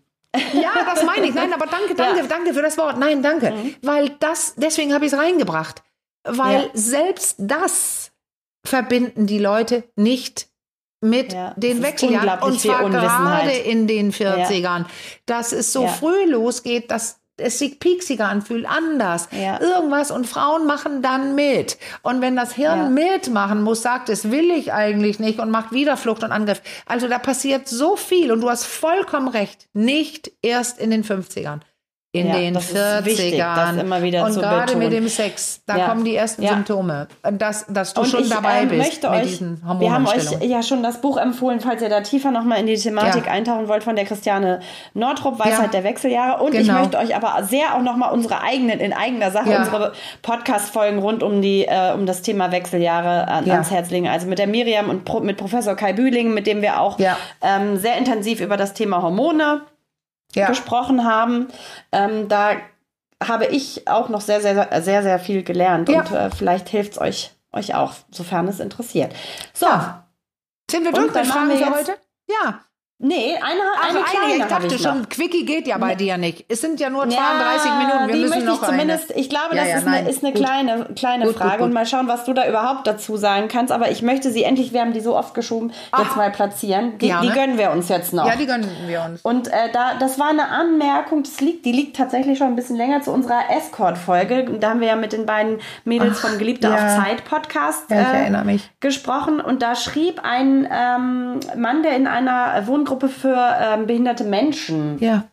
Ja, 0.54 0.72
das 0.86 1.04
meine 1.04 1.28
ich. 1.28 1.34
Nein, 1.34 1.52
aber 1.54 1.66
danke, 1.68 1.94
danke, 1.96 2.18
Ja. 2.20 2.24
Mhm. 2.24 2.30
danke 2.30 2.54
für 2.54 2.62
das 2.62 2.78
Wort. 2.78 2.98
Nein, 2.98 3.22
danke. 3.22 3.54
Weil 3.82 4.10
das, 4.20 4.56
deswegen 4.56 4.94
habe 4.94 5.06
ich 5.06 5.12
es 5.14 5.18
reingebracht. 5.20 5.84
Weil 6.24 6.64
Ja. 6.64 6.70
selbst 6.74 7.36
das 7.40 8.12
verbinden 8.66 9.26
die 9.28 9.40
Leute 9.40 9.84
nicht 9.96 10.48
mit 11.02 11.34
Ja, 11.34 11.54
den 11.58 11.82
Wechseljahren. 11.82 12.44
Und 12.44 12.60
zwar 12.62 12.88
gerade 12.90 13.52
in 13.52 13.88
den 13.88 14.12
40ern. 14.14 14.86
Dass 15.26 15.52
es 15.52 15.74
so 15.74 15.88
früh 15.88 16.26
losgeht, 16.30 16.92
dass 16.92 17.20
es 17.42 17.60
sich 17.60 17.80
pieksiger 17.80 18.28
anfühlt, 18.28 18.66
anders. 18.66 19.28
Ja. 19.32 19.60
Irgendwas 19.60 20.12
und 20.12 20.28
Frauen 20.28 20.66
machen 20.66 21.02
dann 21.02 21.36
mit. 21.36 21.78
Und 22.04 22.22
wenn 22.22 22.36
das 22.36 22.54
Hirn 22.54 22.78
Ja. 22.78 22.90
mitmachen 22.90 23.62
muss, 23.64 23.82
sagt 23.82 24.10
es, 24.10 24.32
will 24.32 24.52
ich 24.52 24.72
eigentlich 24.74 25.20
nicht 25.20 25.40
und 25.40 25.52
macht 25.52 25.72
wieder 25.72 25.98
Flucht 25.98 26.24
und 26.24 26.32
Angriff. 26.32 26.62
Also 26.86 27.08
da 27.08 27.20
passiert 27.20 27.68
so 27.68 27.96
viel 27.96 28.32
und 28.32 28.42
du 28.42 28.50
hast 28.50 28.66
vollkommen 28.66 29.28
recht. 29.28 29.68
Nicht 29.74 30.32
erst 30.42 30.80
in 30.80 30.92
den 30.92 31.04
50ern. 31.04 31.60
In 32.14 32.28
Ja, 32.28 32.34
den 32.34 32.54
das 32.54 32.66
ist 32.70 32.76
40ern. 32.76 33.06
wichtig, 33.06 33.38
das 33.38 33.78
immer 33.78 34.02
wieder 34.04 34.26
und 34.26 34.36
gerade 34.36 34.76
mit 34.76 34.92
dem 34.92 35.08
Sex, 35.08 35.62
da 35.66 35.78
Ja. 35.78 35.88
kommen 35.88 36.04
die 36.04 36.14
ersten 36.14 36.44
Ja. 36.44 36.50
Symptome. 36.50 37.08
Dass, 37.24 37.66
dass 37.70 37.94
du 37.94 38.02
Und 38.02 38.08
schon 38.08 38.24
ich 38.24 38.30
dabei 38.30 38.64
ähm, 38.64 38.68
bist 38.68 38.82
möchte 38.82 39.10
mit 39.10 39.20
euch, 39.22 39.28
diesen 39.30 39.62
wir 39.80 39.94
haben 39.94 40.06
euch 40.06 40.30
ja 40.42 40.62
schon 40.62 40.84
das 40.84 41.00
Buch 41.00 41.16
empfohlen, 41.16 41.62
falls 41.62 41.82
ihr 41.82 41.88
da 41.88 42.02
tiefer 42.02 42.32
nochmal 42.32 42.60
in 42.60 42.68
die 42.68 42.76
Thematik 42.76 43.32
eintauchen 43.32 43.70
wollt, 43.70 43.86
von 43.86 43.96
der 43.96 44.04
Christiane 44.04 44.60
Nordrup, 44.94 45.40
Weisheit 45.40 45.74
der 45.74 45.86
Wechseljahre. 45.86 46.44
Und 46.44 46.54
ich 46.54 46.68
Genau. 46.68 46.80
möchte 46.82 46.98
euch 46.98 47.16
aber 47.16 47.44
sehr 47.46 47.76
auch 47.76 47.82
nochmal 47.82 48.12
unsere 48.12 48.42
eigenen, 48.42 48.82
in 48.82 48.92
eigener 48.92 49.32
Sache, 49.32 49.58
unsere 49.58 49.94
Podcast-Folgen 50.22 51.00
rund 51.00 51.24
um, 51.24 51.42
die, 51.42 51.64
äh, 51.66 51.94
um 51.94 52.06
das 52.06 52.22
Thema 52.24 52.52
Wechseljahre 52.52 53.30
an, 53.30 53.46
Ja. 53.46 53.54
ans 53.54 53.72
Herz 53.72 53.90
legen. 53.90 54.10
Also 54.10 54.28
mit 54.28 54.38
der 54.38 54.48
Miriam 54.48 54.90
und 54.90 55.06
Pro, 55.06 55.22
mit 55.22 55.38
Professor 55.38 55.76
Kai 55.76 55.94
Bühling, 55.94 56.34
mit 56.34 56.46
dem 56.46 56.62
wir 56.62 56.82
auch 56.82 56.98
ähm, 57.42 57.78
sehr 57.78 57.98
intensiv 57.98 58.42
über 58.42 58.58
das 58.58 58.74
Thema 58.74 59.02
Hormone 59.02 59.62
Ja. 60.36 60.48
gesprochen 60.48 61.06
haben. 61.06 61.48
Ähm, 61.92 62.28
da 62.28 62.54
habe 63.24 63.46
ich 63.48 63.88
auch 63.88 64.10
noch 64.10 64.22
sehr, 64.22 64.42
sehr, 64.42 64.82
sehr, 64.82 65.04
sehr 65.04 65.20
viel 65.20 65.44
gelernt 65.44 65.90
Ja. 65.90 66.00
und 66.00 66.12
äh, 66.12 66.30
vielleicht 66.32 66.70
hilft 66.70 66.94
es 66.94 66.98
euch, 67.02 67.32
euch 67.52 67.76
auch, 67.76 67.94
sofern 68.10 68.48
es 68.48 68.60
interessiert. 68.60 69.14
So, 69.54 69.66
Ja. 69.68 70.08
Sind 70.70 70.86
wir 70.86 70.92
durch 70.94 71.12
dann 71.12 71.24
mit 71.24 71.32
Fragen 71.32 71.50
wir 71.50 71.58
für 71.58 71.70
heute? 71.76 71.98
Ja. 72.30 72.62
Nee, 73.02 73.36
eine, 73.36 73.62
Ach, 73.80 73.90
eine 73.90 74.00
kleine 74.04 74.36
ich 74.38 74.44
dachte 74.46 74.76
ich 74.76 74.82
schon, 74.82 75.10
Quickie 75.10 75.46
geht 75.46 75.68
ja 75.68 75.78
bei 75.78 75.96
dir 75.96 76.18
nicht. 76.18 76.46
Es 76.48 76.62
sind 76.62 76.80
ja 76.80 76.90
nur 76.90 77.04
32 77.10 77.66
Ja, 77.66 77.78
Minuten. 77.78 78.08
Wir 78.08 78.16
die 78.16 78.22
müssen 78.22 78.46
möchte 78.46 78.52
ich 78.62 78.68
zumindest, 78.70 79.12
eine. 79.12 79.20
ich 79.22 79.30
glaube, 79.30 79.56
Ja, 79.56 79.62
das 79.64 79.70
ja, 79.72 79.78
ist, 79.80 79.86
nein, 79.86 79.94
eine, 79.96 80.10
ist 80.10 80.24
eine 80.24 80.34
gut. 80.34 80.42
kleine, 80.44 80.86
kleine 80.96 81.26
Gut, 81.26 81.36
Frage 81.36 81.58
gut. 81.58 81.66
und 81.68 81.74
mal 81.74 81.86
schauen, 81.86 82.08
was 82.08 82.24
du 82.26 82.34
da 82.34 82.48
überhaupt 82.48 82.88
dazu 82.88 83.18
sagen 83.18 83.48
kannst. 83.48 83.72
Aber 83.72 83.92
ich 83.92 84.02
möchte 84.02 84.32
sie 84.32 84.44
endlich, 84.44 84.72
wir 84.74 84.82
haben 84.82 84.94
die 84.94 85.02
so 85.02 85.18
oft 85.18 85.34
geschoben, 85.34 85.72
jetzt 85.98 86.16
mal 86.16 86.32
platzieren. 86.32 86.98
Die, 87.00 87.14
die 87.22 87.30
gönnen 87.30 87.58
wir 87.58 87.72
uns 87.72 87.90
jetzt 87.90 88.14
noch. 88.14 88.26
Ja, 88.28 88.36
die 88.36 88.46
gönnen 88.46 88.70
wir 88.88 89.02
uns. 89.04 89.22
Und 89.24 89.48
äh, 89.48 89.72
da, 89.74 89.96
das 90.00 90.20
war 90.20 90.30
eine 90.30 90.48
Anmerkung, 90.50 91.24
das 91.24 91.42
liegt, 91.42 91.66
die 91.66 91.72
liegt 91.72 91.96
tatsächlich 91.98 92.38
schon 92.38 92.48
ein 92.48 92.56
bisschen 92.56 92.76
länger 92.78 93.02
zu 93.02 93.12
unserer 93.12 93.42
Escort-Folge. 93.50 94.46
Da 94.60 94.70
haben 94.72 94.80
wir 94.82 94.88
ja 94.90 94.96
mit 94.96 95.14
den 95.14 95.26
beiden 95.26 95.60
Mädels 95.86 96.20
vom 96.20 96.38
Geliebte 96.38 96.72
auf 96.74 96.80
Zeit 96.80 97.26
Podcast 97.26 97.90
Ja, 97.90 98.02
ich 98.02 98.08
äh, 98.08 98.18
erinnere 98.22 98.46
mich. 98.46 98.70
gesprochen. 98.80 99.40
Und 99.42 99.62
da 99.62 99.76
schrieb 99.76 100.22
ein 100.24 100.68
ähm, 100.72 101.40
Mann, 101.58 101.84
der 101.84 101.96
in 101.96 102.08
einer 102.08 102.62
Wohngruppe 102.68 102.91
für 103.00 103.38
ähm, 103.60 103.88
behinderte 103.88 104.24
Menschen 104.24 104.98
Ja. 105.00 105.24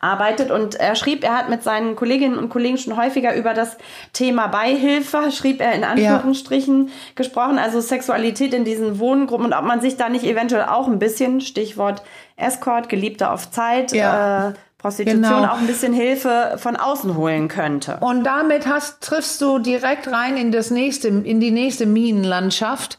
arbeitet 0.00 0.50
und 0.50 0.76
er 0.76 0.94
schrieb, 0.94 1.24
er 1.24 1.36
hat 1.36 1.48
mit 1.50 1.62
seinen 1.62 1.96
Kolleginnen 1.96 2.38
und 2.38 2.48
Kollegen 2.48 2.78
schon 2.78 2.96
häufiger 2.96 3.34
über 3.34 3.54
das 3.54 3.76
Thema 4.12 4.46
Beihilfe, 4.46 5.32
schrieb 5.32 5.60
er 5.60 5.72
in 5.72 5.82
Anführungsstrichen, 5.84 6.90
gesprochen, 7.16 7.58
also 7.58 7.80
Sexualität 7.80 8.54
in 8.54 8.64
diesen 8.64 8.98
Wohngruppen 9.00 9.46
und 9.46 9.52
ob 9.52 9.64
man 9.64 9.80
sich 9.80 9.96
da 9.96 10.08
nicht 10.08 10.24
eventuell 10.24 10.64
auch 10.64 10.86
ein 10.86 10.98
bisschen, 11.00 11.40
Stichwort 11.40 12.02
Escort, 12.36 12.88
Geliebte 12.88 13.30
auf 13.30 13.50
Zeit, 13.50 13.92
Ja. 13.92 14.50
äh, 14.50 14.52
Prostitution, 14.78 15.22
Genau. 15.22 15.44
auch 15.52 15.58
ein 15.58 15.66
bisschen 15.66 15.94
Hilfe 15.94 16.56
von 16.58 16.76
außen 16.76 17.16
holen 17.16 17.48
könnte. 17.48 17.96
Und 18.00 18.22
damit 18.24 18.66
hast, 18.66 19.00
triffst 19.02 19.40
du 19.40 19.58
direkt 19.58 20.08
rein 20.12 20.36
in 20.36 20.52
das 20.52 20.70
nächste, 20.70 21.08
in 21.08 21.40
die 21.40 21.50
nächste 21.50 21.86
Minenlandschaft. 21.86 22.98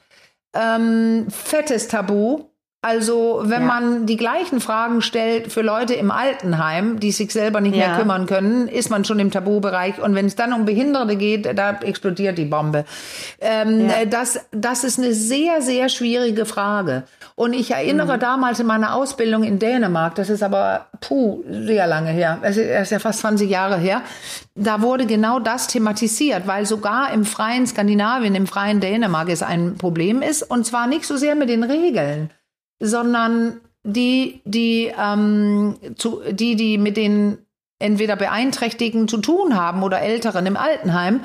Ähm, 0.55 1.27
fettes 1.29 1.87
Tabu. 1.87 2.45
Also, 2.87 3.41
wenn 3.45 3.63
Ja. 3.63 3.67
man 3.67 4.05
die 4.05 4.15
gleichen 4.15 4.61
Fragen 4.61 5.01
stellt 5.01 5.51
für 5.51 5.63
Leute 5.63 5.95
im 5.95 6.11
Altenheim, 6.11 6.99
die 6.99 7.11
sich 7.11 7.31
selber 7.31 7.59
nicht 7.59 7.75
Ja. 7.75 7.87
mehr 7.87 7.97
kümmern 7.97 8.27
können, 8.27 8.67
ist 8.67 8.91
man 8.91 9.03
schon 9.05 9.17
im 9.17 9.31
Tabubereich. 9.31 9.99
Und 9.99 10.13
wenn 10.13 10.27
es 10.27 10.35
dann 10.35 10.53
um 10.53 10.65
Behinderte 10.65 11.15
geht, 11.15 11.57
da 11.57 11.79
explodiert 11.81 12.37
die 12.37 12.45
Bombe. 12.45 12.85
Ähm, 13.41 13.89
Ja. 13.89 13.95
äh, 14.01 14.07
das, 14.07 14.39
das 14.51 14.83
ist 14.83 14.99
eine 14.99 15.13
sehr, 15.13 15.63
sehr 15.63 15.89
schwierige 15.89 16.45
Frage. 16.45 17.03
Und 17.33 17.53
ich 17.53 17.71
erinnere 17.71 18.19
damals 18.19 18.59
in 18.59 18.67
meiner 18.67 18.93
Ausbildung 18.93 19.43
in 19.43 19.57
Dänemark, 19.57 20.13
das 20.13 20.29
ist 20.29 20.43
aber, 20.43 20.85
puh, 21.01 21.43
sehr 21.49 21.87
lange 21.87 22.11
her, 22.11 22.37
es 22.43 22.55
ist 22.57 22.91
ja 22.91 22.99
fast 22.99 23.19
20 23.21 23.49
Jahre 23.49 23.77
her, 23.77 24.03
da 24.53 24.81
wurde 24.83 25.07
genau 25.07 25.39
das 25.39 25.65
thematisiert, 25.67 26.43
weil 26.45 26.67
sogar 26.67 27.11
im 27.13 27.25
freien 27.25 27.65
Skandinavien, 27.65 28.35
im 28.35 28.45
freien 28.45 28.79
Dänemark 28.79 29.29
es 29.29 29.41
ein 29.41 29.75
Problem 29.77 30.21
ist. 30.21 30.43
Und 30.43 30.67
zwar 30.67 30.85
nicht 30.85 31.05
so 31.05 31.17
sehr 31.17 31.33
mit 31.35 31.49
den 31.49 31.63
Regeln, 31.63 32.29
sondern 32.79 33.61
die, 33.83 34.41
die, 34.45 34.91
ähm, 34.97 35.77
zu, 35.95 36.21
die, 36.31 36.55
die 36.55 36.77
mit 36.77 36.97
den 36.97 37.37
entweder 37.79 38.15
Beeinträchtigten 38.15 39.07
zu 39.07 39.17
tun 39.17 39.55
haben 39.55 39.83
oder 39.83 40.01
Älteren 40.01 40.45
im 40.45 40.57
Altenheim, 40.57 41.21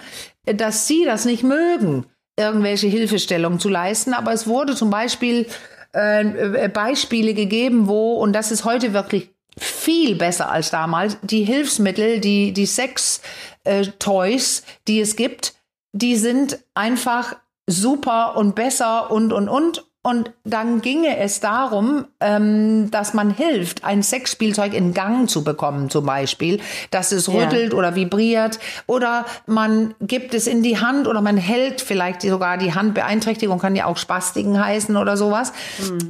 äh, 0.47 0.55
dass 0.55 0.87
sie 0.87 1.05
das 1.05 1.25
nicht 1.25 1.43
mögen, 1.43 2.07
irgendwelche 2.39 2.87
Hilfestellungen 2.87 3.61
zu 3.61 3.69
leisten. 3.69 4.15
Aber 4.15 4.33
es 4.33 4.47
wurde 4.47 4.75
zum 4.75 4.91
Beispiel 4.91 5.47
äh, 5.95 6.65
äh, 6.65 6.69
Beispiele 6.69 7.35
gegeben, 7.35 7.89
wo, 7.89 8.15
und 8.15 8.33
das 8.33 8.53
ist 8.53 8.65
heute 8.65 8.93
wirklich 8.93 9.31
viel 9.59 10.15
besser 10.15 10.51
als 10.51 10.71
damals, 10.71 11.19
die 11.23 11.45
Hilfsmittel, 11.45 12.21
die, 12.21 12.53
die 12.53 12.67
Sex-Toys, 12.67 14.63
die 14.87 15.01
es 15.01 15.17
gibt, 15.17 15.55
die 15.93 16.17
sind 16.17 16.61
einfach 16.75 17.37
super 17.67 18.37
und 18.37 18.55
besser 18.55 19.11
und, 19.11 19.33
und, 19.33 19.49
und. 19.49 19.85
Und 20.03 20.33
dann 20.45 20.81
ginge 20.81 21.19
es 21.19 21.41
darum, 21.41 22.07
ähm, 22.21 22.91
dass 22.91 23.13
man 23.13 23.31
hilft, 23.31 23.85
ein 23.85 24.03
Sexspielzeug 24.03 24.73
in 24.73 24.95
Gang 24.95 25.29
zu 25.29 25.45
bekommen, 25.45 25.91
zum 25.91 26.07
Beispiel, 26.07 26.61
dass 26.91 27.13
es 27.13 27.27
Ja. 27.27 27.35
rüttelt 27.35 27.75
oder 27.75 27.95
vibriert 27.95 28.59
oder 28.87 29.27
man 29.47 29.95
gibt 30.01 30.33
es 30.33 30.47
in 30.47 30.63
die 30.63 30.79
Hand 30.79 31.07
oder 31.07 31.21
man 31.21 31.37
hält 31.37 31.83
vielleicht 31.83 32.23
sogar 32.23 32.57
die 32.57 32.75
Handbeeinträchtigung, 32.75 33.59
kann 33.59 33.77
ja 33.77 33.85
auch 33.85 33.99
Spastiken 33.99 34.59
heißen 34.65 34.97
oder 34.97 35.19
sowas. 35.19 35.53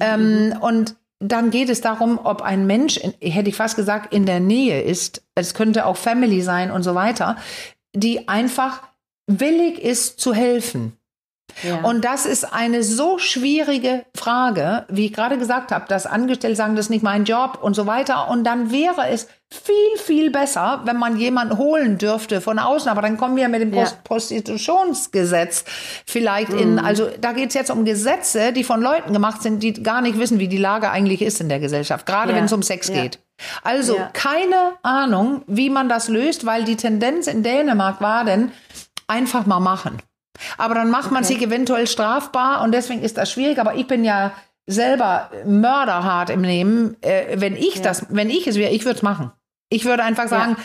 Ähm, 0.00 0.54
und 0.60 0.94
dann 1.18 1.50
geht 1.50 1.68
es 1.68 1.80
darum, 1.80 2.20
ob 2.22 2.42
ein 2.42 2.66
Mensch, 2.68 3.00
hätte 3.20 3.48
ich 3.50 3.56
fast 3.56 3.74
gesagt, 3.74 4.14
in 4.14 4.24
der 4.24 4.38
Nähe 4.40 4.82
ist, 4.82 5.22
es 5.34 5.52
könnte 5.52 5.84
auch 5.84 5.96
Family 5.96 6.42
sein 6.42 6.70
und 6.70 6.84
so 6.84 6.94
weiter, 6.94 7.36
die 7.92 8.28
einfach 8.28 8.82
willig 9.26 9.82
ist 9.82 10.20
zu 10.20 10.32
helfen. 10.32 10.92
Ja. 11.62 11.80
Und 11.82 12.04
das 12.04 12.26
ist 12.26 12.52
eine 12.52 12.82
so 12.82 13.18
schwierige 13.18 14.04
Frage, 14.16 14.84
wie 14.88 15.06
ich 15.06 15.12
gerade 15.12 15.38
gesagt 15.38 15.72
habe, 15.72 15.86
dass 15.88 16.06
Angestellte 16.06 16.56
sagen, 16.56 16.76
das 16.76 16.86
ist 16.86 16.90
nicht 16.90 17.02
mein 17.02 17.24
Job 17.24 17.58
und 17.60 17.74
so 17.74 17.86
weiter. 17.86 18.28
Und 18.28 18.44
dann 18.44 18.70
wäre 18.70 19.08
es 19.08 19.28
viel, 19.52 19.98
viel 20.04 20.30
besser, 20.30 20.82
wenn 20.84 20.96
man 20.96 21.16
jemanden 21.16 21.58
holen 21.58 21.98
dürfte 21.98 22.40
von 22.40 22.58
außen. 22.58 22.88
Aber 22.88 23.02
dann 23.02 23.16
kommen 23.16 23.36
wir 23.36 23.48
mit 23.48 23.60
dem 23.62 23.74
Ja. 23.74 23.84
Prostitutionsgesetz 24.04 25.64
vielleicht 26.06 26.52
in, 26.52 26.78
also 26.78 27.08
da 27.20 27.32
geht 27.32 27.48
es 27.48 27.54
jetzt 27.54 27.70
um 27.70 27.84
Gesetze, 27.84 28.52
die 28.52 28.64
von 28.64 28.80
Leuten 28.80 29.12
gemacht 29.12 29.42
sind, 29.42 29.62
die 29.62 29.72
gar 29.72 30.00
nicht 30.02 30.18
wissen, 30.18 30.38
wie 30.38 30.48
die 30.48 30.56
Lage 30.58 30.90
eigentlich 30.90 31.22
ist 31.22 31.40
in 31.40 31.48
der 31.48 31.58
Gesellschaft, 31.60 32.06
gerade 32.06 32.30
Ja. 32.30 32.36
wenn 32.38 32.44
es 32.44 32.52
um 32.52 32.62
Sex 32.62 32.92
geht. 32.92 33.18
Also 33.62 33.96
keine 34.12 34.72
Ahnung, 34.82 35.42
wie 35.46 35.70
man 35.70 35.88
das 35.88 36.08
löst, 36.08 36.44
weil 36.46 36.64
die 36.64 36.76
Tendenz 36.76 37.26
in 37.26 37.42
Dänemark 37.42 38.00
war 38.00 38.24
denn, 38.24 38.52
einfach 39.08 39.46
mal 39.46 39.60
machen. 39.60 39.98
Aber 40.58 40.74
dann 40.74 40.90
macht 40.90 41.10
man 41.10 41.24
Okay. 41.24 41.34
sich 41.34 41.42
eventuell 41.42 41.86
strafbar 41.86 42.62
und 42.62 42.72
deswegen 42.72 43.02
ist 43.02 43.16
das 43.16 43.30
schwierig. 43.30 43.58
Aber 43.58 43.74
ich 43.74 43.86
bin 43.86 44.04
ja 44.04 44.32
selber 44.66 45.30
mörderhart 45.46 46.30
im 46.30 46.40
Nehmen. 46.42 46.96
Äh, 47.02 47.40
wenn 47.40 47.56
ich 47.56 47.82
das, 47.82 48.06
wenn 48.10 48.30
ich 48.30 48.46
es 48.46 48.56
wäre, 48.56 48.72
ich 48.72 48.84
würde 48.84 48.96
es 48.98 49.02
machen. 49.02 49.32
Ich 49.68 49.84
würde 49.84 50.02
einfach 50.04 50.28
sagen, 50.28 50.56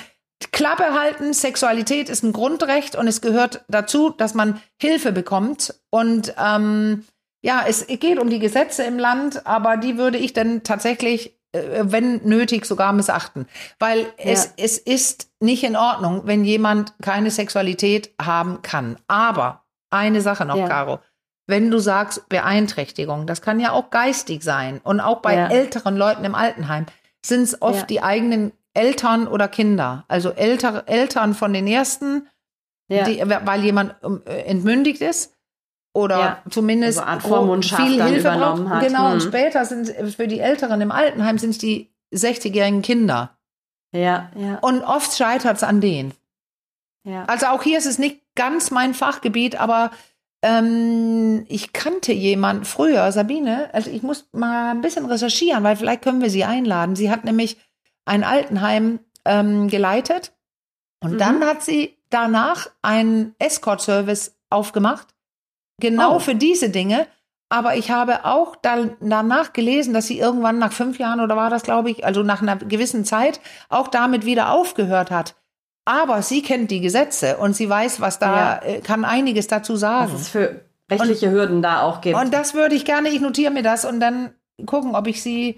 Klappe 0.51 0.93
halten, 0.93 1.34
Sexualität 1.34 2.09
ist 2.09 2.23
ein 2.23 2.34
Grundrecht 2.34 2.95
und 2.95 3.07
es 3.07 3.21
gehört 3.21 3.63
dazu, 3.67 4.09
dass 4.09 4.34
man 4.34 4.61
Hilfe 4.82 5.11
bekommt. 5.11 5.73
Und 5.89 6.34
ähm, 6.38 7.05
ja, 7.41 7.63
es 7.67 7.88
geht 7.88 8.19
um 8.19 8.30
die 8.30 8.39
Gesetze 8.39 8.84
im 8.84 8.99
Land, 8.99 9.45
aber 9.47 9.78
die 9.78 9.97
würde 9.97 10.17
ich 10.17 10.34
dann 10.34 10.63
tatsächlich, 10.63 11.38
äh, 11.53 11.61
wenn 11.84 12.21
nötig, 12.26 12.65
sogar 12.65 12.91
missachten. 12.93 13.47
Weil 13.80 14.07
es, 14.17 14.45
Ja. 14.45 14.51
es 14.57 14.78
ist 14.78 15.30
nicht 15.39 15.63
in 15.63 15.76
Ordnung, 15.76 16.23
wenn 16.26 16.43
jemand 16.43 16.93
keine 17.01 17.32
Sexualität 17.32 18.13
haben 18.21 18.61
kann. 18.61 18.97
Aber 19.07 19.63
eine 19.95 20.21
Sache 20.21 20.45
noch, 20.45 20.57
Ja. 20.57 20.67
Caro. 20.67 20.99
Wenn 21.47 21.69
du 21.69 21.77
sagst 21.79 22.27
Beeinträchtigung, 22.29 23.27
das 23.27 23.41
kann 23.41 23.59
ja 23.59 23.71
auch 23.71 23.91
geistig 23.91 24.43
sein. 24.43 24.81
Und 24.83 24.99
auch 24.99 25.21
bei 25.21 25.35
Ja. 25.35 25.47
älteren 25.47 25.95
Leuten 25.95 26.23
im 26.25 26.33
Altenheim 26.35 26.85
sind 27.23 27.43
es 27.43 27.61
oft 27.61 27.81
Ja. 27.81 27.85
die 27.85 28.01
eigenen 28.03 28.51
Eltern 28.73 29.27
oder 29.27 29.47
Kinder. 29.47 30.05
Also 30.07 30.31
Elter, 30.31 30.83
Eltern 30.87 31.33
von 31.33 31.53
den 31.53 31.67
ersten, 31.67 32.27
die, 32.89 33.21
weil 33.43 33.63
jemand 33.63 33.95
ähm, 34.03 34.21
äh, 34.25 34.41
entmündigt 34.43 35.01
ist 35.01 35.33
oder 35.93 36.19
Ja. 36.19 36.37
zumindest 36.49 36.99
Also 36.99 37.55
viel 37.61 38.03
Hilfe 38.03 38.31
braucht. 38.31 38.67
hat. 38.67 38.83
Genau, 38.87 39.07
und 39.11 39.21
Hm. 39.21 39.27
später 39.29 39.65
sind 39.65 39.87
es 39.89 40.15
für 40.15 40.27
die 40.27 40.39
Älteren 40.39 40.81
im 40.81 40.91
Altenheim 40.91 41.37
sind 41.37 41.51
es 41.51 41.57
die 41.57 41.91
60-jährigen 42.13 42.81
Kinder. 42.81 43.37
ja, 43.91 44.29
ja, 44.35 44.57
Und 44.61 44.83
oft 44.83 45.15
scheitert 45.15 45.57
es 45.57 45.63
an 45.63 45.79
denen. 45.79 46.13
Ja. 47.05 47.23
Also 47.25 47.45
auch 47.47 47.63
hier 47.63 47.77
ist 47.77 47.85
es 47.85 47.97
nicht 47.99 48.19
ganz 48.35 48.69
mein 48.71 48.93
Fachgebiet, 48.93 49.55
aber 49.59 49.91
ähm, 50.41 51.45
ich 51.47 51.73
kannte 51.73 52.11
jemand 52.13 52.67
früher, 52.67 53.11
Sabine, 53.11 53.69
also 53.73 53.89
ich 53.89 54.03
muss 54.03 54.27
mal 54.31 54.71
ein 54.71 54.81
bisschen 54.81 55.05
recherchieren, 55.05 55.63
weil 55.63 55.75
vielleicht 55.75 56.03
können 56.03 56.21
wir 56.21 56.29
sie 56.29 56.43
einladen. 56.43 56.95
Sie 56.95 57.09
hat 57.09 57.23
nämlich 57.23 57.57
ein 58.05 58.23
Altenheim 58.23 58.99
ähm, 59.25 59.67
geleitet 59.69 60.33
und 61.03 61.13
Mhm. 61.13 61.17
dann 61.17 61.45
hat 61.45 61.63
sie 61.63 61.97
danach 62.09 62.67
einen 62.83 63.33
Escort-Service 63.39 64.37
aufgemacht, 64.49 65.07
genau 65.81 66.17
Oh. 66.17 66.19
für 66.19 66.35
diese 66.35 66.69
Dinge. 66.69 67.07
Aber 67.49 67.75
ich 67.77 67.91
habe 67.91 68.25
auch 68.25 68.55
dann, 68.55 68.95
danach 68.99 69.53
gelesen, 69.53 69.93
dass 69.93 70.07
sie 70.07 70.17
irgendwann 70.19 70.57
nach 70.59 70.73
fünf 70.73 70.97
Jahren 70.99 71.19
oder 71.19 71.35
war 71.35 71.49
das, 71.49 71.63
glaube 71.63 71.89
ich, 71.91 72.03
also 72.05 72.23
nach 72.23 72.41
einer 72.41 72.55
gewissen 72.57 73.05
Zeit 73.05 73.39
auch 73.69 73.87
damit 73.87 74.25
wieder 74.25 74.51
aufgehört 74.51 75.11
hat. 75.11 75.35
Aber 75.86 76.21
sie 76.23 76.41
kennt 76.41 76.71
die 76.71 76.81
Gesetze 76.81 77.38
und 77.38 77.55
sie 77.55 77.69
weiß, 77.69 78.01
was 78.01 78.17
da, 78.19 78.36
Ja. 78.36 78.61
äh, 78.63 78.79
kann 78.81 79.05
einiges 79.05 79.47
dazu 79.47 79.75
sagen. 79.75 80.11
Was 80.11 80.21
es 80.21 80.29
für 80.29 80.61
rechtliche 80.89 81.31
Hürden 81.31 81.61
da 81.61 81.83
auch 81.83 82.01
gibt. 82.01 82.17
Und 82.19 82.33
das 82.33 82.53
würde 82.55 82.75
ich 82.75 82.86
gerne, 82.86 83.09
ich 83.09 83.21
notiere 83.21 83.51
mir 83.51 83.63
das 83.63 83.86
und 83.86 83.99
dann 83.99 84.31
gucken, 84.65 84.95
ob 84.95 85.07
ich 85.07 85.21
sie 85.21 85.57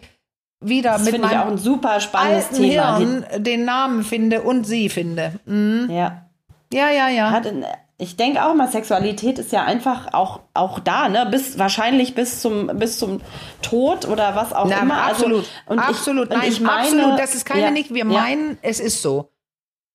wieder 0.59 0.93
das 0.93 1.03
mit 1.03 1.13
finde 1.13 1.27
ich 1.27 1.33
auch 1.37 1.45
meinem 1.45 1.53
ein 1.53 1.57
super 1.57 1.99
spannendes 1.99 2.45
alten 2.49 2.55
Thema. 2.55 2.97
Hirn 2.97 3.25
den 3.37 3.65
Namen 3.65 4.03
finde 4.03 4.41
und 4.41 4.65
sie 4.65 4.89
finde. 4.89 5.33
Mhm. 5.45 5.87
Ja. 5.89 6.23
Ja, 6.73 6.89
ja, 6.89 7.07
ja. 7.09 7.41
Ich 7.99 8.15
denke 8.17 8.45
auch 8.45 8.53
mal, 8.53 8.67
Sexualität 8.67 9.39
ist 9.39 9.51
ja 9.51 9.63
einfach 9.63 10.13
auch, 10.13 10.41
auch 10.53 10.79
da, 10.79 11.09
ne? 11.09 11.25
Bis, 11.31 11.57
wahrscheinlich 11.57 12.13
bis 12.15 12.41
zum, 12.41 12.67
bis 12.67 12.99
zum 12.99 13.21
Tod 13.61 14.07
oder 14.07 14.35
was 14.35 14.53
auch 14.53 14.67
Na, 14.69 14.81
immer. 14.81 15.03
absolut, 15.03 15.37
Also, 15.39 15.49
und 15.67 15.79
absolut, 15.79 16.25
ich, 16.27 16.31
und 16.31 16.37
nein, 16.37 16.51
ich 16.51 16.61
meine, 16.61 16.79
absolut. 16.81 17.19
Das 17.19 17.33
ist 17.35 17.45
keine 17.45 17.61
ja, 17.61 17.71
nicht, 17.71 17.89
wir 17.91 17.99
ja, 17.99 18.05
meinen, 18.05 18.57
es 18.61 18.79
ist 18.79 19.01
so. 19.01 19.31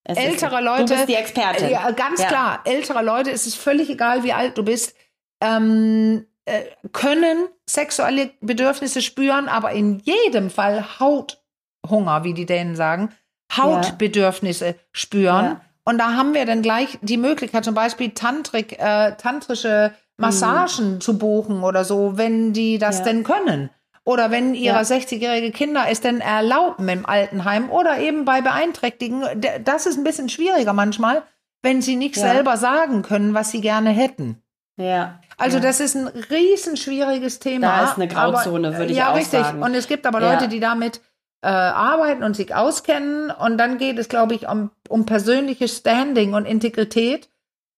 Es 0.05 0.19
ist 0.19 0.25
ältere 0.25 0.59
so. 0.59 0.65
Leute- 0.65 0.85
Du 0.87 0.95
bist 0.95 1.09
die 1.09 1.15
Expertin. 1.15 1.71
Ja, 1.71 1.91
ganz 1.93 2.21
Ja. 2.21 2.29
klar. 2.29 2.61
Ältere 2.65 3.03
Leute, 3.03 3.31
es 3.31 3.47
ist 3.47 3.57
völlig 3.57 3.89
egal, 3.91 4.23
wie 4.25 4.33
alt 4.33 4.57
du 4.59 4.63
bist, 4.65 4.95
ähm, 5.41 6.27
äh, 6.45 6.63
können 6.93 7.47
sexuelle 7.69 8.31
Bedürfnisse 8.41 9.01
spüren, 9.03 9.49
aber 9.49 9.73
in 9.73 10.01
jedem 10.01 10.51
Fall 10.51 10.85
Hauthunger, 10.99 12.25
wie 12.25 12.35
die 12.35 12.47
Dänen 12.47 12.75
sagen, 12.77 13.11
Hautbedürfnisse 13.57 14.75
spüren. 14.93 15.45
Ja. 15.45 15.61
Und 15.85 15.99
da 15.99 16.15
haben 16.15 16.35
wir 16.35 16.47
dann 16.47 16.63
gleich 16.63 16.99
die 17.03 17.17
Möglichkeit, 17.17 17.65
zum 17.65 17.75
Beispiel 17.75 18.11
Tantrik, 18.11 18.79
äh, 18.79 19.13
tantrische 19.17 19.93
Massagen 20.17 21.01
zu 21.01 21.19
buchen 21.19 21.65
oder 21.65 21.85
so, 21.85 22.17
wenn 22.17 22.53
die 22.53 22.79
das 22.79 22.99
Ja. 22.99 23.05
denn 23.07 23.25
können. 23.25 23.71
Oder 24.05 24.31
wenn 24.31 24.55
ihre 24.55 24.77
Ja. 24.77 24.83
60-jährige 24.83 25.53
Kinder 25.53 25.85
es 25.89 26.01
denn 26.01 26.21
erlauben 26.21 26.89
im 26.89 27.07
Altenheim 27.07 27.71
oder 27.71 27.99
eben 27.99 28.25
bei 28.25 28.41
Beeinträchtigen. 28.41 29.25
Das 29.65 29.87
ist 29.87 29.97
ein 29.97 30.05
bisschen 30.05 30.29
schwieriger 30.29 30.73
manchmal, 30.73 31.23
wenn 31.63 31.83
sie 31.83 31.95
nicht 31.97 32.17
Ja. 32.17 32.23
selber 32.33 32.57
sagen 32.57 33.03
können, 33.03 33.33
was 33.35 33.53
sie 33.53 33.61
gerne 33.61 33.91
hätten. 33.91 34.43
Ja. 34.77 35.21
Also 35.37 35.59
ja. 35.59 35.63
das 35.63 35.81
ist 35.81 35.95
ein 35.95 36.09
riesen 36.09 36.77
schwieriges 36.77 37.39
Thema. 37.39 37.67
Da 37.67 37.85
ist 37.85 37.97
eine 37.97 38.09
Grauzone, 38.09 38.69
aber, 38.69 38.79
würde 38.79 38.93
ich 38.93 38.99
ja, 38.99 39.13
auch 39.13 39.17
richtig. 39.17 39.41
sagen. 39.41 39.63
Und 39.63 39.75
es 39.75 39.87
gibt 39.87 40.07
aber 40.07 40.21
Ja. 40.21 40.33
Leute, 40.33 40.49
die 40.49 40.61
damit 40.61 41.01
äh, 41.45 41.49
arbeiten 41.49 42.23
und 42.23 42.35
sich 42.35 42.55
auskennen. 42.55 43.31
Und 43.31 43.59
dann 43.59 43.79
geht 43.79 43.99
es, 43.99 44.09
glaube 44.09 44.35
ich, 44.35 44.49
um, 44.49 44.71
um 44.89 45.07
persönliches 45.07 45.77
Standing 45.77 46.35
und 46.35 46.45
Integrität. 46.47 47.29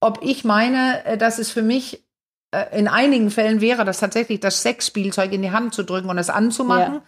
Ob 0.01 0.21
ich 0.23 0.45
meine, 0.45 1.05
äh, 1.05 1.17
dass 1.19 1.39
es 1.39 1.51
für 1.51 1.63
mich 1.63 2.04
in 2.73 2.89
einigen 2.89 3.31
Fällen 3.31 3.61
wäre, 3.61 3.85
das 3.85 3.99
tatsächlich 4.01 4.41
das 4.41 4.63
Sexspielzeug 4.63 5.33
in 5.33 5.43
die 5.43 5.51
Hand 5.53 5.75
zu 5.75 5.83
drücken 5.83 6.09
und 6.09 6.19
es 6.19 6.31
anzumachen. 6.31 6.95
Ja. 6.95 7.03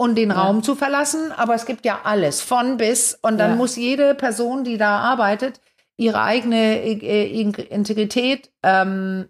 Und 0.00 0.14
den 0.14 0.30
Ja. 0.30 0.40
Raum 0.42 0.62
zu 0.62 0.76
verlassen, 0.76 1.32
aber 1.32 1.54
es 1.56 1.66
gibt 1.66 1.84
ja 1.84 2.00
alles 2.04 2.40
von 2.40 2.76
bis 2.76 3.18
und 3.20 3.36
dann 3.38 3.50
Ja. 3.50 3.56
muss 3.56 3.74
jede 3.74 4.14
Person, 4.14 4.62
die 4.62 4.78
da 4.78 4.98
arbeitet, 4.98 5.60
ihre 5.96 6.22
eigene 6.22 6.80
äh, 6.80 7.24
Integrität 7.68 8.52
ähm, 8.62 9.28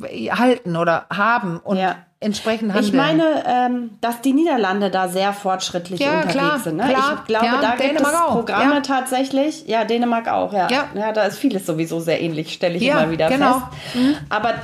halten 0.00 0.76
oder 0.76 1.06
haben 1.10 1.58
und 1.58 1.78
Ja. 1.78 2.05
Entsprechend 2.18 2.72
handeln. 2.72 2.86
Ich 2.86 2.92
meine, 2.94 3.44
ähm, 3.46 3.90
dass 4.00 4.22
die 4.22 4.32
Niederlande 4.32 4.90
da 4.90 5.06
sehr 5.08 5.34
fortschrittlich 5.34 6.00
Ja, 6.00 6.22
unterwegs 6.22 6.32
klar, 6.32 6.58
sind. 6.58 6.76
Ne? 6.76 6.84
klar. 6.88 7.18
ich 7.20 7.26
glaube, 7.26 7.44
Ja, 7.46 7.60
da 7.60 7.70
gibt 7.76 7.82
Dänemark 7.90 8.14
es 8.14 8.20
auch, 8.20 8.32
Programme 8.32 8.74
ja. 8.76 8.80
tatsächlich. 8.80 9.64
Ja, 9.66 9.84
Dänemark 9.84 10.26
auch, 10.28 10.52
ja. 10.54 10.66
Ja. 10.94 11.12
da 11.12 11.24
ist 11.24 11.38
vieles 11.38 11.66
sowieso 11.66 12.00
sehr 12.00 12.20
ähnlich, 12.22 12.54
stelle 12.54 12.76
ich 12.76 12.82
Ja, 12.82 13.00
immer 13.02 13.10
wieder 13.10 13.28
genau. 13.28 13.62
fest. 13.92 14.16
Aber 14.30 14.48
äh, 14.50 14.54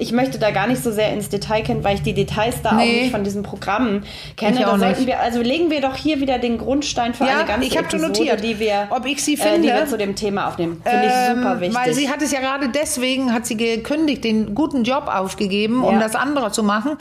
ich 0.00 0.10
möchte 0.10 0.38
da 0.40 0.50
gar 0.50 0.66
nicht 0.66 0.82
so 0.82 0.90
sehr 0.90 1.12
ins 1.12 1.28
Detail 1.28 1.62
kennen, 1.62 1.84
weil 1.84 1.94
ich 1.94 2.02
die 2.02 2.12
Details 2.12 2.60
da 2.62 2.70
auch 2.70 2.74
Nee. 2.74 3.02
nicht 3.02 3.12
von 3.12 3.22
diesen 3.22 3.44
Programmen 3.44 4.04
kenne. 4.36 4.54
Ich 4.56 4.60
Da 4.62 4.72
auch 4.74 4.78
sollten 4.78 4.98
nicht. 5.00 5.06
wir, 5.06 5.20
also 5.20 5.40
legen 5.42 5.70
wir 5.70 5.80
doch 5.80 5.94
hier 5.94 6.20
wieder 6.20 6.38
den 6.38 6.58
Grundstein 6.58 7.14
für 7.14 7.24
Ja, 7.24 7.36
eine 7.38 7.44
ganze 7.44 7.68
ich 7.68 7.76
Episode, 7.78 8.08
notiert, 8.08 8.42
die 8.42 8.58
wir, 8.58 8.88
ob 8.90 9.06
ich 9.06 9.22
sie 9.22 9.34
äh, 9.34 9.36
die 9.58 9.62
wir 9.62 9.74
finde. 9.76 9.86
zu 9.90 9.96
dem 9.96 10.16
Thema 10.16 10.48
aufnehmen. 10.48 10.82
Finde 10.84 11.06
ich 11.06 11.12
Ähm, 11.30 11.36
super 11.38 11.60
wichtig. 11.60 11.76
Weil 11.78 11.92
sie 11.94 12.10
hat 12.10 12.20
es 12.20 12.32
ja 12.32 12.40
gerade 12.40 12.68
deswegen, 12.68 13.32
hat 13.32 13.46
sie 13.46 13.56
gekündigt, 13.56 14.24
den 14.24 14.56
guten 14.56 14.82
Job 14.82 15.04
aufgegeben, 15.06 15.84
um 15.84 16.00
das 16.00 16.16
andere 16.16 16.50
zu 16.50 16.64
machen. 16.64 16.95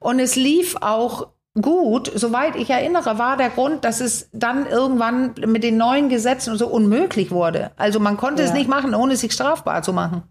Und 0.00 0.18
es 0.20 0.36
lief 0.36 0.76
auch 0.80 1.28
gut. 1.60 2.10
Soweit 2.14 2.54
ich 2.56 2.70
erinnere, 2.70 3.18
war 3.18 3.36
der 3.36 3.50
Grund, 3.50 3.84
dass 3.84 4.00
es 4.00 4.28
dann 4.32 4.66
irgendwann 4.66 5.34
mit 5.46 5.64
den 5.64 5.76
neuen 5.76 6.08
Gesetzen 6.08 6.56
so 6.56 6.68
unmöglich 6.68 7.30
wurde. 7.32 7.72
Also 7.76 7.98
man 7.98 8.16
konnte 8.16 8.42
es 8.44 8.50
Ja. 8.50 8.56
nicht 8.56 8.68
machen, 8.68 8.94
ohne 8.94 9.16
sich 9.16 9.32
strafbar 9.32 9.82
zu 9.82 9.92
machen. 9.92 10.22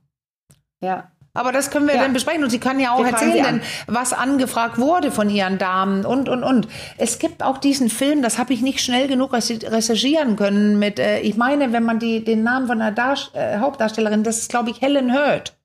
ja. 0.82 1.12
Aber 1.34 1.52
das 1.52 1.70
können 1.70 1.88
wir 1.88 1.94
Ja. 1.94 2.02
dann 2.02 2.14
besprechen. 2.14 2.44
Und 2.44 2.50
sie 2.50 2.58
kann 2.60 2.80
ja 2.80 2.94
auch 2.94 3.04
Wir 3.04 3.12
erzählen, 3.12 3.46
an. 3.46 3.60
denn, 3.60 3.62
was 3.86 4.12
angefragt 4.12 4.80
wurde 4.80 5.12
von 5.12 5.30
ihren 5.30 5.60
Damen 5.60 6.04
und, 6.04 6.30
und, 6.30 6.44
und. 6.44 6.68
Es 6.98 7.20
gibt 7.20 7.44
auch 7.44 7.60
diesen 7.60 7.92
Film, 7.92 8.24
das 8.24 8.40
habe 8.40 8.54
ich 8.54 8.64
nicht 8.64 8.80
schnell 8.82 9.08
genug 9.08 9.34
recherch- 9.36 9.70
recherchieren 9.70 10.36
können, 10.36 10.80
mit, 10.80 10.98
äh, 10.98 11.20
ich 11.20 11.38
meine, 11.38 11.74
wenn 11.74 11.84
man 11.84 12.00
die, 12.00 12.24
den 12.24 12.42
Namen 12.42 12.66
von 12.66 12.80
der 12.80 12.90
Darst 12.90 13.36
äh, 13.36 13.60
Hauptdarstellerin, 13.60 14.24
das 14.24 14.40
ist, 14.40 14.50
glaube 14.50 14.72
ich, 14.72 14.82
Helen 14.82 15.14
Hurd. 15.14 15.56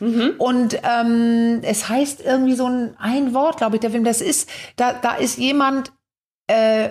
Mhm. 0.00 0.34
Und 0.38 0.78
ähm, 0.82 1.60
es 1.62 1.88
heißt 1.88 2.20
irgendwie 2.20 2.54
so 2.54 2.66
ein, 2.66 2.96
ein 2.98 3.32
Wort, 3.34 3.58
glaube 3.58 3.76
ich, 3.76 3.80
der 3.80 3.90
Film. 3.90 4.04
Das 4.04 4.20
ist, 4.20 4.48
da, 4.76 4.92
da 4.92 5.14
ist 5.14 5.38
jemand 5.38 5.92
äh, 6.48 6.90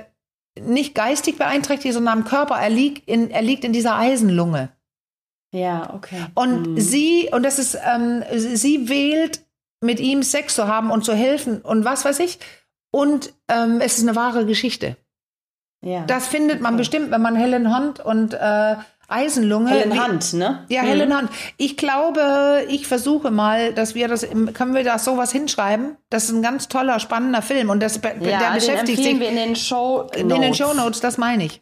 nicht 0.60 0.96
geistig 0.96 1.38
beeinträchtigt, 1.38 1.94
sondern 1.94 2.20
am 2.20 2.24
Körper. 2.26 2.56
Er 2.56 2.70
liegt 2.70 3.08
in, 3.10 3.30
er 3.32 3.42
liegt 3.42 3.64
in 3.66 3.74
dieser 3.74 3.96
Eisenlunge. 3.98 4.70
Ja, 5.54 5.94
okay. 5.94 6.26
Und 6.36 6.68
Mhm. 6.76 6.80
sie, 6.80 7.30
und 7.32 7.44
das 7.44 7.60
ist, 7.60 7.78
ähm, 7.86 8.24
sie 8.34 8.88
wählt, 8.90 9.42
mit 9.82 10.00
ihm 10.00 10.24
Sex 10.24 10.56
zu 10.56 10.68
haben 10.68 10.90
und 10.92 11.04
zu 11.04 11.14
helfen 11.14 11.62
und 11.62 11.84
was 11.84 12.06
weiß 12.06 12.20
ich. 12.20 12.40
Und 12.92 13.34
ähm, 13.50 13.82
es 13.82 13.98
ist 13.98 14.08
eine 14.08 14.16
wahre 14.16 14.46
Geschichte. 14.46 14.96
ja. 15.82 16.06
Das 16.06 16.28
findet 16.28 16.62
man 16.62 16.76
Okay. 16.76 16.82
bestimmt, 16.82 17.12
wenn 17.12 17.22
man 17.22 17.36
Helen 17.36 17.76
Hunt 17.76 18.00
und 18.00 18.34
äh, 18.34 18.76
Eisenlunge. 19.08 19.70
Helen 19.70 20.04
Hunt, 20.04 20.34
ne? 20.34 20.66
Ja, 20.70 20.82
Mhm. 20.84 20.88
Helen 20.88 21.18
Hunt. 21.18 21.30
Ich 21.58 21.78
glaube, 21.78 22.66
ich 22.70 22.88
versuche 22.88 23.32
mal, 23.32 23.74
dass 23.74 23.96
wir 23.96 24.08
das, 24.08 24.26
können 24.54 24.74
wir 24.74 24.84
das 24.84 25.06
sowas 25.06 25.32
hinschreiben? 25.32 25.98
Das 26.10 26.24
ist 26.26 26.32
ein 26.32 26.42
ganz 26.42 26.68
toller, 26.68 27.00
spannender 27.00 27.42
Film 27.42 27.70
und 27.70 27.82
das, 27.82 28.00
Ja, 28.02 28.12
der 28.40 28.52
beschäftigt 28.56 29.04
sich 29.04 29.20
wir 29.20 29.30
in 29.30 29.36
den 29.36 29.56
Show 29.56 30.08
in 30.16 30.30
den 30.30 30.54
Show 30.54 30.74
Notes, 30.74 31.00
das 31.02 31.18
meine 31.18 31.46
ich. 31.46 31.62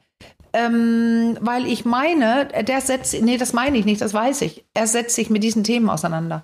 Ähm, 0.54 1.38
weil 1.40 1.66
ich 1.66 1.86
meine, 1.86 2.46
der 2.48 2.82
setzt, 2.82 3.20
nee, 3.22 3.38
das 3.38 3.54
meine 3.54 3.78
ich 3.78 3.86
nicht, 3.86 4.02
das 4.02 4.14
weiß 4.14 4.42
ich. 4.42 4.66
Er 4.74 4.86
setzt 4.86 5.16
sich 5.16 5.30
mit 5.30 5.44
diesen 5.44 5.64
Themen 5.64 5.90
auseinander. 5.90 6.44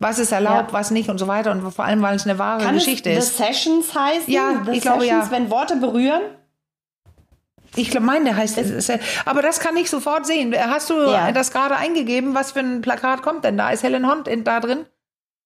Was 0.00 0.18
ist 0.18 0.32
erlaubt, 0.32 0.68
Ja. 0.70 0.78
was 0.78 0.90
nicht 0.90 1.08
und 1.08 1.18
so 1.18 1.26
weiter 1.28 1.50
und 1.50 1.68
vor 1.72 1.84
allem, 1.84 2.02
weil 2.02 2.16
es 2.16 2.24
eine 2.24 2.38
wahre 2.38 2.62
Kann 2.64 2.74
Geschichte 2.74 3.10
es 3.10 3.26
ist. 3.30 3.36
The 3.38 3.44
Sessions 3.44 3.94
heißen? 3.94 4.32
Ja, 4.32 4.62
The 4.64 4.72
ich 4.72 4.80
glaube, 4.82 5.06
ja. 5.06 5.22
Sessions, 5.22 5.30
wenn 5.30 5.50
Worte 5.50 5.76
berühren? 5.76 6.22
Ich 7.76 7.90
glaube, 7.90 8.06
meine 8.06 8.26
der 8.26 8.36
heißt. 8.36 8.58
Aber 9.24 9.42
das 9.42 9.60
kann 9.60 9.76
ich 9.76 9.90
sofort 9.90 10.26
sehen. 10.26 10.54
Hast 10.56 10.90
du 10.90 10.94
Ja. 10.94 11.32
das 11.32 11.50
gerade 11.52 11.76
eingegeben? 11.76 12.34
Was 12.34 12.52
für 12.52 12.60
ein 12.60 12.80
Plakat 12.82 13.22
kommt 13.22 13.44
denn 13.44 13.56
da? 13.56 13.70
Ist 13.70 13.82
Helen 13.82 14.10
Hunt 14.10 14.28
in- 14.28 14.44
da 14.44 14.60
drin? 14.60 14.86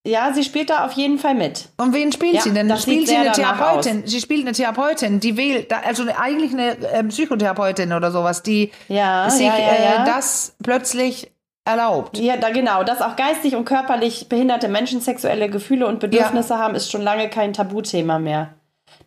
Ja, 0.07 0.33
sie 0.33 0.45
spielt 0.45 0.71
da 0.71 0.87
auf 0.87 0.93
jeden 0.93 1.19
Fall 1.19 1.35
mit. 1.35 1.69
Und 1.77 1.93
wen 1.93 2.13
spielt 2.13 2.35
Ja, 2.35 2.41
sie 2.41 2.53
denn? 2.53 2.69
das 2.69 2.83
Spielt 2.83 3.09
sie 3.09 3.17
eine 3.17 3.33
Therapeutin? 3.33 4.07
Sie 4.07 4.21
spielt 4.21 4.43
eine 4.43 4.53
Therapeutin, 4.53 5.21
die 5.21 5.37
wählt, 5.37 5.71
also 5.87 6.03
eine- 6.03 6.19
eigentlich 6.19 6.53
eine 6.53 6.77
ähm, 6.95 7.09
Psychotherapeutin 7.09 7.93
oder 7.93 8.11
sowas, 8.11 8.43
die 8.43 8.71
Ja, 8.89 9.29
sich 9.29 9.47
ja. 9.47 9.55
Äh, 9.57 10.05
das 10.07 10.55
plötzlich 10.63 11.31
erlaubt. 11.65 12.17
Ja, 12.17 12.37
da 12.39 12.49
genau, 12.51 12.85
dass 12.85 13.03
auch 13.03 13.17
geistig 13.17 13.55
und 13.55 13.67
körperlich 13.67 14.29
behinderte 14.31 14.69
Menschen 14.69 15.01
sexuelle 15.03 15.51
Gefühle 15.51 15.87
und 15.87 16.01
Bedürfnisse 16.01 16.57
haben, 16.57 16.75
ist 16.75 16.91
schon 16.91 17.03
lange 17.03 17.29
kein 17.29 17.53
Tabuthema 17.53 18.19
mehr. 18.19 18.55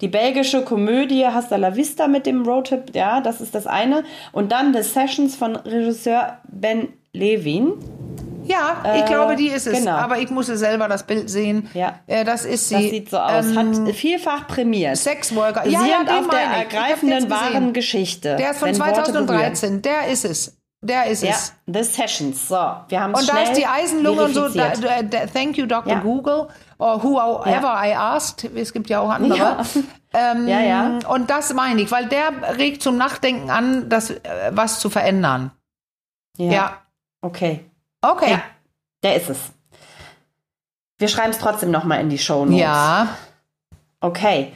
Die 0.02 0.08
belgische 0.08 0.64
Komödie 0.64 1.26
Hasta 1.28 1.56
la 1.58 1.76
Vista 1.76 2.08
mit 2.08 2.26
dem 2.26 2.44
Roadtrip, 2.44 2.96
ja, 2.96 3.22
das 3.22 3.40
ist 3.40 3.54
das 3.56 3.68
eine. 3.68 4.04
Und 4.32 4.52
dann 4.52 4.74
The 4.74 4.82
Sessions 4.82 5.36
von 5.36 5.56
Regisseur 5.56 6.40
Ben 6.50 6.90
Levin. 7.14 7.74
Ja, 8.44 8.84
ich 8.98 9.06
glaube, 9.06 9.36
die 9.36 9.48
ist 9.50 9.68
es. 9.68 9.78
genau. 9.80 9.92
Aber 9.92 10.18
ich 10.18 10.30
musste 10.32 10.58
selber 10.58 10.88
das 10.88 11.04
Bild 11.04 11.30
sehen. 11.30 11.70
Ja. 11.76 12.00
Äh, 12.08 12.26
das 12.26 12.44
ist 12.44 12.70
sie. 12.70 12.76
Das 12.76 12.84
sieht 12.84 13.10
so 13.12 13.18
aus. 13.20 13.46
Ähm, 13.46 13.86
Hat 13.88 13.96
vielfach 13.96 14.48
prämiert. 14.48 14.98
Sexworker. 14.98 15.68
Ja, 15.68 15.86
ja, 15.86 16.04
den 16.04 16.10
auf 16.16 16.28
der 16.30 16.40
ergreifenden 16.40 17.30
wahren 17.30 17.74
Geschichte. 17.74 18.36
Der 18.38 18.52
ist 18.52 18.60
von 18.60 18.70
Wenn 18.70 18.80
Worte 18.80 19.12
berühren. 19.12 19.28
2013. 19.56 19.82
Der 19.84 20.08
ist 20.08 20.26
es. 20.26 20.58
Der 20.84 21.06
ist 21.06 21.22
Ja, 21.22 21.30
es. 21.30 21.54
The 21.68 21.84
Sessions. 21.84 22.48
So, 22.48 22.56
wir 22.90 23.00
haben 23.00 23.14
Und 23.14 23.30
da 23.30 23.44
ist 23.44 23.54
die 23.54 23.68
Eisenlunge 23.68 24.24
und 24.24 24.34
so. 24.34 24.50
Da, 24.50 24.74
da, 25.04 25.20
thank 25.28 25.56
you, 25.58 25.68
Dr. 25.68 25.94
Ja. 25.94 26.00
Google. 26.00 26.48
Or 26.82 27.04
whoever 27.04 27.76
I 27.86 27.94
asked. 27.94 28.44
Es 28.56 28.74
gibt 28.74 28.90
ja 28.90 29.00
auch 29.02 29.10
andere. 29.12 29.38
Ja. 29.38 29.64
Ähm, 30.14 30.48
Ja, 30.48 30.60
ja. 30.62 31.00
Und 31.08 31.30
das 31.30 31.54
meine 31.54 31.80
ich, 31.82 31.92
weil 31.92 32.08
der 32.08 32.58
regt 32.58 32.82
zum 32.82 32.98
Nachdenken 32.98 33.50
an, 33.52 33.88
das, 33.88 34.10
äh, 34.10 34.20
was 34.52 34.80
zu 34.80 34.90
verändern. 34.90 35.52
ja. 36.38 36.52
Ja. 36.52 36.78
Okay. 37.22 37.64
Okay. 38.02 38.32
Ja, 38.32 38.42
der 39.04 39.16
ist 39.16 39.30
es. 39.30 39.38
Wir 40.98 41.08
schreiben 41.08 41.30
es 41.30 41.38
trotzdem 41.38 41.70
nochmal 41.70 42.02
in 42.02 42.10
die 42.10 42.18
Show 42.18 42.46
Notes. 42.46 42.60
Ja. 42.60 43.10
Okay. 44.00 44.52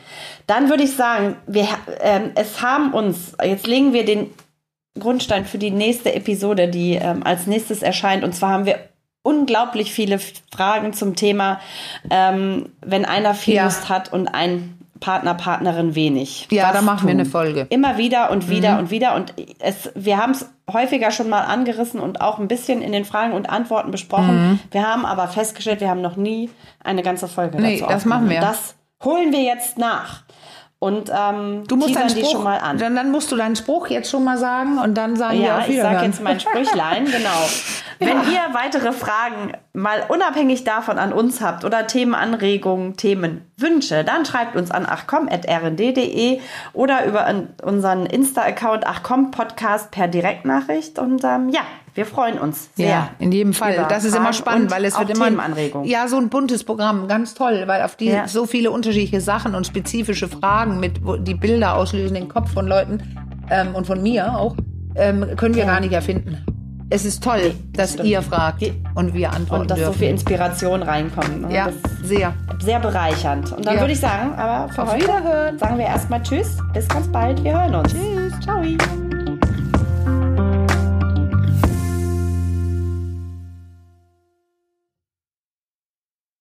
Dann 0.47 0.69
würde 0.69 0.81
ich 0.83 0.95
sagen, 0.95 1.37
wir, 1.45 1.67
ähm, 1.99 2.31
es 2.33 2.63
haben 2.63 2.91
uns, 2.93 3.33
jetzt 3.43 3.67
legen 3.67 3.93
wir 3.93 4.03
den 4.03 4.33
Grundstein 4.99 5.45
für 5.45 5.59
die 5.59 5.69
nächste 5.69 6.13
Episode, 6.15 6.67
die 6.69 6.95
ähm, 6.95 7.21
als 7.23 7.45
nächstes 7.45 7.83
erscheint. 7.83 8.23
Und 8.23 8.33
zwar 8.33 8.49
haben 8.49 8.65
wir 8.65 8.79
unglaublich 9.25 9.91
viele 9.91 10.19
Fragen 10.19 10.93
zum 10.93 11.15
Thema, 11.15 11.59
ähm, 12.11 12.69
wenn 12.85 13.05
einer 13.05 13.33
viel 13.33 13.55
Ja. 13.55 13.63
Lust 13.65 13.89
hat 13.89 14.13
und 14.13 14.27
ein 14.27 14.77
Partner, 14.99 15.33
Partnerin 15.33 15.95
wenig. 15.95 16.47
Ja, 16.51 16.71
da 16.71 16.81
machen 16.81 17.07
wir 17.07 17.13
tun? 17.13 17.19
eine 17.21 17.29
Folge. 17.29 17.67
Immer 17.69 17.97
wieder 17.97 18.31
und 18.31 18.49
wieder 18.49 18.79
und 18.79 18.91
wieder. 18.91 19.15
Und 19.15 19.33
es, 19.59 19.91
wir 19.93 20.17
haben 20.17 20.31
es 20.31 20.49
häufiger 20.71 21.11
schon 21.11 21.27
mal 21.27 21.41
angerissen 21.41 21.99
und 21.99 22.21
auch 22.21 22.39
ein 22.39 22.47
bisschen 22.47 22.81
in 22.81 22.91
den 22.91 23.03
Fragen 23.03 23.33
und 23.33 23.49
Antworten 23.49 23.91
besprochen. 23.91 24.59
Wir 24.71 24.87
haben 24.87 25.05
aber 25.05 25.27
festgestellt, 25.27 25.81
wir 25.81 25.89
haben 25.89 26.01
noch 26.01 26.15
nie 26.15 26.49
eine 26.83 27.01
ganze 27.03 27.27
Folge 27.27 27.59
Nee, 27.59 27.79
dazu 27.79 27.91
das 27.91 28.05
machen 28.05 28.29
wir. 28.29 28.39
Das 28.39 28.75
holen 29.03 29.31
wir 29.31 29.41
jetzt 29.41 29.77
nach. 29.77 30.23
Und 30.85 31.09
ähm, 31.11 31.63
Du 31.67 31.77
musst 31.77 31.95
deinen 31.95 32.09
die 32.09 32.19
Spruch, 32.19 32.31
schon 32.33 32.43
mal 32.43 32.59
an. 32.59 32.77
Dann, 32.77 32.95
dann 32.95 33.09
musst 33.09 33.31
du 33.31 33.35
deinen 33.35 33.55
Spruch 33.55 33.87
jetzt 33.87 34.09
schon 34.11 34.23
mal 34.23 34.37
sagen 34.37 34.77
und 34.77 34.93
dann 34.95 35.15
sagen 35.15 35.39
wir 35.39 35.45
Ja, 35.47 35.57
auf 35.57 35.63
ich 35.63 35.69
Wiederhören. 35.73 35.93
sage 35.95 36.05
jetzt 36.05 36.21
mein 36.21 36.39
Sprüchlein, 36.39 37.05
genau. 37.11 37.49
Wenn 37.97 38.17
ihr 38.31 38.41
weitere 38.53 38.91
Fragen 38.91 39.53
mal 39.73 40.03
unabhängig 40.09 40.63
davon 40.63 40.99
an 40.99 41.11
uns 41.11 41.41
habt 41.41 41.65
oder 41.65 41.87
Themenanregungen, 41.87 42.97
Themenwünsche, 42.97 44.03
dann 44.03 44.25
schreibt 44.25 44.55
uns 44.55 44.69
an 44.69 44.85
achcom.rnd.de 44.85 46.39
oder 46.73 47.05
über 47.05 47.33
unseren 47.63 48.05
Insta-Account 48.05 48.85
achcom-podcast 48.85 49.89
per 49.91 50.07
Direktnachricht. 50.07 50.99
Und 50.99 51.23
ähm, 51.23 51.49
ja, 51.49 51.61
wir 51.95 52.05
freuen 52.05 52.37
uns 52.37 52.69
sehr. 52.75 52.87
Ja, 52.89 53.09
in 53.19 53.31
jedem 53.31 53.53
Fall. 53.53 53.85
Das 53.89 54.03
ist 54.03 54.15
immer 54.15 54.33
spannend, 54.33 54.69
weil 54.71 54.85
es 54.85 54.97
wird 54.99 55.09
immer 55.09 55.25
Themenanregungen. 55.25 55.87
ja 55.89 56.07
so 56.07 56.17
ein 56.17 56.29
buntes 56.29 56.63
Programm, 56.63 57.07
ganz 57.07 57.33
toll, 57.33 57.63
weil 57.67 57.81
auf 57.81 57.95
die 57.95 58.05
Ja. 58.09 58.27
so 58.27 58.45
viele 58.45 58.69
unterschiedliche 58.71 59.21
Sachen 59.21 59.55
und 59.55 59.65
spezifische 59.65 60.27
Fragen 60.27 60.79
mit 60.79 60.99
die 61.27 61.33
Bilder 61.35 61.75
auslösen 61.75 62.15
im 62.15 62.27
Kopf 62.29 62.51
von 62.53 62.67
Leuten 62.67 63.01
ähm, 63.49 63.73
und 63.75 63.87
von 63.87 64.03
mir 64.03 64.37
auch 64.37 64.55
ähm, 64.95 65.25
können 65.35 65.55
wir 65.55 65.65
gar 65.65 65.79
nicht 65.79 65.91
erfinden. 65.93 66.45
Es 66.91 67.03
ist 67.03 67.23
toll, 67.23 67.55
dass 67.73 67.93
stimmt. 67.93 68.07
ihr 68.09 68.21
fragt 68.21 68.61
Die- 68.61 68.73
und 68.93 69.13
wir 69.15 69.31
antworten 69.33 69.63
Und 69.63 69.71
dass 69.71 69.79
so 69.79 69.85
dürfen. 69.85 69.99
viel 69.99 70.09
Inspiration 70.09 70.83
reinkommt. 70.83 71.41
ne? 71.41 71.53
ja, 71.53 71.69
sehr. 72.03 72.33
sehr 72.63 72.79
bereichernd. 72.79 73.51
Und 73.51 73.65
dann 73.65 73.75
Ja. 73.75 73.79
würde 73.81 73.93
ich 73.93 73.99
sagen, 73.99 74.33
aber 74.35 74.71
für 74.71 74.83
Auf 74.83 74.93
heute 74.93 75.03
Wiederhören. 75.03 75.57
sagen 75.57 75.77
wir 75.79 75.85
erstmal 75.85 76.21
Tschüss. 76.21 76.57
Bis 76.73 76.87
ganz 76.87 77.07
bald. 77.07 77.43
Wir 77.43 77.59
hören 77.59 77.73
uns. 77.75 77.91
Tschüss. 77.91 78.39
Ciao. 78.41 78.61